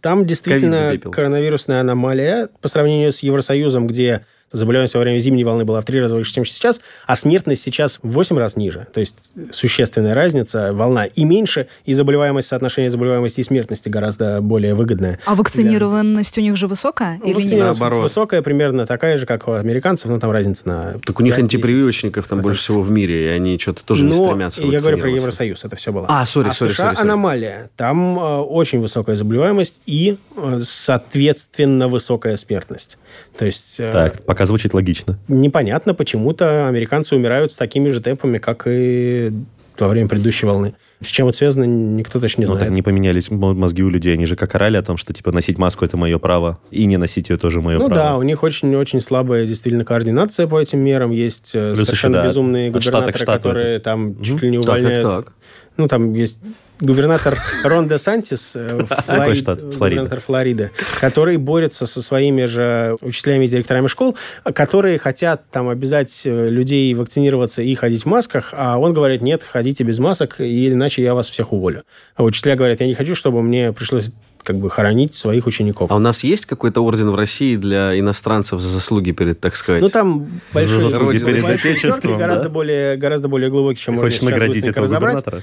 Там 0.00 0.26
действительно 0.26 0.98
коронавирусная 0.98 1.80
аномалия 1.80 2.48
по 2.60 2.68
сравнению 2.68 3.12
с 3.12 3.20
Евросоюзом, 3.20 3.86
где 3.86 4.26
заболеваемость 4.52 4.94
во 4.94 5.00
время 5.00 5.18
зимней 5.18 5.44
волны 5.44 5.64
была 5.64 5.80
в 5.80 5.84
три 5.84 6.00
раза 6.00 6.16
выше, 6.16 6.32
чем 6.32 6.44
сейчас, 6.44 6.80
а 7.06 7.16
смертность 7.16 7.62
сейчас 7.62 7.98
в 8.02 8.10
8 8.12 8.36
раз 8.38 8.56
ниже. 8.56 8.86
То 8.92 9.00
есть 9.00 9.32
существенная 9.52 10.14
разница, 10.14 10.72
волна 10.72 11.04
и 11.06 11.24
меньше, 11.24 11.68
и 11.84 11.94
заболеваемость, 11.94 12.48
соотношение 12.48 12.90
заболеваемости 12.90 13.40
и 13.40 13.44
смертности 13.44 13.88
гораздо 13.88 14.40
более 14.40 14.74
выгодное. 14.74 15.18
А 15.26 15.34
вакцинированность 15.34 16.34
для... 16.34 16.42
у 16.42 16.46
них 16.46 16.56
же 16.56 16.66
высокая? 16.66 17.20
Или 17.24 17.34
вакцинированность 17.34 17.80
наоборот? 17.80 18.02
высокая, 18.02 18.42
примерно 18.42 18.86
такая 18.86 19.16
же, 19.16 19.26
как 19.26 19.48
у 19.48 19.52
американцев, 19.52 20.10
но 20.10 20.18
там 20.18 20.30
разница 20.30 20.68
на... 20.68 20.94
Так 21.04 21.20
у 21.20 21.22
них 21.22 21.38
антипрививочников 21.38 22.26
там 22.26 22.40
больше 22.40 22.60
всего 22.60 22.82
в 22.82 22.90
мире, 22.90 23.26
и 23.26 23.28
они 23.28 23.58
что-то 23.58 23.84
тоже 23.84 24.04
но 24.04 24.10
не 24.10 24.16
стремятся 24.16 24.62
я 24.72 24.80
говорю 24.80 24.98
про 24.98 25.10
Евросоюз, 25.10 25.64
это 25.64 25.76
все 25.76 25.92
было. 25.92 26.06
А, 26.08 26.24
сори, 26.26 26.48
а 26.48 26.54
сори, 26.54 26.72
США 26.72 26.94
аномалия. 26.96 27.70
Там 27.76 28.18
э, 28.18 28.38
очень 28.40 28.80
высокая 28.80 29.16
заболеваемость 29.16 29.80
и, 29.86 30.16
э, 30.36 30.60
соответственно, 30.62 31.88
высокая 31.88 32.36
смертность. 32.36 32.98
То 33.36 33.44
есть... 33.44 33.78
Э, 33.78 33.92
так, 33.92 34.24
пока 34.24 34.41
звучит 34.46 34.74
логично. 34.74 35.18
Непонятно, 35.28 35.94
почему-то 35.94 36.68
американцы 36.68 37.16
умирают 37.16 37.52
с 37.52 37.56
такими 37.56 37.88
же 37.88 38.00
темпами, 38.00 38.38
как 38.38 38.64
и 38.66 39.32
во 39.78 39.88
время 39.88 40.08
предыдущей 40.08 40.46
волны. 40.46 40.74
С 41.00 41.08
чем 41.08 41.28
это 41.28 41.36
связано, 41.36 41.64
никто 41.64 42.20
точно 42.20 42.42
не 42.42 42.46
знает. 42.46 42.60
Ну, 42.60 42.66
так 42.66 42.74
не 42.74 42.82
поменялись 42.82 43.30
мозги 43.30 43.82
у 43.82 43.88
людей. 43.88 44.14
Они 44.14 44.26
же 44.26 44.36
как 44.36 44.54
орали 44.54 44.76
о 44.76 44.82
том, 44.82 44.96
что, 44.96 45.12
типа, 45.12 45.32
носить 45.32 45.58
маску– 45.58 45.84
это 45.86 45.96
мое 45.96 46.18
право, 46.18 46.60
и 46.70 46.84
не 46.84 46.96
носить 46.96 47.30
ее 47.30 47.36
тоже 47.36 47.60
мое 47.60 47.78
ну, 47.78 47.88
право. 47.88 47.98
Ну 47.98 48.04
да, 48.04 48.18
у 48.18 48.22
них 48.22 48.42
очень-очень 48.42 49.00
слабая 49.00 49.46
действительно 49.46 49.84
координация 49.84 50.46
по 50.46 50.60
этим 50.60 50.80
мерам. 50.80 51.10
Есть 51.10 51.52
э, 51.54 51.74
Плюс 51.74 51.86
совершенно 51.86 52.16
еще, 52.16 52.22
да, 52.22 52.28
безумные 52.28 52.70
губернаторы, 52.70 53.26
которые 53.26 53.76
это. 53.76 53.84
там 53.84 54.22
чуть 54.22 54.42
ли 54.42 54.50
не 54.50 54.58
увольняют. 54.58 55.02
Так, 55.02 55.14
так, 55.16 55.24
так. 55.24 55.34
Ну, 55.76 55.88
там 55.88 56.12
есть 56.12 56.38
губернатор 56.82 57.38
Рон 57.64 57.88
де 57.88 57.96
Сантис, 57.96 58.56
э, 58.56 58.84
Флорид, 59.06 59.36
штат? 59.36 59.62
губернатор 59.62 60.20
Флориды, 60.20 60.70
который 61.00 61.36
борется 61.36 61.86
со 61.86 62.02
своими 62.02 62.44
же 62.44 62.96
учителями 63.00 63.44
и 63.44 63.48
директорами 63.48 63.86
школ, 63.86 64.16
которые 64.52 64.98
хотят 64.98 65.44
там 65.50 65.68
обязать 65.68 66.22
э, 66.24 66.48
людей 66.50 66.92
вакцинироваться 66.94 67.62
и 67.62 67.74
ходить 67.74 68.02
в 68.02 68.06
масках, 68.06 68.52
а 68.52 68.78
он 68.78 68.92
говорит, 68.92 69.22
нет, 69.22 69.42
ходите 69.42 69.84
без 69.84 69.98
масок, 69.98 70.40
или 70.40 70.72
иначе 70.72 71.02
я 71.02 71.14
вас 71.14 71.28
всех 71.28 71.52
уволю. 71.52 71.84
А 72.16 72.24
учителя 72.24 72.56
говорят, 72.56 72.80
я 72.80 72.86
не 72.86 72.94
хочу, 72.94 73.14
чтобы 73.14 73.42
мне 73.42 73.72
пришлось 73.72 74.10
как 74.42 74.56
бы 74.56 74.70
хоронить 74.70 75.14
своих 75.14 75.46
учеников. 75.46 75.90
А 75.90 75.96
у 75.96 75.98
нас 75.98 76.24
есть 76.24 76.46
какой-то 76.46 76.84
орден 76.84 77.10
в 77.10 77.14
России 77.14 77.56
для 77.56 77.98
иностранцев 77.98 78.60
за 78.60 78.68
заслуги 78.68 79.12
перед, 79.12 79.40
так 79.40 79.56
сказать? 79.56 79.82
Ну, 79.82 79.88
там 79.88 80.40
большие 80.52 80.80
за 80.80 80.90
заслуги 80.90 81.18
перед 81.18 81.44
Отечеством, 81.44 82.16
гораздо, 82.16 82.48
более, 82.48 82.96
гораздо 82.96 83.28
более 83.28 83.50
глубокий, 83.50 83.80
чем 83.80 83.94
можно 83.94 84.10
сейчас 84.10 84.22
наградить 84.22 84.66
этого 84.66 84.84
разобрать. 84.84 85.24
губернатора? 85.24 85.42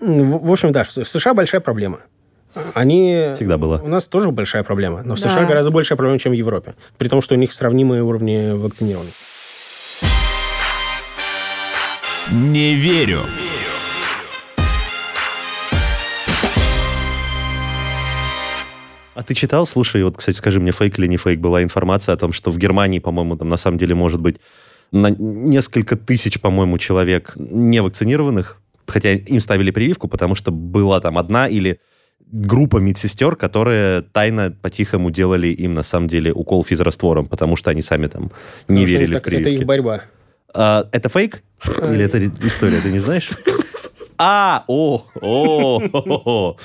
В 0.00 0.50
общем, 0.50 0.72
да, 0.72 0.84
в 0.84 0.90
США 0.90 1.34
большая 1.34 1.60
проблема. 1.60 2.00
Они... 2.74 3.30
Всегда 3.34 3.58
было. 3.58 3.80
У 3.82 3.88
нас 3.88 4.06
тоже 4.08 4.30
большая 4.30 4.64
проблема. 4.64 5.02
Но 5.04 5.14
в 5.14 5.20
США 5.20 5.44
гораздо 5.44 5.70
большая 5.70 5.96
проблема, 5.96 6.18
чем 6.18 6.32
в 6.32 6.34
Европе. 6.34 6.74
При 6.98 7.08
том, 7.08 7.20
что 7.20 7.34
у 7.34 7.38
них 7.38 7.52
сравнимые 7.52 8.02
уровни 8.02 8.52
вакцинированности. 8.52 9.20
Не 12.32 12.74
верю. 12.74 13.24
А 19.20 19.22
ты 19.22 19.34
читал, 19.34 19.66
слушай, 19.66 20.02
вот, 20.02 20.16
кстати, 20.16 20.38
скажи 20.38 20.60
мне, 20.60 20.72
фейк 20.72 20.98
или 20.98 21.06
не 21.06 21.18
фейк, 21.18 21.40
была 21.40 21.62
информация 21.62 22.14
о 22.14 22.16
том, 22.16 22.32
что 22.32 22.50
в 22.50 22.56
Германии, 22.56 23.00
по-моему, 23.00 23.36
там 23.36 23.50
на 23.50 23.58
самом 23.58 23.76
деле 23.76 23.94
может 23.94 24.18
быть 24.18 24.36
на 24.92 25.10
несколько 25.10 25.94
тысяч, 25.96 26.40
по-моему, 26.40 26.78
человек 26.78 27.34
невакцинированных, 27.36 28.62
хотя 28.86 29.10
им 29.12 29.40
ставили 29.40 29.72
прививку, 29.72 30.08
потому 30.08 30.34
что 30.34 30.50
была 30.50 31.00
там 31.00 31.18
одна 31.18 31.48
или 31.48 31.80
группа 32.32 32.78
медсестер, 32.78 33.36
которые 33.36 34.00
тайно 34.00 34.56
по-тихому 34.62 35.10
делали 35.10 35.48
им 35.48 35.74
на 35.74 35.82
самом 35.82 36.08
деле 36.08 36.32
укол 36.32 36.64
физраствором, 36.64 37.26
потому 37.26 37.56
что 37.56 37.70
они 37.70 37.82
сами 37.82 38.06
там 38.06 38.30
не 38.68 38.84
потому 38.84 38.86
верили 38.86 39.18
в 39.18 39.22
прививки. 39.22 39.48
Это 39.48 39.60
их 39.60 39.66
борьба. 39.66 40.04
А, 40.54 40.88
это 40.92 41.10
фейк? 41.10 41.42
Или 41.66 42.06
это 42.06 42.26
история, 42.46 42.80
ты 42.80 42.90
не 42.90 43.00
знаешь? 43.00 43.28
А, 44.22 44.64
о, 44.66 45.02
о, 45.22 46.56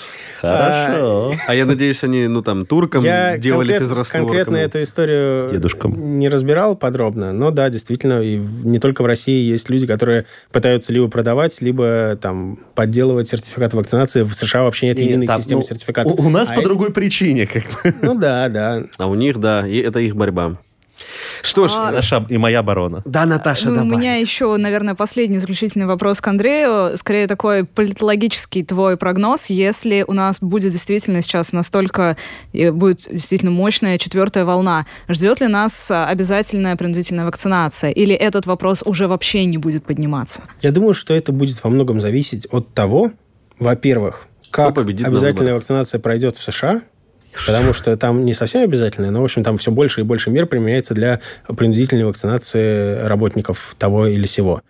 хорошо. 0.41 1.34
А 1.47 1.56
я 1.56 1.66
надеюсь, 1.66 2.03
они, 2.03 2.28
ну, 2.28 2.41
там, 2.41 2.66
туркам 2.66 3.01
делали 3.01 3.78
физраствор. 3.78 4.24
конкретно 4.24 4.58
эту 4.58 4.84
историю 4.84 5.47
Дедушкам. 5.49 6.20
не 6.20 6.28
разбирал 6.28 6.76
подробно, 6.76 7.32
но 7.32 7.51
да, 7.51 7.70
действительно, 7.70 8.22
и 8.22 8.38
не 8.38 8.80
только 8.80 9.03
в 9.03 9.06
России 9.06 9.41
есть 9.49 9.70
люди, 9.70 9.88
которые 9.88 10.26
пытаются 10.51 10.91
либо 10.91 11.08
продавать, 11.08 11.62
либо 11.62 12.18
там 12.22 12.58
подделывать 12.76 13.30
сертификаты 13.30 13.78
вакцинации. 13.78 14.24
В 14.24 14.34
США 14.34 14.64
вообще 14.64 14.88
нет 14.88 14.99
единой 14.99 15.28
системы 15.30 15.62
ну, 15.62 15.68
сертификатов. 15.68 16.20
У 16.20 16.30
нас 16.30 16.51
по 16.51 16.62
другой 16.62 16.91
причине. 16.91 17.47
Как 17.47 17.64
Ну 18.01 18.16
да, 18.16 18.49
да. 18.49 18.84
А 18.97 19.08
у 19.08 19.16
них, 19.16 19.39
да, 19.39 19.66
и 19.66 19.78
это 19.78 20.01
их 20.01 20.18
борьба. 20.18 20.58
Что 21.41 21.68
ж, 21.68 21.72
а... 21.76 21.91
наша 21.91 22.26
и 22.30 22.38
моя 22.38 22.59
оборона. 22.59 23.01
Да, 23.05 23.26
Наташа, 23.26 23.70
ну, 23.70 23.76
давай. 23.76 23.89
У 23.89 23.97
меня 23.97 24.16
еще, 24.16 24.55
наверное, 24.57 24.95
последний 24.95 25.38
заключительный 25.38 25.86
вопрос 25.86 26.22
к 26.22 26.28
Андрею. 26.28 26.97
Скорее 26.97 27.28
такой 27.28 27.63
политологический 27.63 28.63
твой 28.63 28.97
прогноз. 28.97 29.47
Если 29.47 30.03
у 30.07 30.13
нас 30.13 30.39
будет 30.39 30.72
действительно 30.72 31.22
сейчас 31.22 31.53
настолько, 31.53 32.18
будет 32.53 33.07
действительно 33.09 33.51
мощная 33.51 33.97
четвертая 33.97 34.45
волна, 34.45 34.86
ждет 35.07 35.41
ли 35.41 35.47
нас 35.47 35.91
обязательная 35.91 36.76
принудительная 36.76 37.26
вакцинация? 37.26 37.91
Или 37.91 38.16
этот 38.16 38.45
вопрос 38.45 38.84
уже 38.86 39.07
вообще 39.07 39.45
не 39.45 39.57
будет 39.57 39.86
подниматься? 39.86 40.43
Я 40.61 40.72
думаю, 40.72 40.93
что 40.93 41.13
это 41.13 41.32
будет 41.32 41.63
во 41.63 41.70
многом 41.70 42.01
зависеть 42.01 42.47
от 42.51 42.74
того, 42.74 43.11
во-первых, 43.59 44.28
как 44.51 44.78
обязательная 44.78 45.53
вакцинация 45.53 45.99
пройдет 45.99 46.38
в 46.38 46.43
США, 46.43 46.82
Потому 47.46 47.74
что 47.74 47.96
там 47.98 48.26
не 48.26 48.34
совсем 48.34 48.64
обязательно, 48.64 49.12
но, 49.12 49.22
в 49.22 49.24
общем, 49.24 49.44
там 49.44 49.58
все 49.58 49.72
больше 49.72 50.02
и 50.02 50.04
больше 50.04 50.30
мер 50.30 50.46
применяется 50.46 50.94
для 50.94 51.20
принудительной 51.48 52.06
вакцинации 52.06 53.06
работников 53.06 53.76
того 53.78 54.08
или 54.08 54.26
сего. 54.26 54.62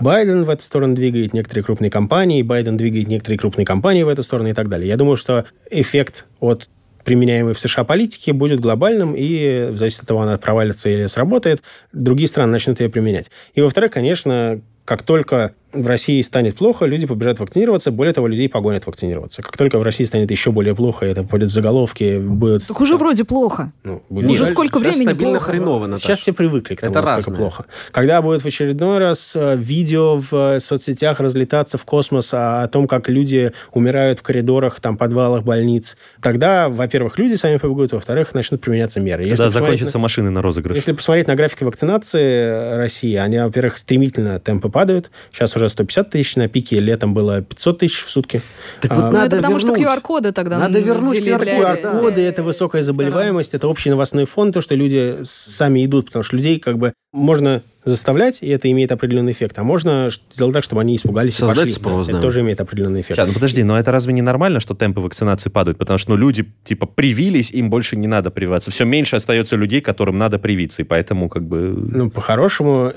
Байден 0.00 0.44
в 0.44 0.50
эту 0.50 0.62
сторону 0.62 0.94
двигает 0.94 1.34
некоторые 1.34 1.64
крупные 1.64 1.90
компании, 1.90 2.42
Байден 2.42 2.76
двигает 2.76 3.08
некоторые 3.08 3.38
крупные 3.38 3.64
компании 3.64 4.02
в 4.02 4.08
эту 4.08 4.22
сторону 4.22 4.48
и 4.48 4.52
так 4.52 4.68
далее. 4.68 4.88
Я 4.88 4.96
думаю, 4.96 5.16
что 5.16 5.44
эффект 5.70 6.24
от 6.40 6.68
применяемой 7.04 7.54
в 7.54 7.58
США 7.58 7.84
политики 7.84 8.30
будет 8.30 8.60
глобальным, 8.60 9.14
и 9.14 9.68
в 9.70 9.76
зависимости 9.76 10.02
от 10.02 10.08
того, 10.08 10.22
она 10.22 10.36
провалится 10.38 10.88
или 10.88 11.06
сработает, 11.06 11.62
другие 11.92 12.28
страны 12.28 12.50
начнут 12.50 12.80
ее 12.80 12.88
применять. 12.88 13.30
И, 13.54 13.60
во-вторых, 13.60 13.92
конечно, 13.92 14.60
как 14.84 15.02
только 15.02 15.54
в 15.74 15.86
России 15.86 16.20
станет 16.22 16.56
плохо, 16.56 16.86
люди 16.86 17.06
побежат 17.06 17.40
вакцинироваться, 17.40 17.90
более 17.90 18.14
того, 18.14 18.28
людей 18.28 18.48
погонят 18.48 18.86
вакцинироваться. 18.86 19.42
Как 19.42 19.56
только 19.56 19.78
в 19.78 19.82
России 19.82 20.04
станет 20.04 20.30
еще 20.30 20.52
более 20.52 20.74
плохо, 20.74 21.06
это 21.06 21.22
будет 21.22 21.50
заголовки, 21.50 22.18
будет... 22.18 22.66
Так 22.66 22.80
уже 22.80 22.96
вроде 22.96 23.24
плохо. 23.24 23.72
Ну, 23.82 24.02
будет... 24.08 24.30
Уже 24.30 24.46
сколько 24.46 24.78
времени 24.78 25.04
стабильно 25.04 25.32
плохо. 25.34 25.46
хреново, 25.46 25.86
Наташа. 25.86 26.06
Сейчас 26.06 26.20
все 26.20 26.32
привыкли 26.32 26.74
к 26.74 26.80
тому, 26.80 26.92
это 26.92 27.00
насколько 27.02 27.30
разное. 27.30 27.36
плохо. 27.36 27.64
Когда 27.90 28.22
будет 28.22 28.42
в 28.42 28.46
очередной 28.46 28.98
раз 28.98 29.32
э, 29.34 29.56
видео 29.56 30.18
в 30.18 30.32
э, 30.32 30.60
соцсетях 30.60 31.20
разлетаться 31.20 31.78
в 31.78 31.84
космос 31.84 32.30
о 32.32 32.66
том, 32.68 32.86
как 32.86 33.08
люди 33.08 33.52
умирают 33.72 34.20
в 34.20 34.22
коридорах, 34.22 34.80
там, 34.80 34.96
подвалах 34.96 35.42
больниц, 35.42 35.96
тогда, 36.20 36.68
во-первых, 36.68 37.18
люди 37.18 37.34
сами 37.34 37.56
побегут, 37.56 37.92
во-вторых, 37.92 38.34
начнут 38.34 38.60
применяться 38.60 39.00
меры. 39.00 39.28
Когда 39.28 39.50
закончатся 39.50 39.98
на... 39.98 40.02
машины 40.02 40.30
на 40.30 40.42
розыгрыш. 40.42 40.76
Если 40.76 40.92
посмотреть 40.92 41.26
на 41.26 41.34
графики 41.34 41.64
вакцинации 41.64 42.76
России, 42.76 43.16
они, 43.16 43.38
во-первых, 43.38 43.78
стремительно 43.78 44.38
темпы 44.38 44.68
падают. 44.68 45.10
Сейчас 45.32 45.56
уже 45.56 45.63
150 45.68 46.10
тысяч 46.10 46.36
на 46.36 46.48
пике, 46.48 46.80
летом 46.80 47.14
было 47.14 47.42
500 47.42 47.78
тысяч 47.78 48.02
в 48.02 48.10
сутки. 48.10 48.42
Так 48.80 48.92
а, 48.92 48.94
вот 48.94 49.12
надо 49.12 49.26
это 49.26 49.36
потому 49.36 49.58
вернуть. 49.58 49.76
что 49.76 49.84
QR-коды 49.84 50.32
тогда 50.32 50.58
Надо 50.58 50.80
вернуть 50.80 51.18
QR-коды. 51.18 51.50
QR-коды, 51.50 52.20
это 52.22 52.42
высокая 52.42 52.82
заболеваемость, 52.82 53.54
это 53.54 53.68
общий 53.68 53.90
новостной 53.90 54.24
фон, 54.24 54.52
то, 54.52 54.60
что 54.60 54.74
люди 54.74 55.18
сами 55.22 55.84
идут, 55.84 56.06
потому 56.06 56.22
что 56.22 56.36
людей 56.36 56.58
как 56.58 56.78
бы 56.78 56.92
можно 57.12 57.62
заставлять, 57.84 58.42
и 58.42 58.48
это 58.48 58.70
имеет 58.70 58.92
определенный 58.92 59.32
эффект. 59.32 59.58
А 59.58 59.64
можно 59.64 60.10
сделать 60.32 60.54
так, 60.54 60.64
чтобы 60.64 60.80
они 60.80 60.96
испугались 60.96 61.36
Создать 61.36 61.56
и 61.56 61.60
пошли. 61.60 61.72
спрос, 61.72 62.08
это 62.08 62.16
да. 62.16 62.22
тоже 62.22 62.40
имеет 62.40 62.60
определенный 62.60 63.02
эффект. 63.02 63.16
Сейчас, 63.16 63.28
ну 63.28 63.34
подожди, 63.34 63.62
но 63.62 63.78
это 63.78 63.92
разве 63.92 64.12
не 64.12 64.22
нормально, 64.22 64.60
что 64.60 64.74
темпы 64.74 65.00
вакцинации 65.00 65.50
падают? 65.50 65.78
Потому 65.78 65.98
что 65.98 66.10
ну, 66.10 66.16
люди, 66.16 66.46
типа, 66.64 66.86
привились, 66.86 67.50
им 67.50 67.70
больше 67.70 67.96
не 67.96 68.06
надо 68.06 68.30
прививаться. 68.30 68.70
Все 68.70 68.84
меньше 68.84 69.16
остается 69.16 69.56
людей, 69.56 69.80
которым 69.80 70.16
надо 70.18 70.38
привиться, 70.38 70.82
и 70.82 70.84
поэтому 70.84 71.28
как 71.28 71.46
бы... 71.46 71.74
Ну, 71.76 72.10
по-хорошему, 72.10 72.92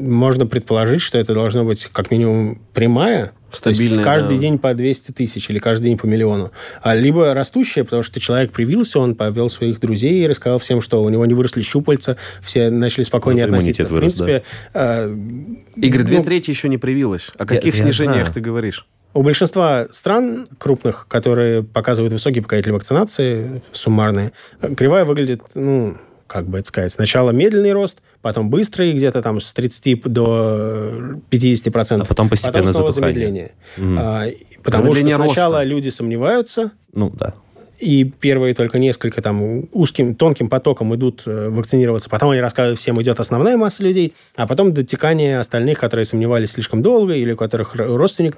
можно 0.00 0.46
предположить, 0.46 1.00
что 1.00 1.18
это 1.18 1.34
должно 1.34 1.64
быть 1.64 1.86
как 1.86 2.10
минимум 2.10 2.60
прямая, 2.72 3.32
Стабильная, 3.52 4.04
каждый 4.04 4.36
да. 4.36 4.40
день 4.40 4.58
по 4.58 4.74
200 4.74 5.12
тысяч 5.12 5.50
или 5.50 5.58
каждый 5.58 5.84
день 5.84 5.98
по 5.98 6.06
миллиону. 6.06 6.52
А 6.82 6.94
либо 6.94 7.34
растущая, 7.34 7.84
потому 7.84 8.02
что 8.02 8.20
человек 8.20 8.52
привился, 8.52 9.00
он 9.00 9.14
повел 9.14 9.48
своих 9.48 9.80
друзей 9.80 10.24
и 10.24 10.26
рассказал 10.26 10.58
всем, 10.58 10.80
что 10.80 11.02
у 11.02 11.08
него 11.08 11.26
не 11.26 11.34
выросли 11.34 11.62
щупальца, 11.62 12.16
все 12.42 12.70
начали 12.70 13.02
спокойнее 13.02 13.46
Зато 13.46 13.56
относиться. 13.56 13.86
В 13.86 13.90
вырос, 13.90 14.14
принципе... 14.14 14.44
Да. 14.72 15.08
Э, 15.08 15.16
Игорь, 15.76 16.02
две 16.02 16.18
ну, 16.18 16.24
трети 16.24 16.50
еще 16.50 16.68
не 16.68 16.78
привилась. 16.78 17.32
О 17.38 17.46
каких 17.46 17.74
я, 17.74 17.82
снижениях 17.82 18.28
я 18.28 18.32
ты 18.32 18.40
говоришь? 18.40 18.86
У 19.12 19.22
большинства 19.22 19.88
стран 19.90 20.46
крупных, 20.58 21.06
которые 21.08 21.64
показывают 21.64 22.12
высокие 22.12 22.42
показатели 22.42 22.70
вакцинации, 22.70 23.62
суммарные, 23.72 24.30
кривая 24.76 25.04
выглядит, 25.04 25.42
ну, 25.54 25.96
как 26.28 26.46
бы 26.46 26.58
это 26.58 26.68
сказать, 26.68 26.92
сначала 26.92 27.32
медленный 27.32 27.72
рост, 27.72 27.98
потом 28.22 28.50
быстрый, 28.50 28.92
где-то 28.92 29.22
там 29.22 29.40
с 29.40 29.52
30 29.52 30.02
до 30.02 31.14
50 31.30 31.72
процентов. 31.72 32.08
А 32.08 32.10
потом 32.10 32.28
постепенно 32.28 32.66
потом 32.66 32.72
снова 32.72 32.92
замедление. 32.92 33.52
Угу. 33.78 33.96
А, 33.98 34.26
потому 34.62 34.92
замедление 34.92 35.16
что 35.16 35.24
сначала 35.26 35.56
роста. 35.56 35.68
люди 35.68 35.88
сомневаются. 35.88 36.72
Ну, 36.92 37.10
да 37.10 37.34
и 37.80 38.04
первые 38.04 38.54
только 38.54 38.78
несколько 38.78 39.22
там 39.22 39.64
узким, 39.72 40.14
тонким 40.14 40.48
потоком 40.48 40.94
идут 40.94 41.22
э, 41.26 41.48
вакцинироваться. 41.48 42.10
Потом 42.10 42.30
они 42.30 42.40
рассказывают, 42.40 42.78
всем 42.78 43.00
идет 43.00 43.20
основная 43.20 43.56
масса 43.56 43.82
людей, 43.82 44.12
а 44.36 44.46
потом 44.46 44.74
дотекание 44.74 45.38
остальных, 45.38 45.78
которые 45.78 46.04
сомневались 46.04 46.52
слишком 46.52 46.82
долго, 46.82 47.14
или 47.14 47.32
у 47.32 47.36
которых 47.36 47.74
родственник 47.74 48.34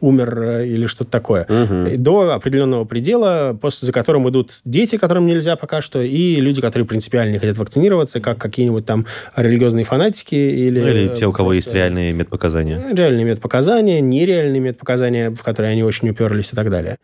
умер, 0.00 0.42
э, 0.42 0.66
или 0.66 0.86
что-то 0.86 1.10
такое. 1.10 1.44
Угу. 1.44 1.96
До 1.98 2.34
определенного 2.34 2.84
предела, 2.84 3.56
после, 3.58 3.86
за 3.86 3.92
которым 3.92 4.28
идут 4.28 4.52
дети, 4.64 4.96
которым 4.96 5.26
нельзя 5.26 5.56
пока 5.56 5.80
что, 5.80 6.02
и 6.02 6.36
люди, 6.36 6.60
которые 6.60 6.86
принципиально 6.86 7.32
не 7.32 7.38
хотят 7.38 7.56
вакцинироваться, 7.56 8.20
как 8.20 8.38
какие-нибудь 8.38 8.84
там 8.84 9.06
религиозные 9.34 9.84
фанатики. 9.84 10.34
Или, 10.34 10.80
ну, 10.80 10.88
или 10.88 11.16
те, 11.16 11.26
у 11.26 11.32
кого 11.32 11.54
есть 11.54 11.72
реальные 11.72 12.12
медпоказания. 12.12 12.82
Реальные 12.92 13.24
медпоказания, 13.24 14.00
нереальные 14.00 14.60
медпоказания, 14.60 15.30
в 15.30 15.42
которые 15.42 15.72
они 15.72 15.82
очень 15.82 16.10
уперлись 16.10 16.52
и 16.52 16.56
так 16.56 16.70
далее. 16.70 16.98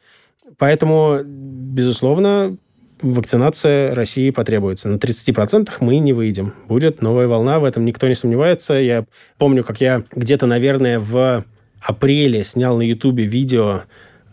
Поэтому, 0.59 1.20
безусловно, 1.24 2.56
вакцинация 3.00 3.94
России 3.94 4.30
потребуется. 4.30 4.88
На 4.88 4.96
30% 4.96 5.70
мы 5.80 5.98
не 5.98 6.12
выйдем. 6.12 6.54
Будет 6.66 7.00
новая 7.00 7.28
волна, 7.28 7.61
в 7.61 7.64
этом 7.64 7.84
никто 7.84 8.09
не 8.09 8.14
сомневается. 8.14 8.74
Я 8.74 9.04
помню, 9.38 9.64
как 9.64 9.80
я 9.80 10.04
где-то, 10.11 10.46
наверное, 10.46 10.98
в 10.98 11.44
апреле 11.80 12.44
снял 12.44 12.76
на 12.76 12.82
Ютубе 12.82 13.24
видео 13.24 13.82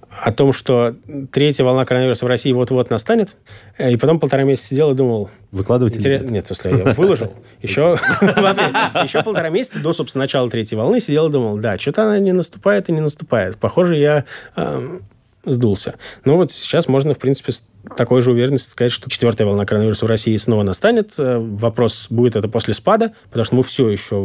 о 0.10 0.32
том, 0.32 0.54
что 0.54 0.96
третья 1.32 1.64
волна 1.64 1.86
коронавируса 1.86 2.26
в 2.26 2.30
России 2.30 2.54
вот-вот 2.54 2.90
настанет, 2.90 3.36
э, 3.78 3.92
и 3.92 3.98
потом 3.98 4.20
полтора 4.20 4.44
месяца 4.44 4.68
сидел 4.68 4.92
и 4.92 4.96
думал... 4.96 5.30
Выкладывать? 5.52 5.98
Интерес... 5.98 6.24
Нет, 6.24 6.46
в 6.46 6.48
смысле, 6.48 6.84
я 6.86 6.94
выложил. 6.94 7.34
Еще, 7.62 7.98
полтора 9.24 9.50
месяца 9.50 9.80
до, 9.80 9.94
собственно, 9.94 10.24
начала 10.24 10.50
третьей 10.50 10.78
волны 10.78 11.00
сидел 11.00 11.28
и 11.28 11.32
думал, 11.32 11.58
да, 11.58 11.78
что-то 11.78 12.04
она 12.04 12.20
не 12.20 12.32
наступает 12.32 12.90
и 12.90 12.94
не 12.94 13.02
наступает. 13.02 13.58
Похоже, 13.58 13.98
я 13.98 14.26
э, 14.56 15.00
сдулся. 15.46 15.96
Но 16.24 16.38
вот 16.38 16.52
сейчас 16.52 16.88
можно, 16.88 17.14
в 17.14 17.20
принципе, 17.20 17.52
такой 17.98 18.22
же 18.22 18.32
уверенности 18.32 18.70
сказать, 18.70 18.92
что 18.92 19.10
четвертая 19.10 19.48
волна 19.48 19.66
коронавируса 19.66 20.06
в 20.06 20.08
России 20.08 20.36
снова 20.38 20.64
настанет. 20.64 21.14
Э, 21.18 21.38
вопрос, 21.40 22.08
будет 22.10 22.36
это 22.36 22.48
после 22.48 22.74
спада, 22.74 23.14
потому 23.30 23.46
что 23.46 23.56
мы 23.56 23.64
все 23.64 23.90
еще 23.90 24.16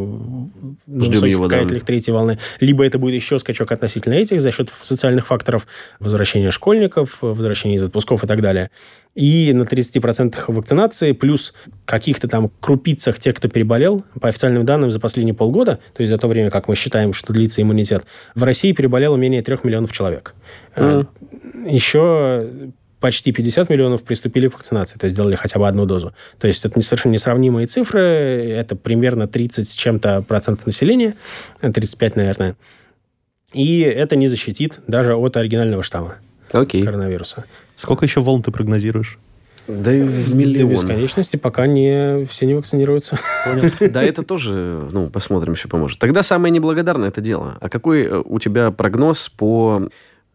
на 0.87 1.05
Ждем 1.05 1.25
его, 1.25 1.49
да. 1.49 1.65
третьей 1.65 2.13
волны. 2.13 2.39
Либо 2.61 2.85
это 2.85 2.99
будет 2.99 3.15
еще 3.15 3.39
скачок 3.39 3.73
относительно 3.73 4.15
этих 4.15 4.41
за 4.41 4.51
счет 4.51 4.69
социальных 4.69 5.27
факторов, 5.27 5.67
возвращения 5.99 6.51
школьников, 6.51 7.19
возвращения 7.21 7.77
из 7.77 7.85
отпусков 7.85 8.25
и 8.25 8.27
так 8.27 8.41
далее. 8.41 8.71
И 9.15 9.53
на 9.53 9.63
30% 9.63 10.37
вакцинации, 10.49 11.13
плюс 11.13 11.53
каких-то 11.85 12.29
там 12.29 12.51
крупицах 12.61 13.19
тех, 13.19 13.35
кто 13.35 13.49
переболел, 13.49 14.05
по 14.21 14.29
официальным 14.29 14.65
данным, 14.65 14.91
за 14.91 15.01
последние 15.01 15.35
полгода, 15.35 15.81
то 15.95 16.03
есть 16.03 16.13
за 16.13 16.19
то 16.19 16.29
время, 16.29 16.51
как 16.51 16.69
мы 16.69 16.77
считаем, 16.77 17.13
что 17.13 17.33
длится 17.33 17.61
иммунитет, 17.61 18.05
в 18.35 18.43
России 18.45 18.73
переболело 18.73 19.17
менее 19.17 19.43
3 19.43 19.59
миллионов 19.65 19.93
человек. 19.93 20.35
Mm. 20.77 21.07
Еще 21.69 22.73
почти 23.01 23.33
50 23.33 23.71
миллионов 23.71 24.03
приступили 24.03 24.49
к 24.49 24.55
вакцинации, 24.55 24.99
то 24.99 25.05
есть 25.05 25.15
сделали 25.15 25.35
хотя 25.35 25.59
бы 25.59 25.67
одну 25.67 25.87
дозу. 25.87 26.13
То 26.39 26.47
есть 26.47 26.65
это 26.65 26.81
совершенно 26.81 27.13
несравнимые 27.13 27.67
цифры, 27.67 28.01
это 28.01 28.77
примерно 28.77 29.27
30 29.27 29.69
с 29.69 29.73
чем-то 29.75 30.23
процентов 30.23 30.67
населения, 30.67 31.15
35, 31.61 32.17
наверное. 32.17 32.57
И 33.53 33.81
это 33.81 34.17
не 34.17 34.29
защитит 34.29 34.81
даже 34.87 35.17
от 35.17 35.37
оригинального 35.37 35.83
штамма 35.83 36.17
okay. 36.53 36.85
коронавируса. 36.85 37.45
Сколько 37.75 38.05
еще 38.05 38.21
волн 38.21 38.43
ты 38.43 38.51
прогнозируешь? 38.51 39.19
Да 39.67 39.95
и 39.95 40.03
в 40.03 40.35
миллион. 40.35 40.69
До 40.69 40.75
бесконечности, 40.75 41.37
пока 41.37 41.67
не, 41.67 42.25
все 42.25 42.47
не 42.47 42.55
вакцинируются. 42.55 43.19
Понял. 43.45 43.71
Да, 43.93 44.03
это 44.03 44.23
тоже, 44.23 44.89
ну, 44.91 45.09
посмотрим, 45.11 45.53
еще 45.53 45.69
поможет. 45.69 45.99
Тогда 45.99 46.23
самое 46.23 46.51
неблагодарное 46.51 47.09
это 47.09 47.21
дело. 47.21 47.57
А 47.61 47.69
какой 47.69 48.03
э, 48.03 48.23
у 48.25 48.39
тебя 48.41 48.71
прогноз 48.71 49.29
по 49.29 49.89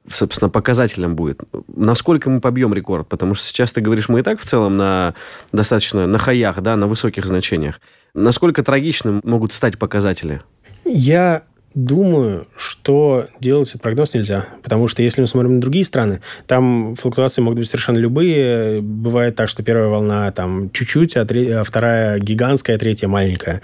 собственно, 0.08 0.50
показателем 0.50 1.16
будет. 1.16 1.42
Насколько 1.68 2.30
мы 2.30 2.42
побьем 2.42 2.74
рекорд? 2.74 3.08
Потому 3.08 3.36
что 3.36 3.46
сейчас 3.46 3.72
ты 3.72 3.82
говоришь, 3.82 4.10
мы 4.10 4.20
и 4.20 4.24
так 4.24 4.40
в 4.40 4.44
целом 4.46 4.78
на 4.78 5.14
достаточно 5.52 6.08
на 6.08 6.18
хаях, 6.18 6.62
да, 6.62 6.76
на 6.76 6.88
высоких 6.88 7.26
значениях. 7.26 7.80
Насколько 8.14 8.64
трагичным 8.64 9.22
могут 9.24 9.54
стать 9.54 9.78
показатели? 9.78 10.42
Я 10.86 11.44
думаю, 11.76 12.48
что 12.56 13.28
делать 13.40 13.70
этот 13.70 13.82
прогноз 13.82 14.14
нельзя. 14.14 14.46
Потому 14.64 14.88
что 14.88 15.04
если 15.04 15.22
мы 15.22 15.28
смотрим 15.28 15.56
на 15.56 15.62
другие 15.62 15.84
страны, 15.84 16.22
там 16.48 16.96
флуктуации 16.96 17.42
могут 17.42 17.60
быть 17.60 17.68
совершенно 17.68 17.98
любые. 17.98 18.82
Бывает 18.82 19.36
так, 19.36 19.50
что 19.50 19.62
первая 19.62 19.88
волна 19.88 20.32
там 20.32 20.72
чуть-чуть, 20.72 21.18
а, 21.18 21.26
треть, 21.26 21.52
а 21.52 21.64
вторая 21.64 22.20
гигантская, 22.20 22.78
а 22.78 22.80
третья 22.80 23.08
маленькая 23.08 23.62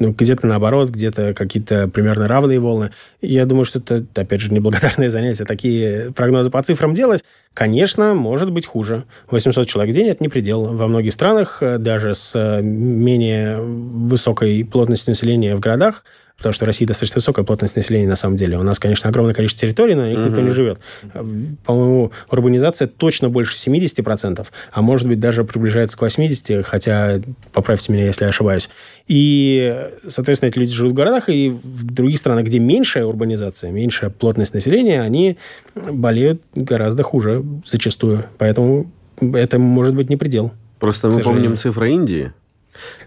ну, 0.00 0.12
где-то 0.12 0.46
наоборот, 0.46 0.90
где-то 0.90 1.34
какие-то 1.34 1.88
примерно 1.88 2.28
равные 2.28 2.58
волны. 2.58 2.90
Я 3.20 3.46
думаю, 3.46 3.64
что 3.64 3.78
это, 3.78 4.04
опять 4.14 4.40
же, 4.40 4.52
неблагодарное 4.52 5.10
занятие, 5.10 5.44
такие 5.44 6.12
прогнозы 6.12 6.50
по 6.50 6.62
цифрам 6.62 6.94
делать. 6.94 7.24
Конечно, 7.54 8.14
может 8.14 8.50
быть 8.50 8.66
хуже. 8.66 9.04
800 9.30 9.66
человек 9.66 9.92
в 9.92 9.96
день– 9.96 10.06
это 10.08 10.22
не 10.22 10.28
предел. 10.28 10.74
Во 10.74 10.86
многих 10.88 11.12
странах, 11.12 11.58
э, 11.62 11.78
даже 11.78 12.14
с 12.14 12.32
э, 12.34 12.62
менее 12.62 13.60
высокой 13.60 14.64
плотностью 14.64 15.10
населения 15.10 15.54
в 15.54 15.60
городах, 15.60 16.04
потому 16.42 16.52
что 16.52 16.64
в 16.64 16.66
России 16.66 16.84
достаточно 16.84 17.18
высокая 17.18 17.44
плотность 17.44 17.76
населения 17.76 18.08
на 18.08 18.16
самом 18.16 18.36
деле. 18.36 18.58
У 18.58 18.62
нас, 18.62 18.78
конечно, 18.78 19.08
огромное 19.08 19.34
количество 19.34 19.66
территорий, 19.66 19.94
но 19.94 20.02
на 20.02 20.10
них 20.10 20.18
угу. 20.18 20.28
никто 20.28 20.40
не 20.40 20.50
живет. 20.50 20.78
По-моему, 21.64 22.10
урбанизация 22.30 22.88
точно 22.88 23.28
больше 23.28 23.54
70%, 23.54 24.46
а 24.72 24.82
может 24.82 25.06
быть 25.06 25.20
даже 25.20 25.44
приближается 25.44 25.96
к 25.96 26.02
80%, 26.02 26.62
хотя 26.64 27.20
поправьте 27.52 27.92
меня, 27.92 28.06
если 28.06 28.24
я 28.24 28.30
ошибаюсь. 28.30 28.70
И, 29.06 29.88
соответственно, 30.08 30.48
эти 30.48 30.58
люди 30.58 30.72
живут 30.72 30.92
в 30.92 30.94
городах, 30.94 31.28
и 31.28 31.50
в 31.50 31.84
других 31.84 32.18
странах, 32.18 32.46
где 32.46 32.58
меньшая 32.58 33.04
урбанизация, 33.04 33.70
меньшая 33.70 34.10
плотность 34.10 34.54
населения, 34.54 35.00
они 35.00 35.38
болеют 35.74 36.42
гораздо 36.54 37.02
хуже 37.02 37.41
зачастую. 37.64 38.24
Поэтому 38.38 38.90
это 39.20 39.58
может 39.58 39.94
быть 39.94 40.10
не 40.10 40.16
предел. 40.16 40.52
Просто 40.78 41.08
мы 41.08 41.20
помним 41.20 41.56
цифры 41.56 41.90
Индии. 41.90 42.32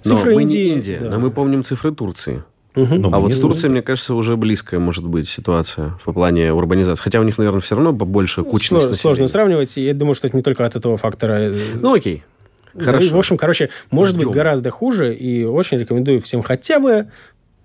Цифры 0.01 0.35
но 0.35 0.39
Индии, 0.41 0.55
мы 0.55 0.69
не 0.69 0.75
Индия, 0.75 0.99
да. 0.99 1.09
но 1.09 1.19
мы 1.19 1.31
помним 1.31 1.63
цифры 1.63 1.91
Турции. 1.91 2.43
Угу. 2.75 3.09
А 3.11 3.19
вот 3.19 3.33
с 3.33 3.39
Турцией, 3.39 3.71
мне 3.71 3.81
кажется, 3.81 4.13
уже 4.15 4.35
близкая 4.35 4.79
может 4.79 5.05
быть 5.05 5.27
ситуация 5.27 5.97
в 6.03 6.11
плане 6.11 6.53
урбанизации. 6.53 7.01
Хотя 7.01 7.19
у 7.19 7.23
них, 7.23 7.37
наверное, 7.37 7.61
все 7.61 7.75
равно 7.75 7.93
побольше 7.93 8.43
кучность 8.43 8.85
Слож, 8.87 8.97
Сложно 8.97 9.27
сравнивать. 9.27 9.77
Я 9.77 9.93
думаю, 9.93 10.13
что 10.13 10.27
это 10.27 10.35
не 10.35 10.43
только 10.43 10.65
от 10.65 10.75
этого 10.75 10.97
фактора. 10.97 11.53
Ну, 11.75 11.93
окей. 11.93 12.23
Хорошо. 12.77 13.15
В 13.15 13.17
общем, 13.17 13.37
короче, 13.37 13.69
может 13.91 14.15
Ждем. 14.15 14.27
быть 14.27 14.35
гораздо 14.35 14.69
хуже, 14.69 15.15
и 15.15 15.45
очень 15.45 15.77
рекомендую 15.77 16.19
всем 16.19 16.41
хотя 16.41 16.79
бы 16.79 17.07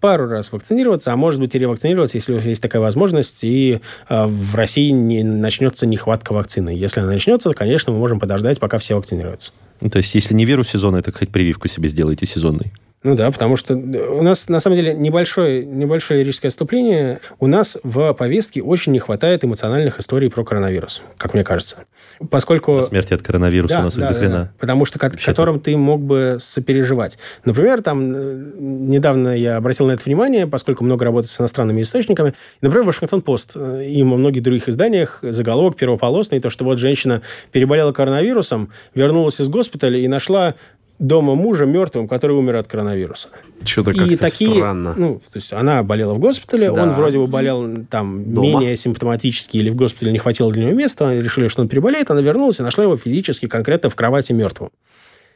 пару 0.01 0.27
раз 0.29 0.53
вакцинироваться, 0.53 1.13
а 1.13 1.17
может 1.17 1.41
быть 1.41 1.55
и 1.55 1.59
ревакцинироваться, 1.59 2.17
если 2.17 2.33
у 2.33 2.37
вас 2.37 2.45
есть 2.45 2.63
такая 2.63 2.81
возможность, 2.83 3.45
и 3.45 3.81
э, 4.09 4.27
в 4.27 4.55
России 4.55 4.91
не 4.91 5.23
начнется 5.23 5.87
нехватка 5.87 6.33
вакцины. 6.33 6.71
Если 6.71 7.01
она 7.01 7.11
начнется, 7.11 7.53
конечно, 7.53 7.93
мы 7.93 7.99
можем 7.99 8.19
подождать, 8.19 8.59
пока 8.59 8.79
все 8.79 8.95
вакцинируются. 8.97 9.53
Ну, 9.81 9.91
то 9.91 9.99
есть, 9.99 10.15
если 10.15 10.35
не 10.35 10.45
вирус 10.45 10.69
сезонный, 10.69 11.03
так 11.03 11.19
хоть 11.19 11.31
прививку 11.31 11.69
себе 11.69 11.89
сделайте 11.89 12.27
сезонной. 12.27 12.73
Ну 13.03 13.15
да, 13.15 13.31
потому 13.31 13.57
что 13.57 13.75
у 13.75 14.23
нас, 14.23 14.51
на 14.51 14.61
самом 14.61 14.77
деле, 14.77 14.93
небольшое, 14.93 15.65
небольшое 15.65 16.21
лирическое 16.21 16.51
отступление. 16.51 17.19
У 17.39 17.47
нас 17.47 17.79
в 17.83 18.13
повестке 18.13 18.63
очень 18.63 18.93
не 18.93 18.99
хватает 18.99 19.43
эмоциональных 19.43 19.99
историй 20.01 20.31
про 20.31 20.45
коронавирус, 20.45 21.01
как 21.17 21.33
мне 21.33 21.43
кажется. 21.43 21.85
Поскольку... 22.29 22.77
О 22.77 22.83
смерти 22.83 23.15
от 23.15 23.23
коронавируса 23.23 23.75
да, 23.75 23.81
у 23.81 23.85
нас 23.85 23.97
да, 23.97 24.13
да, 24.13 24.29
да, 24.29 24.53
потому 24.59 24.85
что 24.85 24.99
к 24.99 25.13
которым 25.25 25.61
ты 25.61 25.79
мог 25.79 26.03
бы 26.03 26.37
сопереживать. 26.41 27.17
Например, 27.47 27.81
там 27.81 28.13
э, 28.15 28.55
недавно 28.59 29.35
я 29.35 29.57
обратил 29.57 29.87
на 29.87 29.93
это 29.93 30.05
внимание, 30.05 30.47
поскольку 30.47 30.85
много 30.85 31.07
работаю 31.07 31.31
с 31.31 31.41
иностранными 31.41 31.81
источниками. 31.81 32.35
Например, 32.61 32.87
Вашингтон-Пост 32.87 33.53
э, 33.55 33.87
и 33.87 34.03
во 34.03 34.19
многих 34.19 34.43
других 34.43 34.69
изданиях 34.69 35.21
заголовок 35.23 35.77
первополосный, 35.77 36.39
то, 36.41 36.51
что 36.51 36.65
вот 36.65 36.79
женщина 36.79 37.23
переболела 37.51 37.93
коронавирусом, 37.93 38.71
вернулась 38.95 39.41
из 39.41 39.49
госпиталя 39.49 39.99
и 39.99 40.07
нашла 40.07 40.55
дома 41.01 41.35
мужа 41.35 41.65
мертвым, 41.65 42.07
который 42.07 42.37
умер 42.37 42.57
от 42.57 42.69
коронавируса. 42.69 43.31
Что-то 43.65 43.95
как-то 43.95 44.19
такие, 44.19 44.55
странно. 44.55 44.95
Ну, 44.97 45.15
то 45.15 45.37
есть 45.39 45.53
она 45.53 45.83
болела 45.83 46.13
в 46.15 46.19
госпитале, 46.19 46.71
да. 46.71 46.83
он 46.83 46.91
вроде 46.93 47.19
бы 47.19 47.27
болел 47.27 47.85
там 47.89 48.33
дома? 48.33 48.61
менее 48.61 48.77
симптоматически 48.77 49.57
или 49.57 49.71
в 49.71 49.75
госпитале 49.75 50.13
не 50.13 50.19
хватило 50.19 50.53
для 50.53 50.65
него 50.65 50.75
места, 50.75 51.09
они 51.09 51.23
решили, 51.23 51.49
что 51.49 51.63
он 51.63 51.69
переболеет, 51.69 52.11
она 52.11 52.21
вернулась 52.21 52.61
и 52.61 52.63
нашла 52.63 52.85
его 52.85 52.97
физически 52.97 53.47
конкретно 53.47 53.89
в 53.89 53.97
кровати 53.97 54.33
мертвым. 54.33 54.71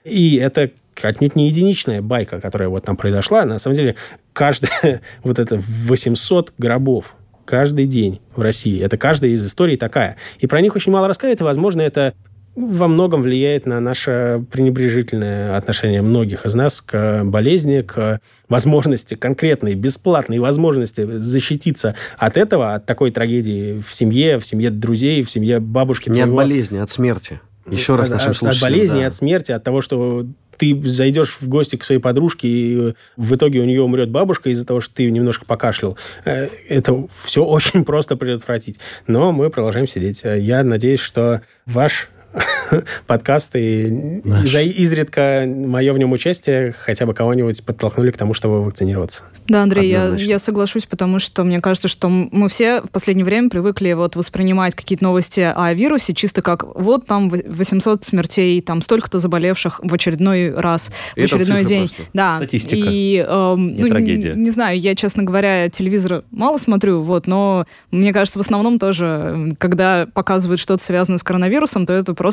И 0.04 0.36
это 0.36 0.70
отнюдь 1.02 1.34
не 1.34 1.48
единичная 1.48 2.02
байка, 2.02 2.42
которая 2.42 2.68
вот 2.68 2.84
там 2.84 2.96
произошла. 2.96 3.46
На 3.46 3.58
самом 3.58 3.76
деле, 3.76 3.96
каждая 4.34 5.00
вот 5.22 5.38
это 5.38 5.58
800 5.58 6.52
гробов 6.58 7.16
каждый 7.46 7.86
день 7.86 8.20
в 8.36 8.42
России. 8.42 8.82
Это 8.82 8.98
каждая 8.98 9.30
из 9.30 9.46
историй 9.46 9.78
такая. 9.78 10.16
И 10.40 10.46
про 10.46 10.60
них 10.60 10.76
очень 10.76 10.92
мало 10.92 11.08
рассказывают, 11.08 11.40
и, 11.40 11.44
возможно, 11.44 11.80
это 11.80 12.14
во 12.56 12.88
многом 12.88 13.22
влияет 13.22 13.66
на 13.66 13.80
наше 13.80 14.44
пренебрежительное 14.50 15.56
отношение 15.56 16.02
многих 16.02 16.46
из 16.46 16.54
нас 16.54 16.80
к 16.80 17.22
болезни, 17.24 17.82
к 17.82 18.20
возможности, 18.48 19.14
конкретной, 19.14 19.74
бесплатной 19.74 20.38
возможности 20.38 21.06
защититься 21.18 21.94
от 22.16 22.36
этого, 22.36 22.74
от 22.74 22.86
такой 22.86 23.10
трагедии 23.10 23.80
в 23.80 23.92
семье, 23.92 24.38
в 24.38 24.46
семье 24.46 24.70
друзей, 24.70 25.22
в 25.22 25.30
семье 25.30 25.58
бабушки. 25.58 26.08
Не 26.08 26.22
твоего. 26.22 26.38
от 26.38 26.46
болезни, 26.46 26.78
от 26.78 26.90
смерти. 26.90 27.40
Еще 27.68 27.96
раз 27.96 28.10
нашим 28.10 28.32
от, 28.32 28.42
От 28.42 28.60
болезни, 28.60 29.00
да. 29.00 29.06
от 29.06 29.14
смерти, 29.14 29.50
от 29.50 29.64
того, 29.64 29.80
что 29.80 30.26
ты 30.58 30.80
зайдешь 30.84 31.38
в 31.40 31.48
гости 31.48 31.76
к 31.76 31.84
своей 31.84 32.00
подружке, 32.00 32.46
и 32.46 32.94
в 33.16 33.34
итоге 33.34 33.60
у 33.60 33.64
нее 33.64 33.82
умрет 33.82 34.10
бабушка 34.10 34.50
из-за 34.50 34.66
того, 34.66 34.80
что 34.80 34.94
ты 34.94 35.10
немножко 35.10 35.44
покашлял. 35.46 35.96
Э, 36.24 36.48
это 36.68 37.06
все 37.10 37.44
очень 37.44 37.84
просто 37.86 38.16
предотвратить. 38.16 38.78
Но 39.06 39.32
мы 39.32 39.50
продолжаем 39.50 39.86
сидеть. 39.86 40.22
Я 40.24 40.62
надеюсь, 40.62 41.00
что 41.00 41.42
ваш 41.66 42.10
подкасты, 43.06 43.88
и 43.88 44.70
изредка 44.82 45.44
мое 45.46 45.92
в 45.92 45.98
нем 45.98 46.12
участие 46.12 46.72
хотя 46.72 47.06
бы 47.06 47.14
кого-нибудь 47.14 47.64
подтолкнули 47.64 48.10
к 48.10 48.16
тому, 48.16 48.34
чтобы 48.34 48.62
вакцинироваться. 48.62 49.24
Да, 49.46 49.62
Андрей, 49.62 49.90
я, 49.90 50.14
я 50.16 50.38
соглашусь, 50.38 50.86
потому 50.86 51.18
что 51.18 51.44
мне 51.44 51.60
кажется, 51.60 51.88
что 51.88 52.08
мы 52.08 52.48
все 52.48 52.80
в 52.80 52.90
последнее 52.90 53.24
время 53.24 53.50
привыкли 53.50 53.92
вот 53.92 54.16
воспринимать 54.16 54.74
какие-то 54.74 55.04
новости 55.04 55.40
о 55.40 55.72
вирусе 55.74 56.14
чисто 56.14 56.42
как 56.42 56.64
вот 56.76 57.06
там 57.06 57.28
800 57.28 58.04
смертей, 58.04 58.60
там 58.60 58.80
столько-то 58.82 59.18
заболевших 59.18 59.80
в 59.82 59.92
очередной 59.92 60.50
раз, 60.50 60.90
в 61.14 61.18
Это 61.18 61.36
очередной 61.36 61.64
день. 61.64 61.88
Просто. 61.88 62.04
Да. 62.12 62.36
Статистика. 62.36 62.88
И, 62.90 63.24
э, 63.26 63.54
не 63.58 63.82
ну, 63.82 63.88
трагедия. 63.88 64.34
Не, 64.34 64.44
не 64.44 64.50
знаю, 64.50 64.78
я, 64.78 64.94
честно 64.94 65.22
говоря, 65.22 65.68
телевизор 65.68 66.24
мало 66.30 66.56
смотрю, 66.56 67.02
вот, 67.02 67.26
но 67.26 67.66
мне 67.90 68.12
кажется, 68.12 68.38
в 68.38 68.42
основном 68.42 68.78
тоже, 68.78 69.54
когда 69.58 70.06
показывают 70.12 70.60
что-то 70.60 70.82
связанное 70.82 71.18
с 71.18 71.22
коронавирусом, 71.22 71.86
то 71.86 71.92
это 71.92 72.14
просто 72.14 72.23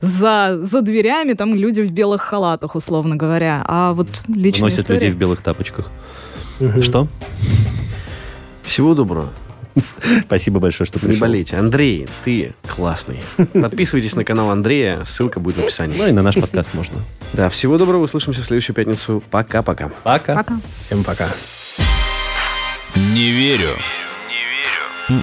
за, 0.00 0.58
за 0.62 0.80
дверями 0.82 1.32
там 1.34 1.54
люди 1.54 1.80
в 1.80 1.90
белых 1.90 2.22
халатах, 2.22 2.74
условно 2.74 3.16
говоря. 3.16 3.64
А 3.66 3.92
вот 3.92 4.08
личная 4.28 4.64
Носят 4.64 4.80
история... 4.80 5.00
людей 5.00 5.10
в 5.10 5.16
белых 5.16 5.40
тапочках. 5.40 5.90
Что? 6.80 7.08
Всего 8.62 8.94
доброго. 8.94 9.30
Спасибо 10.22 10.60
большое, 10.60 10.86
что 10.86 10.98
пришел. 10.98 11.14
Не 11.14 11.20
болейте. 11.20 11.56
Андрей, 11.56 12.08
ты 12.24 12.54
классный. 12.68 13.20
Подписывайтесь 13.52 14.14
на 14.16 14.24
канал 14.24 14.50
Андрея, 14.50 15.04
ссылка 15.04 15.40
будет 15.40 15.56
в 15.56 15.60
описании. 15.60 15.96
Ну 15.96 16.06
и 16.06 16.12
на 16.12 16.22
наш 16.22 16.36
подкаст 16.36 16.74
можно. 16.74 17.00
Да, 17.32 17.48
всего 17.48 17.78
доброго, 17.78 18.02
услышимся 18.02 18.42
в 18.42 18.44
следующую 18.44 18.76
пятницу. 18.76 19.22
Пока-пока. 19.30 19.90
Пока. 20.02 20.34
Пока. 20.34 20.60
Всем 20.74 21.04
пока. 21.04 21.28
Не 22.96 23.30
верю. 23.30 23.76
Не 25.08 25.18
верю. 25.18 25.22